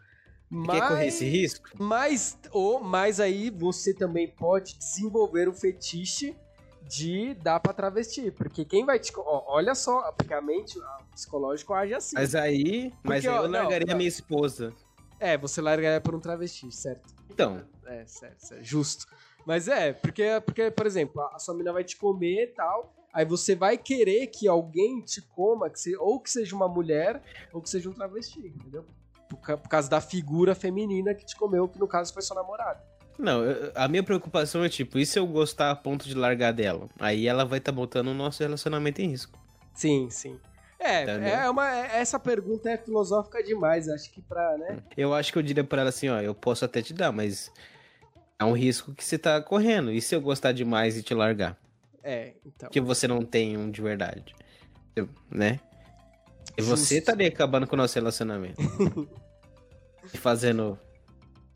Quer 0.63 0.87
correr 0.87 1.07
esse 1.07 1.25
risco? 1.27 1.69
Mas, 1.77 2.37
ou, 2.51 2.79
mas 2.83 3.19
aí 3.19 3.49
você 3.49 3.93
também 3.93 4.27
pode 4.27 4.77
desenvolver 4.77 5.47
o 5.49 5.53
fetiche 5.53 6.35
de 6.87 7.33
dar 7.35 7.59
pra 7.59 7.73
travesti. 7.73 8.31
Porque 8.31 8.63
quem 8.63 8.85
vai 8.85 8.99
te. 8.99 9.11
ó, 9.17 9.43
olha 9.47 9.73
só, 9.75 10.11
porque 10.11 10.33
a 10.33 10.41
mente, 10.41 10.79
a- 10.79 10.97
o 11.01 11.13
psicológico 11.13 11.73
age 11.73 11.93
assim. 11.93 12.15
Mas 12.15 12.35
aí, 12.35 12.93
mas 13.03 13.23
Porque, 13.23 13.27
aí 13.27 13.39
ó, 13.39 13.45
eu 13.45 13.51
largaria 13.51 13.87
não. 13.87 13.97
minha 13.97 14.07
esposa. 14.07 14.73
É, 15.19 15.37
você 15.37 15.61
largaria 15.61 15.99
por 16.01 16.13
um 16.13 16.19
travesti, 16.19 16.71
certo? 16.71 17.13
Então, 17.29 17.65
É, 17.85 18.05
certo, 18.05 18.39
certo, 18.39 18.63
justo. 18.63 19.05
Mas 19.45 19.67
é, 19.67 19.93
porque, 19.93 20.23
porque 20.45 20.71
por 20.71 20.85
exemplo, 20.85 21.21
a, 21.21 21.35
a 21.35 21.39
sua 21.39 21.53
mina 21.55 21.71
vai 21.71 21.83
te 21.83 21.95
comer 21.97 22.43
e 22.43 22.47
tal. 22.47 22.93
Aí 23.13 23.23
você 23.25 23.55
vai 23.55 23.77
querer 23.77 24.27
que 24.27 24.45
alguém 24.47 25.01
te 25.01 25.21
coma, 25.21 25.69
que 25.69 25.79
se, 25.79 25.95
ou 25.95 26.19
que 26.19 26.29
seja 26.29 26.53
uma 26.55 26.67
mulher, 26.67 27.21
ou 27.53 27.61
que 27.61 27.69
seja 27.69 27.89
um 27.89 27.93
travesti, 27.93 28.39
entendeu? 28.47 28.85
Por, 29.27 29.37
por 29.39 29.69
causa 29.69 29.89
da 29.89 29.99
figura 30.01 30.53
feminina 30.55 31.13
que 31.13 31.25
te 31.25 31.35
comeu, 31.35 31.67
que 31.67 31.79
no 31.79 31.87
caso 31.87 32.13
foi 32.13 32.21
sua 32.21 32.35
namorada. 32.35 32.81
não, 33.17 33.41
a 33.73 33.87
minha 33.87 34.03
preocupação 34.03 34.63
é 34.63 34.69
tipo, 34.69 34.99
e 34.99 35.05
se 35.05 35.17
eu 35.17 35.25
gostar 35.25 35.71
a 35.71 35.75
ponto 35.75 36.05
de 36.07 36.13
largar 36.13 36.51
dela? 36.53 36.87
Aí 36.99 37.27
ela 37.27 37.43
vai 37.45 37.59
estar 37.59 37.71
botando 37.71 38.07
o 38.09 38.13
nosso 38.13 38.43
relacionamento 38.43 39.01
em 39.01 39.09
risco. 39.09 39.37
Sim, 39.73 40.09
sim. 40.09 40.39
É, 40.79 41.03
é 41.43 41.49
uma, 41.49 41.73
é- 41.73 41.99
essa 42.01 42.19
pergunta 42.19 42.69
é 42.69 42.77
filosófica 42.77 43.41
demais, 43.41 43.89
acho 43.89 44.11
que 44.11 44.21
pra, 44.21 44.57
né? 44.57 44.77
Eu 44.95 45.13
acho 45.13 45.31
que 45.33 45.39
eu 45.39 45.43
diria 45.43 45.63
pra 45.63 45.81
ela 45.81 45.89
assim, 45.89 46.09
ó, 46.09 46.19
eu 46.21 46.35
posso 46.35 46.63
até 46.65 46.81
te 46.81 46.93
dar, 46.93 47.11
mas 47.11 47.51
é 48.37 48.43
um 48.45 48.51
risco 48.53 48.93
que 48.93 49.03
você 49.03 49.17
tá 49.17 49.41
correndo. 49.41 49.91
E 49.91 49.99
se 50.01 50.13
eu 50.15 50.21
gostar 50.21 50.51
demais 50.51 50.95
e 50.97 51.01
te 51.01 51.13
largar? 51.15 51.57
É, 52.03 52.33
então. 52.45 52.69
Que 52.69 52.79
você 52.79 53.07
não 53.07 53.25
tem 53.25 53.57
um 53.57 53.71
de 53.71 53.81
verdade. 53.81 54.35
Né? 55.31 55.59
E 56.57 56.61
você 56.61 56.99
estaria 56.99 57.27
acabando 57.27 57.67
com 57.67 57.75
o 57.75 57.77
nosso 57.77 57.95
relacionamento. 57.95 58.61
e 60.13 60.17
fazendo. 60.17 60.79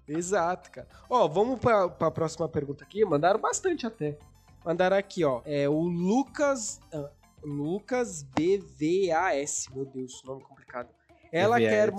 Exato, 0.08 0.72
cara. 0.72 0.88
Ó, 1.10 1.28
vamos 1.28 1.60
pra, 1.60 1.88
pra 1.88 2.12
próxima 2.12 2.50
pergunta 2.50 2.84
aqui. 2.84 3.06
Mandaram 3.06 3.40
bastante 3.40 3.86
até. 3.86 4.18
Mandaram 4.66 4.98
aqui, 4.98 5.24
ó. 5.24 5.42
É 5.46 5.70
o 5.70 5.80
Lucas. 5.82 6.80
ah, 6.94 7.10
Lucas 7.44 8.24
BVAS. 8.24 9.68
Meu 9.74 9.86
Deus, 9.86 10.22
nome 10.26 10.44
complicado. 10.44 10.90
Ela 11.32 11.58
BVAS. 11.58 11.70
quer, 11.70 11.94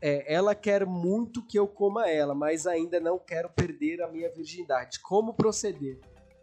é, 0.00 0.34
ela 0.34 0.54
quer 0.54 0.86
muito 0.86 1.46
que 1.46 1.58
eu 1.58 1.68
coma 1.68 2.08
ela, 2.08 2.34
mas 2.34 2.66
ainda 2.66 2.98
não 2.98 3.18
quero 3.18 3.48
perder 3.50 4.02
a 4.02 4.08
minha 4.08 4.30
virgindade. 4.32 4.98
Como 5.00 5.34
proceder? 5.34 6.00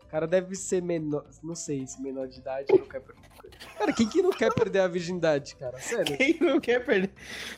Cara 0.10 0.26
deve 0.28 0.56
ser 0.56 0.82
menor. 0.82 1.26
Não 1.43 1.56
sei 1.56 1.86
se 1.86 2.02
menor 2.02 2.28
de 2.28 2.39
idade 2.39 2.67
não 2.70 2.86
quer 2.88 3.02
perder. 3.02 3.28
Cara, 3.78 3.93
quem 3.93 4.08
que 4.08 4.22
não 4.22 4.32
quer 4.32 4.54
perder 4.54 4.80
a 4.80 4.88
virgindade, 4.88 5.56
cara? 5.56 5.80
Sério? 5.80 6.15
Quem 6.17 6.38
não 6.39 6.60
quer 6.60 6.86
perder? 6.86 7.12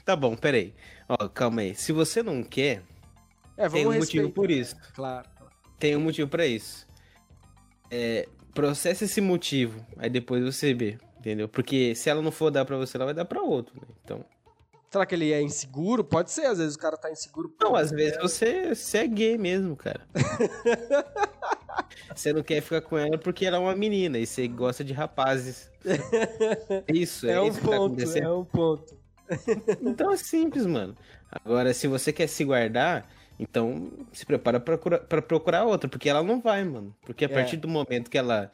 Tá 0.05 0.15
bom, 0.15 0.35
peraí. 0.35 0.73
Ó, 1.07 1.27
calma 1.27 1.61
aí. 1.61 1.75
Se 1.75 1.91
você 1.91 2.23
não 2.23 2.41
quer, 2.43 2.81
É, 3.57 3.67
vamos 3.67 3.73
tem 3.73 3.87
um 3.87 3.99
motivo 3.99 4.29
por 4.31 4.49
isso. 4.49 4.75
Claro. 4.95 5.27
claro. 5.37 5.53
Tem 5.77 5.95
um 5.95 6.01
motivo 6.01 6.29
pra 6.29 6.45
isso. 6.45 6.87
É, 7.91 8.27
processa 8.53 9.05
esse 9.05 9.19
motivo, 9.21 9.85
aí 9.97 10.09
depois 10.09 10.43
você 10.43 10.73
vê, 10.73 10.97
entendeu? 11.17 11.47
Porque 11.49 11.95
se 11.95 12.09
ela 12.09 12.21
não 12.21 12.31
for 12.31 12.51
dar 12.51 12.65
pra 12.65 12.77
você, 12.77 12.97
ela 12.97 13.05
vai 13.05 13.13
dar 13.13 13.25
pra 13.25 13.41
outro, 13.41 13.75
né? 13.75 13.87
Então, 14.03 14.23
Será 14.91 15.05
que 15.05 15.13
ele 15.13 15.31
é 15.31 15.39
inseguro? 15.39 16.03
Pode 16.03 16.31
ser, 16.31 16.47
às 16.47 16.57
vezes 16.57 16.73
o 16.75 16.79
cara 16.79 16.97
tá 16.97 17.11
inseguro. 17.11 17.53
não, 17.61 17.75
às 17.75 17.91
vezes 17.91 18.17
você, 18.19 18.73
você 18.73 18.97
é 18.99 19.07
gay 19.07 19.37
mesmo, 19.37 19.75
cara. 19.75 20.01
você 22.15 22.33
não 22.33 22.43
quer 22.43 22.61
ficar 22.61 22.81
com 22.81 22.97
ela 22.97 23.17
porque 23.17 23.45
ela 23.45 23.57
é 23.57 23.59
uma 23.59 23.75
menina 23.75 24.17
e 24.17 24.25
você 24.25 24.47
gosta 24.47 24.83
de 24.83 24.93
rapazes. 24.93 25.69
Isso, 26.87 27.27
é, 27.27 27.33
É 27.33 27.41
um 27.41 27.47
isso 27.47 27.59
que 27.61 27.67
tá 27.67 27.75
ponto, 27.77 28.17
é 28.17 28.31
um 28.31 28.45
ponto. 28.45 28.97
Então 29.81 30.11
é 30.11 30.17
simples, 30.17 30.65
mano. 30.65 30.95
Agora, 31.31 31.73
se 31.73 31.87
você 31.87 32.11
quer 32.11 32.27
se 32.27 32.43
guardar, 32.43 33.07
então 33.39 33.91
se 34.11 34.25
prepara 34.25 34.59
pra 34.59 34.75
procurar, 34.77 34.99
pra 34.99 35.21
procurar 35.21 35.65
outra, 35.65 35.87
porque 35.89 36.09
ela 36.09 36.23
não 36.23 36.41
vai, 36.41 36.63
mano. 36.63 36.95
Porque 37.01 37.25
a 37.25 37.29
É. 37.29 37.33
partir 37.33 37.57
do 37.57 37.67
momento 37.67 38.09
que 38.09 38.17
ela 38.17 38.51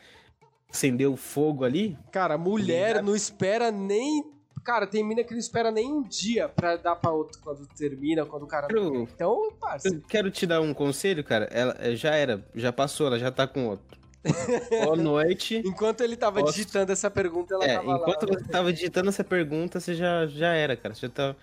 acendeu 0.69 1.13
o 1.13 1.17
fogo 1.17 1.63
ali, 1.63 1.97
Cara, 2.12 2.38
mulher 2.38 3.01
não 3.01 3.15
espera 3.15 3.71
nem. 3.71 4.35
Cara, 4.65 4.88
tem 4.88 5.04
mina 5.04 5.23
que 5.23 5.32
não 5.32 5.39
espera 5.39 5.69
nem 5.69 5.91
um 5.91 6.01
dia 6.01 6.49
pra 6.49 6.75
dar 6.75 6.95
pra 6.95 7.12
outro 7.12 7.39
quando 7.41 7.67
termina, 7.67 8.25
quando 8.25 8.43
o 8.43 8.47
cara. 8.47 8.67
quer. 8.67 8.75
Então, 8.78 9.51
parça. 9.62 9.88
eu 9.88 10.01
quero 10.10 10.32
te 10.32 10.47
dar 10.47 10.60
um 10.60 10.73
conselho, 10.73 11.23
cara. 11.23 11.45
Ela 11.51 11.75
eh, 11.80 11.95
já 11.95 12.15
era, 12.15 12.43
já 12.56 12.73
passou, 12.73 13.06
ela 13.08 13.19
já 13.19 13.30
tá 13.32 13.45
com 13.47 13.67
outro. 13.67 13.95
Boa 14.84 14.95
noite. 14.95 15.62
Enquanto 15.63 16.01
ele 16.01 16.17
tava 16.17 16.39
Posso- 16.39 16.54
digitando 16.54 16.91
essa 16.91 17.12
pergunta, 17.12 17.54
ela 17.54 17.63
É, 17.63 17.75
tava 17.75 17.91
enquanto 17.91 18.23
lá. 18.28 18.39
você 18.39 18.47
tava 18.49 18.73
digitando 18.73 19.10
essa 19.10 19.23
pergunta, 19.23 19.80
você 19.80 19.93
já, 19.93 20.25
já 20.25 20.51
era, 20.54 20.75
cara. 20.75 20.95
Você 20.95 21.01
já 21.06 21.10
tá. 21.13 21.36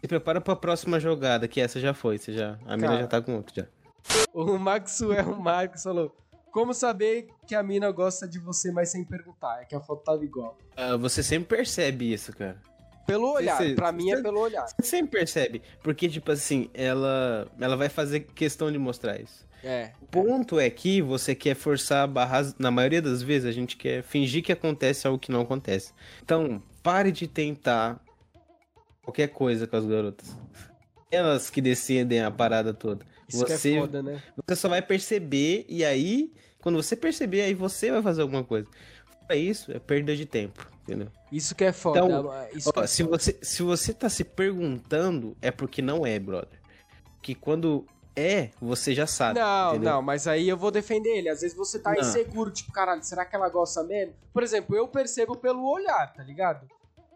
Se 0.00 0.06
prepara 0.06 0.40
pra 0.40 0.54
próxima 0.54 1.00
jogada, 1.00 1.48
que 1.48 1.60
essa 1.60 1.80
já 1.80 1.92
foi. 1.92 2.16
Você 2.18 2.32
já, 2.32 2.58
a 2.64 2.76
mina 2.76 2.96
já 2.96 3.06
tá 3.08 3.20
com 3.20 3.34
outro 3.36 3.52
já. 3.56 3.66
O 4.32 4.56
Maxwell 4.56 5.34
Marcos 5.34 5.82
falou: 5.82 6.14
Como 6.52 6.74
saber 6.74 7.28
que 7.46 7.54
a 7.54 7.62
mina 7.62 7.90
gosta 7.90 8.28
de 8.28 8.38
você, 8.38 8.70
mas 8.70 8.90
sem 8.90 9.02
perguntar? 9.04 9.62
É 9.62 9.64
que 9.64 9.74
a 9.74 9.80
foto 9.80 10.04
tava 10.04 10.22
igual. 10.22 10.56
Ah, 10.76 10.96
você 10.98 11.22
sempre 11.22 11.56
percebe 11.56 12.12
isso, 12.12 12.32
cara. 12.36 12.60
Pelo 13.06 13.32
olhar, 13.32 13.56
Você- 13.56 13.74
pra 13.74 13.90
mim 13.90 14.10
é 14.12 14.16
você- 14.16 14.22
pelo 14.22 14.38
olhar. 14.40 14.66
Você 14.68 14.82
sempre 14.86 15.18
percebe. 15.18 15.62
Porque, 15.82 16.08
tipo 16.08 16.30
assim, 16.30 16.68
ela, 16.74 17.48
ela 17.58 17.76
vai 17.76 17.88
fazer 17.88 18.20
questão 18.20 18.70
de 18.70 18.78
mostrar 18.78 19.18
isso. 19.20 19.44
É. 19.64 19.92
O 20.02 20.06
ponto 20.06 20.60
é 20.60 20.68
que 20.68 21.00
você 21.00 21.34
quer 21.34 21.54
forçar 21.56 22.06
barras. 22.06 22.54
Na 22.58 22.70
maioria 22.70 23.00
das 23.00 23.22
vezes, 23.22 23.48
a 23.48 23.52
gente 23.52 23.76
quer 23.76 24.02
fingir 24.02 24.42
que 24.42 24.52
acontece 24.52 25.06
algo 25.06 25.18
que 25.18 25.32
não 25.32 25.40
acontece. 25.40 25.92
Então, 26.22 26.62
pare 26.82 27.10
de 27.10 27.26
tentar 27.26 27.98
qualquer 29.02 29.28
coisa 29.28 29.66
com 29.66 29.76
as 29.76 29.86
garotas. 29.86 30.36
Elas 31.10 31.48
que 31.50 31.60
decidem 31.60 32.22
a 32.22 32.30
parada 32.30 32.72
toda. 32.74 33.04
Isso 33.32 33.44
que 33.44 33.56
você, 33.56 33.76
é 33.76 33.80
foda, 33.80 34.02
né? 34.02 34.22
você 34.46 34.56
só 34.56 34.68
vai 34.68 34.82
perceber, 34.82 35.64
e 35.68 35.84
aí, 35.84 36.32
quando 36.60 36.76
você 36.76 36.96
perceber, 36.96 37.42
aí 37.42 37.54
você 37.54 37.90
vai 37.90 38.02
fazer 38.02 38.22
alguma 38.22 38.44
coisa. 38.44 38.68
Fora 39.20 39.36
isso, 39.36 39.72
é 39.72 39.78
perda 39.78 40.14
de 40.16 40.26
tempo, 40.26 40.66
entendeu? 40.82 41.08
Isso 41.30 41.54
que 41.54 41.64
é 41.64 41.72
foda. 41.72 42.00
Então, 42.00 42.22
que 42.22 42.28
Ó, 42.28 42.82
é 42.82 42.86
se, 42.86 43.02
foda. 43.02 43.18
você, 43.18 43.38
se 43.42 43.62
você 43.62 43.94
tá 43.94 44.08
se 44.08 44.24
perguntando, 44.24 45.36
é 45.40 45.50
porque 45.50 45.80
não 45.80 46.06
é, 46.06 46.18
brother. 46.18 46.60
Que 47.22 47.34
quando 47.34 47.86
é, 48.14 48.50
você 48.60 48.94
já 48.94 49.06
sabe. 49.06 49.40
Não, 49.40 49.70
entendeu? 49.70 49.92
não, 49.92 50.02
mas 50.02 50.26
aí 50.26 50.48
eu 50.48 50.56
vou 50.56 50.70
defender 50.70 51.16
ele. 51.16 51.28
Às 51.28 51.40
vezes 51.40 51.56
você 51.56 51.78
tá 51.78 51.92
Não. 51.92 52.00
inseguro, 52.00 52.50
tipo, 52.50 52.72
caralho, 52.72 53.02
será 53.02 53.24
que 53.24 53.34
ela 53.34 53.48
gosta 53.48 53.82
mesmo? 53.82 54.14
Por 54.32 54.42
exemplo, 54.42 54.76
eu 54.76 54.86
percebo 54.86 55.36
pelo 55.36 55.64
olhar, 55.64 56.12
tá 56.12 56.22
ligado? 56.22 56.66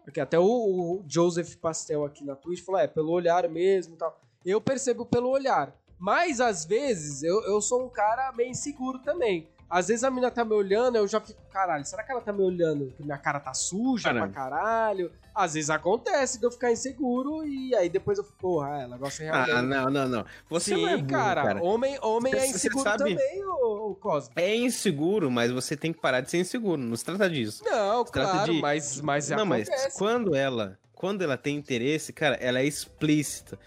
Porque 0.03 0.19
até 0.19 0.39
o, 0.39 0.45
o 0.45 1.03
Joseph 1.07 1.55
Pastel 1.55 2.05
aqui 2.05 2.23
na 2.23 2.35
Twitch 2.35 2.63
falou, 2.63 2.81
é, 2.81 2.87
pelo 2.87 3.11
olhar 3.11 3.47
mesmo 3.49 3.95
e 3.95 3.97
tal. 3.97 4.19
Eu 4.45 4.61
percebo 4.61 5.05
pelo 5.05 5.29
olhar. 5.29 5.75
Mas 5.99 6.39
às 6.39 6.65
vezes 6.65 7.23
eu, 7.23 7.41
eu 7.43 7.59
sou 7.61 7.85
um 7.85 7.89
cara 7.89 8.31
meio 8.33 8.49
inseguro 8.49 8.99
também. 8.99 9.47
Às 9.69 9.89
vezes 9.89 10.05
a 10.05 10.09
mina 10.09 10.31
tá 10.31 10.45
me 10.45 10.53
olhando, 10.53 10.95
eu 10.95 11.05
já 11.09 11.19
fico, 11.19 11.41
caralho, 11.51 11.83
será 11.85 12.01
que 12.01 12.09
ela 12.09 12.21
tá 12.21 12.31
me 12.31 12.41
olhando 12.41 12.93
que 12.95 13.03
minha 13.03 13.17
cara 13.17 13.37
tá 13.37 13.53
suja 13.53 14.13
Caralho. 14.13 14.31
pra 14.31 14.41
caralho? 14.41 15.11
Às 15.35 15.55
vezes 15.55 15.69
acontece 15.69 16.39
de 16.39 16.45
eu 16.45 16.51
ficar 16.51 16.71
inseguro 16.71 17.45
e 17.45 17.75
aí 17.75 17.89
depois 17.89 18.17
eu 18.17 18.23
fico, 18.23 18.37
porra, 18.39 18.81
ela 18.83 18.97
gosta 18.97 19.23
realmente. 19.23 19.51
Ah, 19.51 19.61
não, 19.61 19.89
não, 19.89 20.07
não. 20.07 20.25
Você 20.49 20.73
Sim, 20.73 20.81
não 20.83 20.87
é 20.89 20.95
burro, 20.95 21.09
cara, 21.09 21.43
cara. 21.43 21.61
Homem, 21.63 21.97
homem 22.01 22.33
é 22.33 22.39
Você 22.47 22.47
inseguro 22.47 22.83
sabe- 22.83 23.09
também, 23.09 23.43
ô, 23.45 23.89
ô 23.91 23.95
Cosmo. 23.95 24.31
É 24.37 24.55
inseguro, 24.55 25.29
mas 25.29 25.51
você 25.51 25.75
tem 25.75 25.91
que 25.91 25.99
parar 25.99 26.21
de 26.21 26.31
ser 26.31 26.37
inseguro. 26.39 26.81
Não 26.81 26.95
se 26.95 27.03
trata 27.03 27.29
disso. 27.29 27.61
Não, 27.65 28.05
Se 28.05 28.11
trata 28.13 28.31
claro, 28.31 28.53
de- 28.53 28.61
mas, 28.61 29.01
mas 29.01 29.29
não, 29.29 29.39
acontece. 29.43 29.69
mas 29.71 29.93
quando 29.97 30.33
ela, 30.33 30.79
quando 30.95 31.23
ela 31.23 31.35
tem 31.35 31.57
interesse, 31.57 32.13
cara, 32.13 32.35
ela 32.35 32.59
é 32.59 32.65
explícita. 32.65 33.59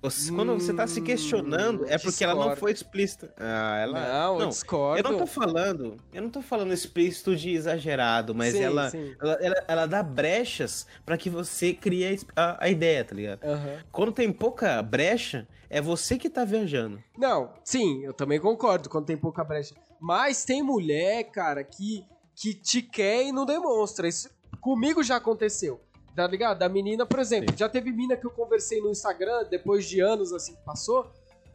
Você- 0.00 0.32
quando 0.32 0.54
você 0.54 0.72
tá 0.72 0.86
se 0.86 1.00
questionando, 1.00 1.84
é 1.88 1.98
porque 1.98 2.22
ela 2.22 2.34
não 2.34 2.40
discordo. 2.42 2.60
foi 2.60 2.72
explícita. 2.72 3.34
Ah, 3.36 3.78
ela. 3.78 4.00
Não, 4.00 4.40
eu 4.40 4.48
discordo. 4.48 4.98
Eu 4.98 5.10
não 5.10 5.18
tô 5.18 5.26
falando, 5.26 5.96
eu 6.12 6.22
não 6.22 6.30
tô 6.30 6.40
falando 6.40 6.72
explícito 6.72 7.34
de 7.34 7.50
exagerado, 7.50 8.34
mas 8.34 8.54
Sim, 8.54 8.62
ela, 8.62 8.90
sim. 8.90 9.14
ela, 9.20 9.32
ela, 9.40 9.64
ela 9.66 9.86
dá 9.86 10.02
brechas 10.02 10.86
pra 11.04 11.18
que 11.18 11.28
você 11.28 11.74
crie 11.74 12.18
a 12.36 12.64
a, 12.64 12.68
ideia, 12.68 13.04
tá 13.04 13.14
ligado? 13.14 13.42
Aham. 13.44 13.82
Quando 13.90 14.12
tem 14.12 14.32
pouca 14.32 14.80
brecha, 14.82 15.48
é 15.68 15.80
você 15.80 16.16
que 16.16 16.30
tá 16.30 16.44
viajando. 16.44 17.02
Não, 17.16 17.52
sim, 17.64 18.04
eu 18.04 18.12
também 18.12 18.38
concordo 18.40 18.88
quando 18.88 19.06
tem 19.06 19.16
pouca 19.16 19.42
brecha. 19.42 19.74
Mas 20.00 20.44
tem 20.44 20.62
mulher, 20.62 21.24
cara, 21.24 21.64
que, 21.64 22.04
que 22.36 22.54
te 22.54 22.80
quer 22.82 23.24
e 23.26 23.32
não 23.32 23.44
demonstra. 23.44 24.06
Isso 24.06 24.30
comigo 24.60 25.02
já 25.02 25.16
aconteceu. 25.16 25.80
Tá 26.18 26.26
ligado? 26.26 26.58
Da 26.58 26.68
menina, 26.68 27.06
por 27.06 27.20
exemplo, 27.20 27.54
já 27.56 27.68
teve 27.68 27.92
mina 27.92 28.16
que 28.16 28.26
eu 28.26 28.30
conversei 28.32 28.80
no 28.80 28.90
Instagram 28.90 29.44
depois 29.48 29.88
de 29.88 30.00
anos 30.00 30.32
assim 30.32 30.52
que 30.52 30.64
passou. 30.64 31.08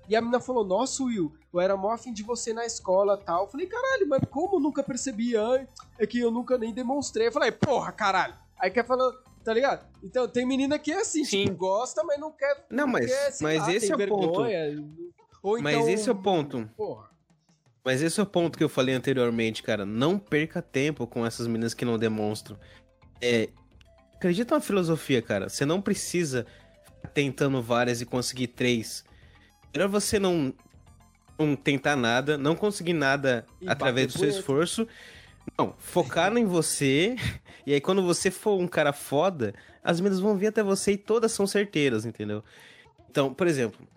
E 0.07 0.15
a 0.15 0.21
menina 0.21 0.39
falou: 0.39 0.63
Nossa, 0.63 1.03
Will, 1.03 1.33
eu 1.53 1.59
era 1.59 1.75
mó 1.75 1.91
afim 1.91 2.13
de 2.13 2.23
você 2.23 2.53
na 2.53 2.65
escola 2.65 3.17
tal. 3.17 3.43
Eu 3.43 3.49
falei: 3.49 3.67
Caralho, 3.67 4.07
mas 4.07 4.21
como 4.31 4.55
eu 4.55 4.59
nunca 4.61 4.81
percebi? 4.81 5.35
Ai, 5.35 5.67
é 5.99 6.07
que 6.07 6.17
eu 6.17 6.31
nunca 6.31 6.57
nem 6.57 6.73
demonstrei. 6.73 7.27
Eu 7.27 7.31
falei: 7.33 7.51
Porra, 7.51 7.91
caralho. 7.91 8.35
Aí 8.57 8.71
quer 8.71 8.85
falar, 8.85 9.11
tá 9.43 9.53
ligado? 9.53 9.85
Então 10.01 10.29
tem 10.29 10.45
menina 10.45 10.79
que 10.79 10.93
é 10.93 11.01
assim, 11.01 11.25
Sim. 11.25 11.43
tipo, 11.43 11.57
gosta, 11.57 12.01
mas 12.05 12.17
não 12.17 12.31
quer. 12.31 12.65
Não, 12.69 12.87
mas- 12.87 13.07
quer, 13.07 13.33
mas 13.41 13.67
esse 13.67 13.91
é 13.91 13.95
o 13.97 14.07
ponto. 14.07 14.39
Ou 15.43 15.61
Mas 15.61 15.75
então, 15.75 15.89
esse 15.89 16.07
é 16.07 16.11
o 16.13 16.15
ponto. 16.15 16.69
Porra. 16.77 17.09
Mas 17.83 18.01
esse 18.01 18.17
é 18.17 18.23
o 18.23 18.25
ponto 18.25 18.57
que 18.57 18.63
eu 18.63 18.69
falei 18.69 18.95
anteriormente, 18.95 19.61
cara. 19.61 19.85
Não 19.85 20.17
perca 20.17 20.61
tempo 20.61 21.05
com 21.05 21.25
essas 21.25 21.47
meninas 21.47 21.73
que 21.73 21.83
não 21.83 21.99
demonstram. 21.99 22.57
É, 23.19 23.49
acredita 24.23 24.55
na 24.55 24.61
filosofia, 24.61 25.21
cara. 25.21 25.49
Você 25.49 25.65
não 25.65 25.81
precisa 25.81 26.45
ficar 26.95 27.09
tentando 27.09 27.61
várias 27.61 27.99
e 27.99 28.05
conseguir 28.05 28.47
três. 28.47 29.03
Melhor 29.73 29.89
você 29.89 30.17
não, 30.17 30.53
não 31.37 31.57
tentar 31.57 31.97
nada, 31.97 32.37
não 32.37 32.55
conseguir 32.55 32.93
nada 32.93 33.45
E 33.59 33.67
através 33.67 34.13
do 34.13 34.19
seu 34.19 34.29
esforço. 34.29 34.87
Não, 35.57 35.75
focar 35.77 36.35
em 36.37 36.45
você. 36.45 37.15
E 37.65 37.73
aí, 37.73 37.79
quando 37.79 38.03
você 38.03 38.29
for 38.29 38.59
um 38.59 38.67
cara 38.67 38.91
foda, 38.91 39.53
as 39.81 40.01
meninas 40.01 40.19
vão 40.19 40.35
vir 40.35 40.47
até 40.47 40.61
você 40.61 40.91
e 40.91 40.97
todas 40.97 41.31
são 41.31 41.47
certeiras, 41.47 42.05
entendeu? 42.05 42.43
Então, 43.09 43.33
por 43.33 43.47
exemplo, 43.47 43.87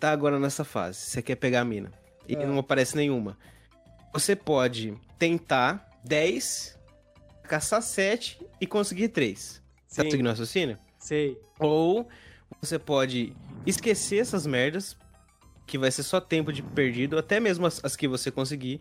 tá 0.00 0.10
agora 0.10 0.36
nessa 0.36 0.64
fase, 0.64 0.98
você 0.98 1.22
quer 1.22 1.36
pegar 1.36 1.60
a 1.60 1.64
mina 1.64 1.92
e 2.28 2.34
É. 2.34 2.44
não 2.44 2.58
aparece 2.58 2.96
nenhuma. 2.96 3.38
Você 4.12 4.34
pode 4.34 4.98
tentar 5.16 5.88
10, 6.04 6.76
caçar 7.44 7.80
7 7.80 8.44
e 8.60 8.66
conseguir 8.66 9.10
3. 9.10 9.62
Tá 9.94 10.02
Sim. 10.02 10.10
seguindo 10.10 10.26
o 10.26 10.30
raciocínio? 10.30 10.78
Sei. 10.98 11.38
Ou 11.58 12.08
você 12.60 12.78
pode 12.78 13.34
esquecer 13.66 14.18
essas 14.20 14.46
merdas, 14.46 14.96
que 15.66 15.78
vai 15.78 15.90
ser 15.90 16.02
só 16.02 16.20
tempo 16.20 16.52
de 16.52 16.62
perdido, 16.62 17.18
até 17.18 17.38
mesmo 17.40 17.66
as, 17.66 17.82
as 17.84 17.96
que 17.96 18.06
você 18.08 18.30
conseguir. 18.30 18.80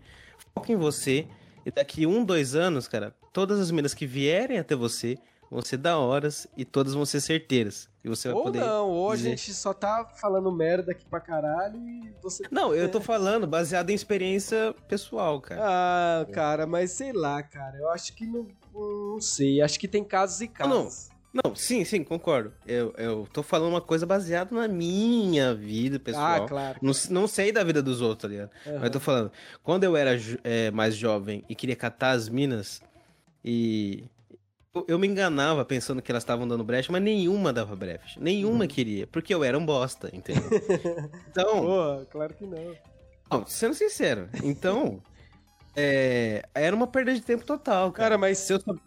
Foca 0.54 0.71
em 0.71 0.76
você. 0.76 1.28
E 1.65 1.71
daqui 1.71 2.06
um, 2.06 2.26
dois 2.26 2.56
anos, 2.56 2.88
cara, 2.88 3.15
todas 3.32 3.60
as 3.60 3.71
minas 3.71 3.93
que 3.93 4.06
vierem 4.06 4.60
até 4.60 4.76
você 4.76 5.17
vão 5.49 5.62
ser 5.62 5.78
da 5.78 5.97
horas 5.97 6.47
e 6.58 6.65
todas 6.65 6.93
vão 6.93 7.06
ser 7.06 7.21
certeiras. 7.21 7.88
E 8.04 8.10
você 8.10 8.28
vai 8.28 8.38
Ou 8.38 8.43
poder. 8.43 8.60
não, 8.60 8.89
ou 8.89 9.15
dizer- 9.15 9.28
a 9.28 9.36
gente 9.36 9.54
só 9.54 9.73
tá 9.73 10.04
falando 10.19 10.52
merda 10.52 10.91
aqui 10.91 11.06
pra 11.06 11.19
caralho 11.21 11.78
e 11.88 12.12
você. 12.21 12.43
Não, 12.52 12.73
eu 12.76 12.89
tô 12.91 12.99
falando 12.99 13.47
baseado 13.47 13.91
em 13.91 13.93
experiência 13.93 14.76
pessoal, 14.89 15.39
cara. 15.39 15.62
Ah, 15.63 16.26
cara, 16.34 16.65
mas 16.67 16.91
sei 16.91 17.13
lá, 17.13 17.41
cara. 17.43 17.78
Eu 17.78 17.89
acho 17.91 18.13
que 18.13 18.26
não. 18.26 18.47
Não 18.74 19.22
sei. 19.22 19.62
Acho 19.62 19.80
que 19.80 19.88
tem 19.88 20.04
casos 20.04 20.42
e 20.42 20.48
casos. 20.48 21.10
Não, 21.34 21.56
sim, 21.56 21.84
sim, 21.84 22.04
concordo. 22.04 22.54
Eu, 22.66 22.94
eu 22.96 23.28
tô 23.34 23.42
falando 23.42 23.72
uma 23.72 23.82
coisa 23.82 24.06
baseada 24.06 24.56
na 24.56 24.68
minha 24.68 25.56
vida 25.56 26.00
pessoal. 26.00 26.44
Ah, 26.44 26.48
claro. 26.48 26.80
Não, 26.80 26.94
não 27.10 27.28
sei 27.28 27.52
da 27.52 27.64
vida 27.64 27.82
dos 27.82 28.02
outros, 28.02 28.22
tá 28.22 28.28
ligado? 28.28 28.52
Aham. 28.68 28.76
Mas 28.76 28.84
eu 28.84 28.92
tô 28.92 29.00
falando, 29.00 29.32
quando 29.64 29.84
eu 29.84 29.98
era 29.98 30.12
é, 30.44 30.70
mais 30.70 30.96
jovem 30.96 31.44
e 31.50 31.56
queria 31.56 31.76
catar 31.76 32.12
as 32.12 32.30
minas, 32.30 32.84
e 33.44 34.04
eu, 34.88 35.00
me 35.00 35.08
enganava 35.08 35.66
pensando 35.66 36.04
que 36.04 36.12
elas 36.12 36.24
estavam 36.24 36.48
dando 36.48 36.64
brecha, 36.64 36.92
mas 36.92 37.02
nenhuma 37.02 37.52
dava 37.52 37.76
brecha. 37.76 38.20
Uhum. 38.20 38.24
Nenhuma 38.26 38.68
queria, 38.68 39.08
porque 39.08 39.34
eu 39.34 39.44
era 39.44 39.58
um 39.58 39.66
bosta, 39.66 40.10
entendeu? 40.14 40.50
Então, 41.30 41.62
Pô, 41.62 42.06
claro 42.12 42.36
que 42.36 42.46
não. 42.46 42.76
não, 43.32 43.46
sendo 43.48 43.74
sincero, 43.74 44.30
então, 44.44 45.02
é, 45.76 46.44
era 46.54 46.76
uma 46.76 46.88
perda 46.88 47.14
de 47.14 47.22
tempo 47.22 47.46
total, 47.46 47.92
cara. 47.92 48.10
Cara, 48.10 48.18
mas. 48.18 48.38
Se 48.40 48.54
eu, 48.54 48.60
sou- 48.62 48.80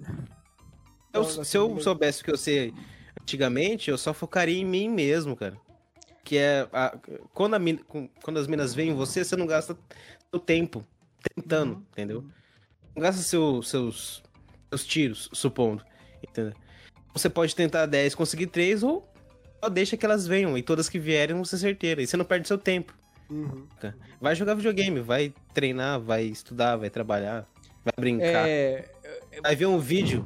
eu- 1.13 1.45
se 1.45 1.57
eu 1.57 1.81
soubesse 1.81 2.23
o 2.23 2.25
que 2.25 2.31
eu 2.31 2.37
sei 2.37 2.73
antigamente, 3.21 3.91
eu 3.91 3.99
só 3.99 4.13
focaria 4.13 4.59
em 4.59 4.65
mim 4.65 4.89
mesmo, 4.89 5.35
cara. 5.37 5.57
Que 6.25 6.39
é. 6.39 6.69
a- 6.73 6.97
quando, 7.33 7.55
a 7.55 7.61
com- 7.87 8.09
quando 8.23 8.39
as 8.39 8.47
minas 8.47 8.75
veem 8.75 8.91
em 8.91 8.95
você, 8.95 9.25
você 9.25 9.37
não 9.37 9.47
gasta 9.47 9.77
seu 10.31 10.41
tempo 10.41 10.85
tentando, 11.35 11.75
Uhum. 11.75 11.83
entendeu? 11.93 12.25
Não 12.95 13.03
gasta 13.03 13.23
seu- 13.23 13.63
seus, 13.63 14.23
seus 14.69 14.85
tiros, 14.87 15.29
supondo. 15.33 15.85
Entendeu? 16.27 16.53
Você 17.13 17.31
pode 17.31 17.55
tentar 17.55 17.87
10, 17.87 18.15
conseguir 18.15 18.49
3, 18.49 18.83
ou 18.83 19.09
só 19.63 19.69
deixa 19.71 19.97
que 19.97 20.05
elas 20.05 20.27
venham. 20.27 20.57
E 20.59 20.63
todas 20.63 20.89
que 20.89 20.99
vierem 20.99 21.35
vão 21.35 21.45
ser 21.45 21.59
certeiras. 21.59 22.05
E 22.05 22.07
você 22.09 22.17
não 22.17 22.25
perde 22.25 22.47
seu 22.49 22.59
tempo. 22.59 22.93
Uhum. 23.31 23.67
Vai 24.21 24.35
jogar 24.35 24.55
videogame, 24.55 25.01
vai 25.01 25.33
treinar, 25.53 26.01
vai 26.01 26.25
estudar, 26.25 26.77
vai 26.77 26.91
trabalhar, 26.91 27.47
vai 27.85 27.93
brincar. 27.99 28.49
É. 28.49 28.89
Vai 29.43 29.57
ver 29.57 29.67
um 29.67 29.79
vídeo. 29.79 30.25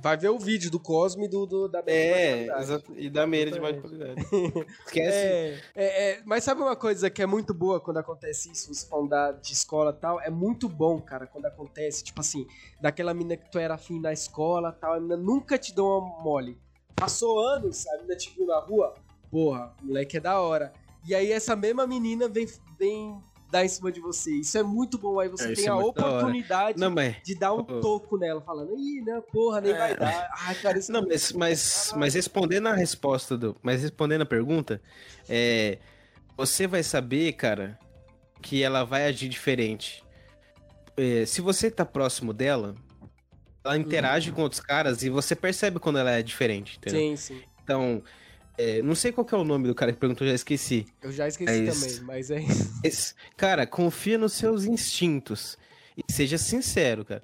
Vai 0.00 0.16
ver 0.16 0.30
o 0.30 0.38
vídeo 0.38 0.68
do 0.68 0.80
Cosme 0.80 1.26
e 1.26 1.28
do, 1.28 1.46
do 1.46 1.68
da 1.68 1.80
Meire 1.80 2.02
de 2.02 2.10
É, 2.10 2.24
baixa 2.24 2.34
qualidade. 2.46 2.62
exato, 2.64 2.94
e 2.96 3.10
da 3.10 3.24
meira 3.24 3.50
de 3.52 3.60
baixa 3.60 3.80
qualidade. 3.80 4.20
Esquece. 4.84 5.16
É, 5.16 5.60
é, 5.76 6.10
é, 6.10 6.22
mas 6.24 6.42
sabe 6.42 6.60
uma 6.60 6.74
coisa 6.74 7.08
que 7.08 7.22
é 7.22 7.26
muito 7.26 7.54
boa 7.54 7.80
quando 7.80 7.98
acontece 7.98 8.50
isso, 8.50 8.74
você 8.74 8.84
falando 8.88 9.10
da, 9.10 9.30
de 9.30 9.52
escola 9.52 9.94
e 9.96 10.00
tal? 10.00 10.20
É 10.20 10.28
muito 10.28 10.68
bom, 10.68 11.00
cara, 11.00 11.24
quando 11.28 11.46
acontece, 11.46 12.02
tipo 12.02 12.20
assim, 12.20 12.44
daquela 12.80 13.14
mina 13.14 13.36
que 13.36 13.48
tu 13.48 13.60
era 13.60 13.74
afim 13.74 14.00
na 14.00 14.12
escola 14.12 14.74
e 14.76 14.80
tal, 14.80 14.94
a 14.94 15.00
mina 15.00 15.16
nunca 15.16 15.56
te 15.56 15.72
deu 15.72 15.84
uma 15.86 16.20
mole. 16.20 16.58
Passou 16.96 17.38
anos, 17.38 17.86
a 17.86 17.98
mina 17.98 18.16
te 18.16 18.34
viu 18.34 18.44
na 18.44 18.58
rua, 18.58 18.94
porra, 19.30 19.72
moleque 19.80 20.16
é 20.16 20.20
da 20.20 20.40
hora. 20.40 20.72
E 21.04 21.14
aí 21.14 21.32
essa 21.32 21.56
mesma 21.56 21.86
menina 21.86 22.28
vem, 22.28 22.46
vem 22.78 23.18
dar 23.50 23.64
em 23.64 23.68
cima 23.68 23.90
de 23.92 24.00
você. 24.00 24.32
Isso 24.36 24.56
é 24.56 24.62
muito 24.62 24.96
bom, 24.96 25.18
aí 25.20 25.28
você 25.28 25.52
É, 25.52 25.54
tem 25.54 25.66
é 25.66 25.68
a 25.68 25.76
hora. 25.76 25.86
oportunidade 25.86 26.78
Não, 26.80 26.90
mas. 26.90 27.16
de 27.22 27.34
dar 27.34 27.52
um 27.54 27.60
Oh. 27.60 27.80
toco 27.80 28.16
nela, 28.16 28.40
falando, 28.40 28.74
ih, 28.78 29.02
não, 29.02 29.20
porra, 29.20 29.60
nem 29.60 29.74
vai 29.74 29.96
dar. 29.96 30.28
Ai, 30.38 30.54
cara, 30.56 30.78
isso 30.78 30.90
Não, 30.92 31.02
mas, 31.06 31.32
mas, 31.32 31.92
mas 31.96 32.14
respondendo 32.14 32.68
a 32.68 32.74
resposta 32.74 33.36
do. 33.36 33.56
Mas 33.62 33.82
respondendo 33.82 34.22
a 34.22 34.26
pergunta, 34.26 34.80
é. 35.28 35.78
Você 36.36 36.66
vai 36.66 36.82
saber, 36.82 37.34
cara, 37.34 37.78
que 38.40 38.62
ela 38.62 38.84
vai 38.84 39.04
agir 39.04 39.28
diferente. 39.28 40.02
É, 40.96 41.26
se 41.26 41.40
você 41.42 41.70
tá 41.70 41.84
próximo 41.84 42.32
dela, 42.32 42.74
ela 43.62 43.76
interage 43.76 44.32
com 44.32 44.40
outros 44.42 44.60
caras 44.60 45.02
e 45.02 45.10
você 45.10 45.36
percebe 45.36 45.78
quando 45.78 45.98
ela 45.98 46.10
é 46.10 46.22
diferente, 46.22 46.78
entendeu? 46.78 47.00
Sim, 47.00 47.16
sim. 47.16 47.42
Então, 47.62 48.02
é, 48.58 48.82
não 48.82 48.94
sei 48.94 49.12
qual 49.12 49.24
que 49.24 49.34
é 49.34 49.38
o 49.38 49.44
nome 49.44 49.66
do 49.68 49.74
cara 49.74 49.92
que 49.92 49.98
perguntou, 49.98 50.26
já 50.26 50.34
esqueci. 50.34 50.86
Eu 51.02 51.10
já 51.12 51.26
esqueci 51.28 51.52
É 51.52 51.58
isso. 51.64 51.80
também, 51.80 52.00
mas 52.06 52.30
é 52.30 52.40
Esse- 52.84 53.14
cara, 53.36 53.66
confia 53.66 54.18
nos 54.18 54.32
seus 54.34 54.64
instintos. 54.64 55.56
E 55.96 56.02
seja 56.12 56.38
sincero, 56.38 57.04
cara. 57.04 57.22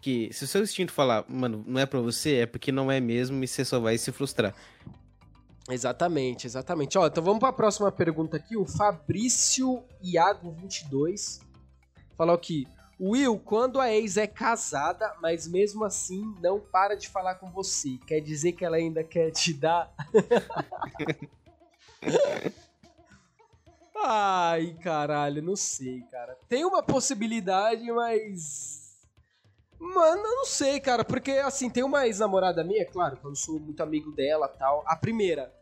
Que 0.00 0.28
se 0.32 0.44
o 0.44 0.46
seu 0.46 0.62
instinto 0.62 0.92
falar, 0.92 1.24
mano, 1.28 1.64
não 1.66 1.80
é 1.80 1.86
pra 1.86 1.98
você, 2.00 2.34
é 2.36 2.46
porque 2.46 2.70
não 2.70 2.92
é 2.92 3.00
mesmo 3.00 3.42
e 3.42 3.48
você 3.48 3.64
só 3.64 3.80
vai 3.80 3.96
se 3.98 4.12
frustrar. 4.12 4.54
Exatamente, 5.70 6.46
exatamente. 6.46 6.98
Ó, 6.98 7.06
então 7.06 7.24
vamos 7.24 7.40
para 7.40 7.48
a 7.48 7.52
próxima 7.52 7.90
pergunta 7.90 8.36
aqui. 8.36 8.54
O 8.56 8.66
Fabrício 8.66 9.82
Iago22 10.04 11.40
falou 12.16 12.34
aqui: 12.34 12.66
Will, 13.00 13.38
quando 13.38 13.80
a 13.80 13.90
ex 13.92 14.16
é 14.16 14.26
casada, 14.26 15.14
mas 15.20 15.48
mesmo 15.48 15.84
assim 15.84 16.22
não 16.40 16.60
para 16.60 16.94
de 16.96 17.08
falar 17.08 17.34
com 17.36 17.50
você, 17.50 17.98
quer 18.06 18.20
dizer 18.20 18.52
que 18.52 18.64
ela 18.64 18.76
ainda 18.76 19.02
quer 19.02 19.30
te 19.32 19.52
dar? 19.52 19.92
Ai, 24.06 24.76
caralho, 24.82 25.42
não 25.42 25.56
sei, 25.56 26.02
cara. 26.10 26.36
Tem 26.48 26.64
uma 26.64 26.82
possibilidade, 26.82 27.82
mas. 27.90 28.82
Mano, 29.78 30.22
eu 30.22 30.36
não 30.36 30.44
sei, 30.44 30.80
cara, 30.80 31.04
porque 31.04 31.32
assim, 31.32 31.68
tem 31.70 31.82
uma 31.82 32.06
ex-namorada 32.06 32.62
minha, 32.64 32.84
claro, 32.86 33.16
que 33.16 33.24
eu 33.24 33.30
não 33.30 33.36
sou 33.36 33.58
muito 33.58 33.82
amigo 33.82 34.12
dela 34.12 34.48
tal, 34.48 34.82
a 34.86 34.96
primeira. 34.96 35.52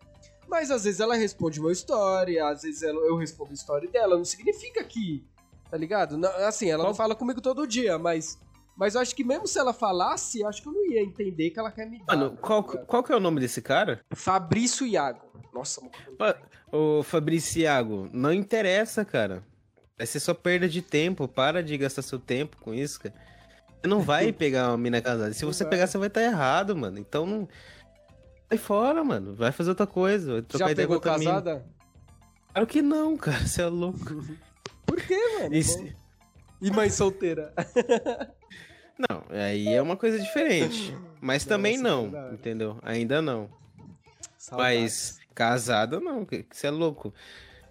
Mas 0.49 0.71
às 0.71 0.85
vezes 0.85 1.01
ela 1.01 1.15
responde 1.15 1.61
meu 1.61 1.71
story, 1.71 2.39
às 2.39 2.63
vezes 2.63 2.83
ela- 2.83 3.01
eu 3.01 3.17
respondo 3.17 3.51
a 3.51 3.55
story 3.55 3.89
dela, 3.89 4.17
não 4.17 4.25
significa 4.25 4.83
que. 4.85 5.25
Tá 5.73 5.79
ligado? 5.79 6.19
Não- 6.19 6.29
assim, 6.47 6.71
ela 6.71 6.85
não 6.85 6.95
fala 6.95 7.15
comigo 7.15 7.41
todo 7.41 7.67
dia, 7.67 7.99
mas. 7.99 8.39
Mas 8.77 8.95
eu 8.95 9.01
acho 9.01 9.17
que 9.17 9.25
mesmo 9.25 9.47
se 9.47 9.59
ela 9.59 9.73
falasse, 9.73 10.41
eu 10.41 10.47
acho 10.49 10.61
que 10.61 10.69
eu 10.69 10.73
não 10.73 10.85
ia 10.91 11.01
entender 11.03 11.49
que 11.49 11.59
ela 11.59 11.73
quer 11.73 11.87
me 11.89 11.99
dar. 12.05 12.15
Mano, 12.15 12.37
qual, 12.37 12.63
tá 12.63 12.79
qual 12.85 13.03
que 13.03 13.11
é 13.11 13.17
o 13.17 13.21
nome 13.21 13.41
desse 13.41 13.63
cara? 13.63 14.01
Fabrício 14.15 14.87
Iago. 14.87 15.21
Nossa, 15.51 15.81
mano. 15.81 15.93
Ô, 16.71 17.03
Fabriciago, 17.03 18.07
não 18.13 18.35
interessa, 18.35 19.03
cara. 19.03 19.43
Vai 19.97 20.07
ser 20.07 20.21
só 20.21 20.35
perda 20.35 20.69
de 20.69 20.83
tempo. 20.83 21.27
Para 21.27 21.63
de 21.63 21.79
gastar 21.79 22.03
seu 22.03 22.19
tempo 22.19 22.59
com 22.61 22.75
isso, 22.75 23.01
cara. 23.01 23.15
Você 23.81 23.87
não 23.89 24.01
vai 24.03 24.31
pegar 24.33 24.69
uma 24.69 24.77
mina 24.79 25.01
casada. 25.01 25.33
Se 25.33 25.47
você 25.47 25.65
pegar, 25.65 25.87
você 25.87 25.97
vai 25.97 26.09
estar 26.09 26.23
errado, 26.23 26.77
mano. 26.77 26.99
Então 26.99 27.25
não. 27.25 27.49
Sai 28.51 28.59
fora, 28.59 29.03
mano. 29.03 29.35
Vai 29.35 29.53
fazer 29.53 29.71
outra 29.71 29.87
coisa. 29.87 30.33
vai 30.35 30.43
trocar 30.43 30.67
Já 30.67 30.71
ideia 30.73 30.87
com 30.87 30.95
pegou 30.95 31.13
outra 31.13 31.19
mina. 31.19 31.31
casada? 31.31 31.67
Claro 32.53 32.67
que 32.67 32.83
não, 32.83 33.17
cara. 33.17 33.47
Você 33.47 33.63
é 33.63 33.67
louco. 33.67 33.99
Por 34.87 35.01
quê, 35.01 35.17
mano? 35.41 35.55
Isso- 35.55 35.85
E 36.61 36.71
mãe 36.71 36.89
solteira? 36.91 37.53
Não, 38.99 39.25
aí 39.31 39.67
é 39.69 39.83
uma 39.83 39.97
coisa 39.97 40.19
diferente. 40.19 40.97
Mas 41.21 41.45
também 41.45 41.77
Nossa, 41.77 41.89
não, 41.89 42.03
verdade. 42.11 42.35
entendeu? 42.35 42.79
Ainda 42.83 43.21
não. 43.23 43.51
Saudades. 44.39 44.81
Mas 45.19 45.21
casado 45.35 46.01
não, 46.01 46.25
que 46.25 46.47
você 46.53 46.67
é 46.69 46.71
louco. 46.71 47.13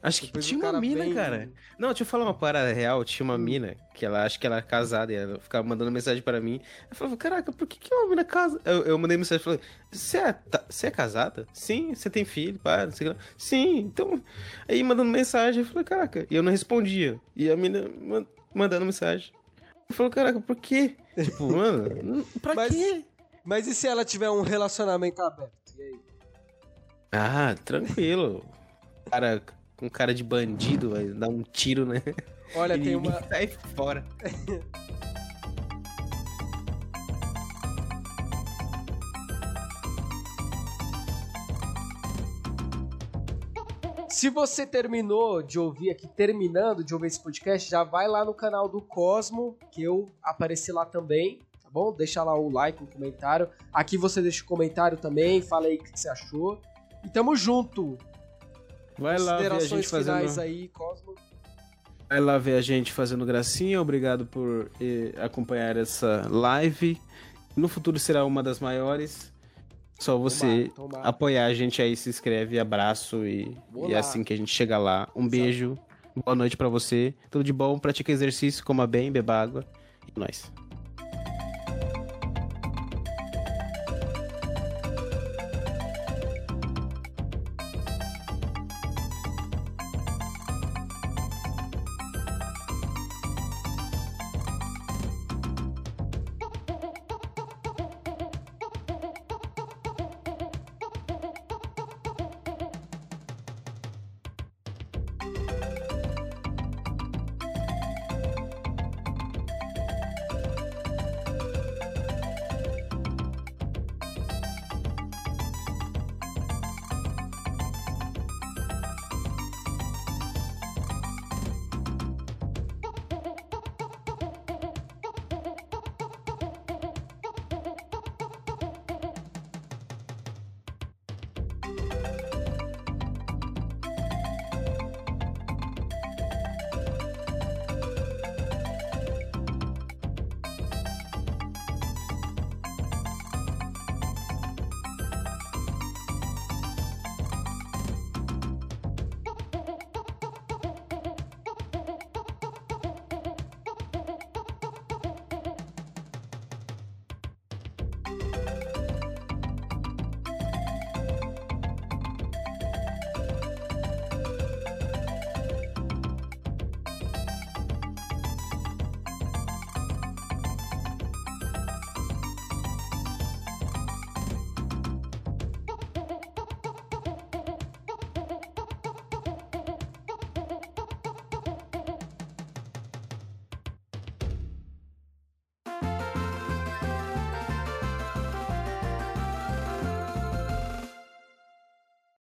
Acho 0.04 0.22
que 0.22 0.28
Depois 0.28 0.46
o 0.46 0.48
tinha 0.50 0.60
uma 0.70 0.82
mina, 0.82 1.04
vem- 1.04 1.14
cara. 1.14 1.52
Não, 1.78 1.90
deixa 1.90 2.02
eu 2.02 2.08
falar 2.08 2.24
uma 2.24 2.34
parada 2.34 2.74
real. 2.74 3.04
Tinha 3.06 3.24
uma 3.24 3.36
Hum. 3.36 3.40
mina 3.40 3.76
que 3.94 4.04
ela 4.04 4.24
acha 4.26 4.40
que 4.40 4.48
ela 4.48 4.58
é 4.58 4.62
casada 4.62 5.14
e 5.14 5.16
ela 5.16 5.40
ficava 5.40 5.68
mandando 5.68 5.92
mensagem 5.92 6.24
pra 6.24 6.42
mim. 6.42 6.60
Eu 6.90 6.96
falava, 6.96 7.16
caraca, 7.18 7.52
por 7.52 7.68
que, 7.68 7.78
que 7.78 7.94
uma 7.94 8.10
mina 8.10 8.24
casa? 8.26 8.60
Eu, 8.66 8.84
eu 8.84 8.98
mandei 8.98 9.16
mensagem 9.16 9.40
e 9.42 9.44
falei, 9.44 9.60
você 9.92 10.18
é, 10.18 10.36
você 10.68 10.88
é 10.88 10.92
casada? 10.92 11.46
Sim, 11.54 11.94
você 11.94 12.10
tem 12.10 12.26
filho, 12.26 12.58
pá, 12.60 12.86
não 12.86 12.92
sei 12.92 13.08
o 13.10 13.12
que 13.14 13.18
lá. 13.20 13.26
Sim, 13.38 13.78
então. 13.78 14.24
Aí 14.68 14.82
mandando 14.82 15.10
mensagem, 15.12 15.62
eu 15.62 15.68
falei, 15.70 15.84
caraca, 15.84 16.26
e 16.32 16.36
eu 16.36 16.42
não 16.42 16.52
respondia. 16.52 17.20
E 17.36 17.52
a 17.52 17.56
mina 17.56 17.88
man- 18.02 18.26
mandando 18.56 18.86
mensagem. 18.86 19.32
Eu 19.88 19.94
falei, 19.96 20.12
caraca, 20.12 20.42
por 20.42 20.56
quê? 20.56 20.96
Tipo, 21.16 21.44
mano, 21.56 22.26
pra 22.42 22.56
Mas- 22.56 22.74
quê? 22.74 23.06
Mas 23.46 23.68
e 23.68 23.76
se 23.76 23.88
ela 23.88 24.04
tiver 24.04 24.30
um 24.32 24.42
relacionamento 24.42 25.22
aberto? 25.22 25.52
E 25.78 25.82
aí? 25.84 26.00
Ah, 27.12 27.56
tranquilo. 27.66 28.44
Cara, 29.12 29.42
com 29.82 29.90
cara 29.90 30.14
de 30.14 30.24
bandido, 30.24 30.92
vai 30.92 31.08
dar 31.08 31.28
um 31.28 31.42
tiro, 31.42 31.88
né? 31.88 32.04
Olha, 32.56 32.76
e 32.78 32.84
tem 32.84 32.96
uma. 32.96 33.12
sai 33.28 33.48
fora. 33.48 34.06
Se 44.08 44.30
você 44.30 44.68
terminou 44.68 45.42
de 45.42 45.58
ouvir 45.58 45.90
aqui, 45.90 46.08
terminando 46.08 46.84
de 46.84 46.94
ouvir 46.94 47.08
esse 47.08 47.20
podcast, 47.20 47.68
já 47.68 47.84
vai 47.84 48.08
lá 48.08 48.24
no 48.24 48.36
canal 48.36 48.70
do 48.70 48.80
Cosmo, 48.80 49.58
que 49.72 49.82
eu 49.82 50.12
apareci 50.22 50.72
lá 50.72 50.86
também, 50.86 51.40
tá 51.60 51.70
bom? 51.72 51.92
Deixa 51.92 52.24
lá 52.24 52.38
o 52.38 52.52
like, 52.52 52.84
o 52.84 52.86
comentário. 52.86 53.50
Aqui 53.74 53.98
você 53.98 54.22
deixa 54.22 54.44
o 54.44 54.46
comentário 54.46 54.96
também, 54.96 55.42
fala 55.42 55.66
aí 55.66 55.78
o 55.78 55.84
que 55.84 56.00
você 56.00 56.08
achou. 56.08 56.62
E 57.04 57.10
tamo 57.10 57.36
junto. 57.36 57.98
Vai 59.02 59.18
lá 59.18 59.38
ver 59.38 59.52
a 59.52 59.60
gente 59.60 59.88
fazendo. 59.88 60.40
aí, 60.40 60.68
Cosmo. 60.70 61.16
Vai 62.08 62.20
lá 62.20 62.38
ver 62.38 62.56
a 62.56 62.62
gente 62.62 62.92
fazendo 62.92 63.26
gracinha. 63.26 63.82
Obrigado 63.82 64.26
por 64.26 64.70
eh, 64.80 65.14
acompanhar 65.18 65.76
essa 65.76 66.28
live. 66.30 67.00
No 67.56 67.68
futuro 67.68 67.98
será 67.98 68.24
uma 68.26 68.44
das 68.44 68.60
maiores. 68.60 69.32
Só 70.00 70.18
você 70.18 70.70
Tomara, 70.70 70.72
tomara. 70.76 71.10
apoiar 71.10 71.46
a 71.46 71.54
gente 71.54 71.82
aí, 71.82 71.96
se 71.96 72.10
inscreve, 72.10 72.60
abraço 72.60 73.26
e, 73.26 73.56
e 73.88 73.94
lá. 73.94 74.00
assim 74.00 74.24
que 74.24 74.34
a 74.34 74.38
gente 74.38 74.52
chegar 74.54 74.78
lá. 74.78 75.08
Um 75.16 75.28
beijo, 75.28 75.78
boa 76.16 76.36
noite 76.36 76.58
pra 76.58 76.68
você. 76.70 77.14
Tudo 77.30 77.44
de 77.44 77.54
bom, 77.54 77.78
pratica 77.78 78.12
exercício, 78.12 78.64
coma 78.66 78.88
bem, 78.88 79.12
beba 79.12 79.40
água. 79.42 79.66
E 80.08 80.20
nós. 80.20 80.52